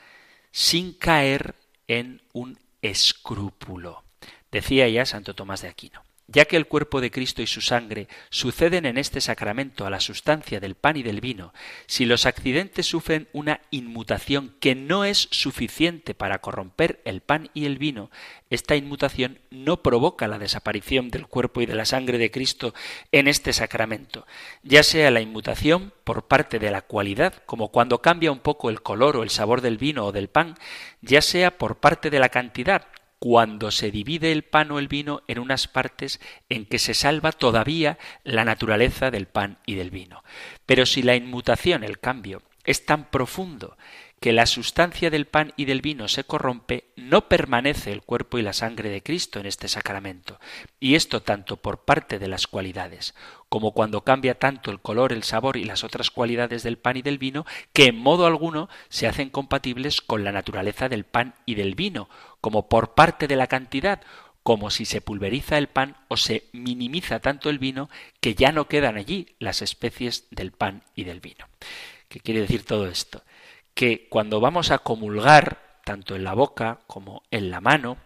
sin 0.51 0.93
caer 0.93 1.55
en 1.89 2.21
un 2.35 2.59
escrúpulo. 2.83 4.05
Decía 4.53 4.87
ya 4.87 5.07
Santo 5.07 5.35
Tomás 5.35 5.63
de 5.63 5.69
Aquino 5.69 6.03
ya 6.33 6.45
que 6.45 6.57
el 6.57 6.67
cuerpo 6.67 7.01
de 7.01 7.11
Cristo 7.11 7.43
y 7.43 7.47
su 7.47 7.61
sangre 7.61 8.09
suceden 8.31 8.87
en 8.87 8.99
este 8.99 9.21
sacramento 9.21 9.87
a 9.87 9.91
la 9.91 10.01
sustancia 10.01 10.61
del 10.61 10.77
pan 10.77 10.97
y 10.97 11.03
del 11.03 11.21
vino, 11.21 11.53
si 11.87 12.07
los 12.07 12.25
accidentes 12.25 12.87
sufren 12.87 13.29
una 13.33 13.61
inmutación 13.71 14.55
que 14.61 14.75
no 14.75 15.05
es 15.05 15.29
suficiente 15.31 16.15
para 16.15 16.41
corromper 16.41 17.01
el 17.05 17.21
pan 17.21 17.51
y 17.53 17.65
el 17.65 17.79
vino, 17.79 18.11
esta 18.49 18.77
inmutación 18.77 19.41
no 19.51 19.83
provoca 19.83 20.29
la 20.29 20.39
desaparición 20.39 21.11
del 21.11 21.27
cuerpo 21.27 21.61
y 21.61 21.67
de 21.67 21.75
la 21.75 21.85
sangre 21.85 22.19
de 22.19 22.31
Cristo 22.31 22.75
en 23.13 23.29
este 23.29 23.53
sacramento, 23.53 24.27
ya 24.63 24.83
sea 24.83 25.11
la 25.11 25.21
inmutación 25.21 25.93
por 26.05 26.27
parte 26.27 26.59
de 26.59 26.71
la 26.71 26.83
cualidad, 26.83 27.35
como 27.47 27.69
cuando 27.69 28.03
cambia 28.03 28.33
un 28.33 28.41
poco 28.41 28.71
el 28.71 28.83
color 28.83 29.17
o 29.17 29.23
el 29.23 29.31
sabor 29.31 29.61
del 29.61 29.79
vino 29.79 30.07
o 30.07 30.13
del 30.13 30.29
pan, 30.29 30.57
ya 31.01 31.23
sea 31.23 31.59
por 31.59 31.79
parte 31.79 32.11
de 32.11 32.19
la 32.19 32.29
cantidad, 32.29 32.87
cuando 33.21 33.71
se 33.71 33.91
divide 33.91 34.33
el 34.33 34.43
pan 34.43 34.73
o 34.73 34.79
el 34.79 34.89
vino 34.89 35.23
en 35.29 35.39
unas 35.39 35.69
partes 35.69 36.21
en 36.49 36.65
que 36.65 36.79
se 36.79 36.95
salva 36.95 37.33
todavía 37.33 37.99
la 38.25 38.47
naturaleza 38.47 39.11
del 39.11 39.27
pan 39.27 39.59
y 39.67 39.75
del 39.75 39.91
vino. 39.91 40.25
Pero 40.65 40.87
si 40.87 41.03
la 41.03 41.15
inmutación, 41.15 41.85
el 41.85 42.01
cambio, 42.01 42.43
es 42.65 42.87
tan 42.87 43.11
profundo 43.11 43.77
que 44.21 44.33
la 44.33 44.47
sustancia 44.47 45.11
del 45.11 45.27
pan 45.27 45.53
y 45.57 45.67
del 45.67 45.83
vino 45.83 46.09
se 46.09 46.25
corrompe, 46.25 46.93
no 46.97 47.29
permanece 47.29 47.93
el 47.93 48.03
cuerpo 48.03 48.39
y 48.39 48.43
la 48.43 48.53
sangre 48.55 48.89
de 48.89 49.03
Cristo 49.03 49.39
en 49.39 49.47
este 49.47 49.69
sacramento. 49.69 50.41
Y 50.79 50.95
esto 50.95 51.23
tanto 51.23 51.57
por 51.57 51.85
parte 51.85 52.19
de 52.19 52.29
las 52.29 52.47
cualidades, 52.47 53.15
como 53.51 53.73
cuando 53.73 54.03
cambia 54.03 54.39
tanto 54.39 54.71
el 54.71 54.81
color, 54.81 55.13
el 55.13 55.23
sabor 55.23 55.59
y 55.59 55.65
las 55.65 55.85
otras 55.85 56.11
cualidades 56.11 56.63
del 56.63 56.79
pan 56.79 56.97
y 56.97 57.03
del 57.03 57.19
vino, 57.19 57.45
que 57.75 57.89
en 57.89 57.99
modo 57.99 58.25
alguno 58.25 58.71
se 58.89 59.07
hacen 59.07 59.29
compatibles 59.29 60.01
con 60.01 60.25
la 60.25 60.33
naturaleza 60.33 60.89
del 60.89 61.05
pan 61.05 61.35
y 61.45 61.57
del 61.57 61.75
vino, 61.75 62.09
como 62.41 62.71
por 62.71 62.95
parte 62.95 63.29
de 63.29 63.37
la 63.37 63.49
cantidad, 63.49 64.01
como 64.43 64.71
si 64.71 64.87
se 64.87 65.03
pulveriza 65.03 65.59
el 65.59 65.67
pan 65.67 65.99
o 66.09 66.17
se 66.17 66.45
minimiza 66.53 67.21
tanto 67.21 67.51
el 67.51 67.59
vino 67.59 67.91
que 68.23 68.35
ya 68.35 68.53
no 68.53 68.69
quedan 68.69 68.97
allí 68.97 69.37
las 69.39 69.61
especies 69.61 70.27
del 70.31 70.53
pan 70.53 70.83
y 70.95 71.05
del 71.05 71.21
vino. 71.21 71.47
¿Qué 72.09 72.21
quiere 72.21 72.41
decir 72.41 72.65
todo 72.65 72.87
esto? 72.87 73.23
que 73.75 74.09
cuando 74.09 74.41
vamos 74.41 74.71
a 74.71 74.79
comulgar, 74.79 75.81
tanto 75.85 76.15
en 76.15 76.25
la 76.25 76.35
boca 76.35 76.81
como 76.87 77.23
en 77.31 77.51
la 77.51 77.61
mano, 77.61 77.97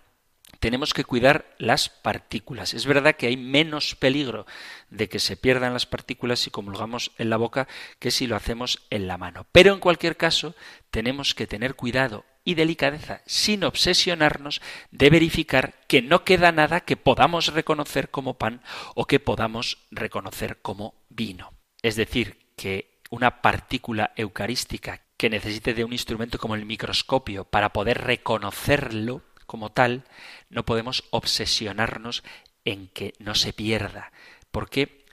tenemos 0.60 0.94
que 0.94 1.04
cuidar 1.04 1.54
las 1.58 1.88
partículas. 1.88 2.74
Es 2.74 2.86
verdad 2.86 3.16
que 3.16 3.26
hay 3.26 3.36
menos 3.36 3.94
peligro 3.94 4.46
de 4.90 5.08
que 5.08 5.18
se 5.18 5.36
pierdan 5.36 5.72
las 5.72 5.86
partículas 5.86 6.40
si 6.40 6.50
comulgamos 6.50 7.12
en 7.18 7.30
la 7.30 7.36
boca 7.36 7.68
que 7.98 8.10
si 8.10 8.26
lo 8.26 8.36
hacemos 8.36 8.82
en 8.90 9.06
la 9.08 9.18
mano. 9.18 9.46
Pero 9.52 9.72
en 9.72 9.80
cualquier 9.80 10.16
caso, 10.16 10.54
tenemos 10.90 11.34
que 11.34 11.46
tener 11.46 11.74
cuidado 11.74 12.24
y 12.44 12.54
delicadeza, 12.54 13.22
sin 13.26 13.64
obsesionarnos, 13.64 14.60
de 14.90 15.10
verificar 15.10 15.74
que 15.88 16.02
no 16.02 16.24
queda 16.24 16.52
nada 16.52 16.80
que 16.80 16.96
podamos 16.96 17.54
reconocer 17.54 18.10
como 18.10 18.34
pan 18.34 18.60
o 18.94 19.06
que 19.06 19.20
podamos 19.20 19.78
reconocer 19.90 20.60
como 20.60 20.94
vino. 21.08 21.52
Es 21.82 21.96
decir, 21.96 22.38
que 22.56 23.00
una 23.10 23.42
partícula 23.42 24.12
eucarística 24.16 25.00
que 25.16 25.30
necesite 25.30 25.74
de 25.74 25.84
un 25.84 25.92
instrumento 25.92 26.38
como 26.38 26.54
el 26.54 26.66
microscopio 26.66 27.44
para 27.44 27.72
poder 27.72 28.02
reconocerlo 28.02 29.22
como 29.46 29.72
tal, 29.72 30.04
no 30.48 30.64
podemos 30.64 31.04
obsesionarnos 31.10 32.22
en 32.64 32.88
que 32.88 33.14
no 33.18 33.34
se 33.34 33.52
pierda, 33.52 34.12
porque, 34.50 35.04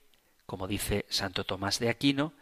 como 0.46 0.68
dice 0.68 1.06
Santo 1.10 1.44
Tomás 1.44 1.80
de 1.80 1.90
Aquino, 1.90 2.34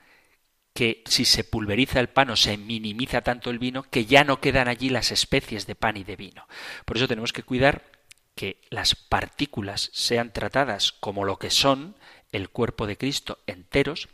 que 0.74 1.04
si 1.06 1.26
se 1.26 1.44
pulveriza 1.44 2.00
el 2.00 2.10
pan 2.10 2.30
o 2.30 2.36
se 2.36 2.58
minimiza 2.58 3.22
tanto 3.22 3.50
el 3.50 3.60
vino, 3.60 3.84
que 3.84 4.06
ya 4.06 4.24
no 4.24 4.40
quedan 4.40 4.68
allí 4.68 4.90
las 4.90 5.12
especies 5.12 5.66
de 5.68 5.76
pan 5.76 5.98
y 5.98 6.04
de 6.04 6.16
vino. 6.16 6.48
Por 6.86 6.98
eso 6.98 7.08
tenemos 7.08 7.34
que 7.34 7.44
cuidar 7.44 7.84
que 8.36 8.62
las 8.70 8.96
partículas 8.96 9.90
sean 9.94 10.32
tratadas 10.32 10.94
como 10.94 11.26
lo 11.26 11.38
que 11.38 11.50
son, 11.50 11.96
el 12.32 12.50
cuerpo 12.50 12.88
de 12.88 12.98
Cristo 12.98 13.40
enteros, 13.48 14.08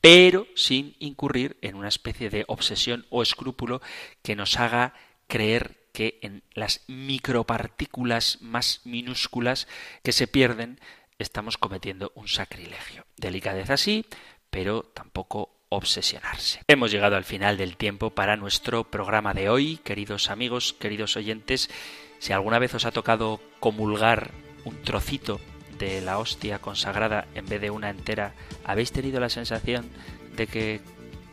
pero 0.00 0.46
sin 0.54 0.96
incurrir 0.98 1.58
en 1.60 1.74
una 1.74 1.88
especie 1.88 2.30
de 2.30 2.44
obsesión 2.48 3.06
o 3.10 3.22
escrúpulo 3.22 3.82
que 4.22 4.36
nos 4.36 4.58
haga 4.58 4.94
creer 5.26 5.85
que 5.96 6.18
en 6.20 6.42
las 6.52 6.82
micropartículas 6.88 8.42
más 8.42 8.82
minúsculas 8.84 9.66
que 10.02 10.12
se 10.12 10.26
pierden 10.26 10.78
estamos 11.18 11.56
cometiendo 11.56 12.12
un 12.14 12.28
sacrilegio. 12.28 13.06
Delicadeza 13.16 13.78
sí, 13.78 14.04
pero 14.50 14.82
tampoco 14.82 15.56
obsesionarse. 15.70 16.60
Hemos 16.68 16.90
llegado 16.90 17.16
al 17.16 17.24
final 17.24 17.56
del 17.56 17.78
tiempo 17.78 18.10
para 18.10 18.36
nuestro 18.36 18.84
programa 18.84 19.32
de 19.32 19.48
hoy, 19.48 19.78
queridos 19.78 20.28
amigos, 20.28 20.74
queridos 20.74 21.16
oyentes. 21.16 21.70
Si 22.18 22.34
alguna 22.34 22.58
vez 22.58 22.74
os 22.74 22.84
ha 22.84 22.92
tocado 22.92 23.40
comulgar 23.58 24.32
un 24.66 24.76
trocito 24.82 25.40
de 25.78 26.02
la 26.02 26.18
hostia 26.18 26.58
consagrada 26.58 27.26
en 27.34 27.46
vez 27.46 27.62
de 27.62 27.70
una 27.70 27.88
entera, 27.88 28.34
¿habéis 28.66 28.92
tenido 28.92 29.18
la 29.18 29.30
sensación 29.30 29.88
de 30.36 30.46
que 30.46 30.82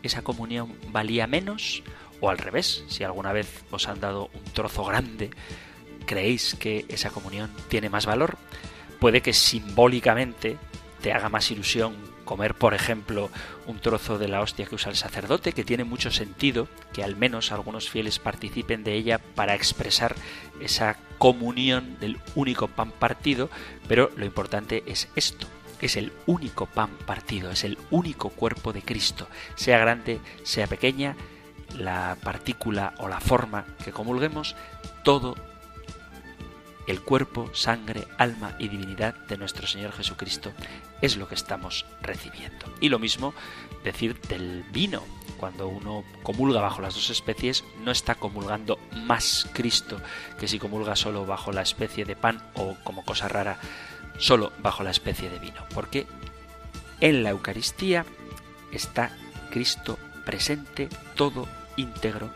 esa 0.04 0.22
comunión 0.22 0.78
valía 0.88 1.28
menos? 1.28 1.84
O 2.20 2.30
al 2.30 2.38
revés, 2.38 2.84
si 2.88 3.04
alguna 3.04 3.34
vez 3.34 3.64
os 3.72 3.88
han 3.88 4.00
dado 4.00 4.30
un 4.34 4.44
trozo 4.54 4.84
grande, 4.86 5.32
¿creéis 6.06 6.56
que 6.56 6.86
esa 6.90 7.10
comunión 7.10 7.52
tiene 7.68 7.90
más 7.90 8.06
valor? 8.06 8.38
Puede 9.00 9.22
que 9.22 9.34
simbólicamente 9.34 10.58
te 11.02 11.12
haga 11.12 11.30
más 11.30 11.52
ilusión 11.52 11.96
comer, 12.24 12.56
por 12.56 12.74
ejemplo, 12.74 13.30
un 13.68 13.80
trozo 13.80 14.18
de 14.18 14.28
la 14.28 14.42
hostia 14.42 14.66
que 14.66 14.76
usa 14.76 14.90
el 14.90 14.96
sacerdote, 14.96 15.52
que 15.52 15.66
tiene 15.66 15.84
mucho 15.84 16.12
sentido 16.12 16.68
que 16.94 17.04
al 17.04 17.16
menos 17.16 17.52
algunos 17.52 17.90
fieles 17.90 18.20
participen 18.20 18.84
de 18.84 18.94
ella 18.94 19.20
para 19.36 19.56
expresar 19.56 20.16
esa 20.62 20.98
comunión 21.18 22.00
del 22.00 22.20
único 22.36 22.68
pan 22.68 22.92
partido, 22.92 23.50
pero 23.88 24.12
lo 24.16 24.26
importante 24.26 24.84
es 24.88 25.10
esto, 25.16 25.48
es 25.82 25.98
el 25.98 26.14
único 26.26 26.66
pan 26.66 26.90
partido, 27.06 27.52
es 27.52 27.64
el 27.64 27.78
único 27.92 28.30
cuerpo 28.30 28.74
de 28.74 28.82
Cristo, 28.82 29.28
sea 29.56 29.78
grande, 29.78 30.20
sea 30.44 30.68
pequeña, 30.68 31.16
la 31.74 32.18
partícula 32.22 32.94
o 32.98 33.08
la 33.08 33.20
forma 33.20 33.66
que 33.84 33.92
comulguemos, 33.92 34.56
todo 35.04 35.36
el 36.88 37.02
cuerpo, 37.02 37.50
sangre, 37.54 38.08
alma 38.18 38.56
y 38.60 38.68
divinidad 38.68 39.16
de 39.28 39.38
nuestro 39.38 39.68
Señor 39.68 39.94
Jesucristo 39.94 40.52
es 41.02 41.18
lo 41.18 41.28
que 41.28 41.36
estamos 41.36 41.86
recibiendo. 42.02 42.66
Y 42.82 42.90
lo 42.90 43.00
mismo 43.00 43.34
decir 43.84 44.20
del 44.22 44.64
vino. 44.72 45.04
Cuando 45.38 45.68
uno 45.68 46.06
comulga 46.24 46.62
bajo 46.62 46.82
las 46.82 46.94
dos 46.94 47.10
especies, 47.10 47.66
no 47.84 47.92
está 47.92 48.16
comulgando 48.16 48.80
más 49.06 49.50
Cristo 49.52 50.00
que 50.40 50.48
si 50.48 50.58
comulga 50.58 50.96
solo 50.96 51.26
bajo 51.26 51.52
la 51.52 51.62
especie 51.62 52.06
de 52.06 52.16
pan 52.16 52.42
o, 52.54 52.78
como 52.86 53.04
cosa 53.04 53.28
rara, 53.28 53.60
solo 54.18 54.54
bajo 54.60 54.84
la 54.84 54.92
especie 54.92 55.30
de 55.30 55.40
vino. 55.40 55.66
Porque 55.74 56.08
en 57.02 57.24
la 57.24 57.32
Eucaristía 57.32 58.06
está 58.72 59.12
Cristo 59.52 60.00
presente, 60.26 60.88
todo 61.16 61.48
íntegro 61.78 62.32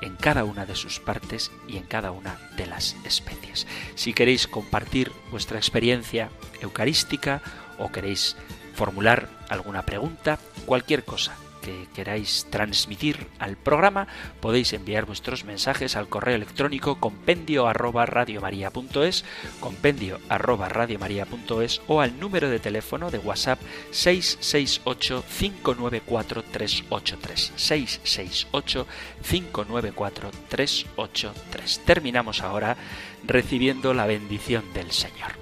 en 0.00 0.16
cada 0.16 0.44
una 0.44 0.66
de 0.66 0.74
sus 0.74 1.00
partes 1.00 1.50
y 1.68 1.76
en 1.76 1.84
cada 1.84 2.10
una 2.10 2.36
de 2.56 2.66
las 2.66 2.96
especies. 3.04 3.66
Si 3.94 4.12
queréis 4.12 4.48
compartir 4.48 5.12
vuestra 5.30 5.58
experiencia 5.58 6.30
eucarística 6.60 7.40
o 7.78 7.92
queréis 7.92 8.36
formular 8.74 9.28
alguna 9.48 9.82
pregunta, 9.82 10.38
cualquier 10.66 11.04
cosa 11.04 11.34
que 11.62 11.86
queráis 11.94 12.46
transmitir 12.50 13.28
al 13.38 13.56
programa, 13.56 14.06
podéis 14.40 14.72
enviar 14.72 15.06
vuestros 15.06 15.44
mensajes 15.44 15.96
al 15.96 16.08
correo 16.08 16.34
electrónico 16.34 16.96
compendio 16.96 17.66
arroba 17.66 18.04
radiomaria.es, 18.04 19.24
compendio 19.60 20.20
arroba 20.28 20.68
radiomaria.es 20.68 21.80
o 21.86 22.00
al 22.00 22.18
número 22.20 22.50
de 22.50 22.58
teléfono 22.58 23.10
de 23.10 23.18
WhatsApp 23.18 23.60
668 23.90 25.24
594 25.38 26.42
383 26.42 27.52
668 27.56 28.86
594 29.28 30.30
383. 30.48 31.80
Terminamos 31.86 32.42
ahora 32.42 32.76
recibiendo 33.24 33.94
la 33.94 34.06
bendición 34.06 34.64
del 34.74 34.90
Señor. 34.90 35.41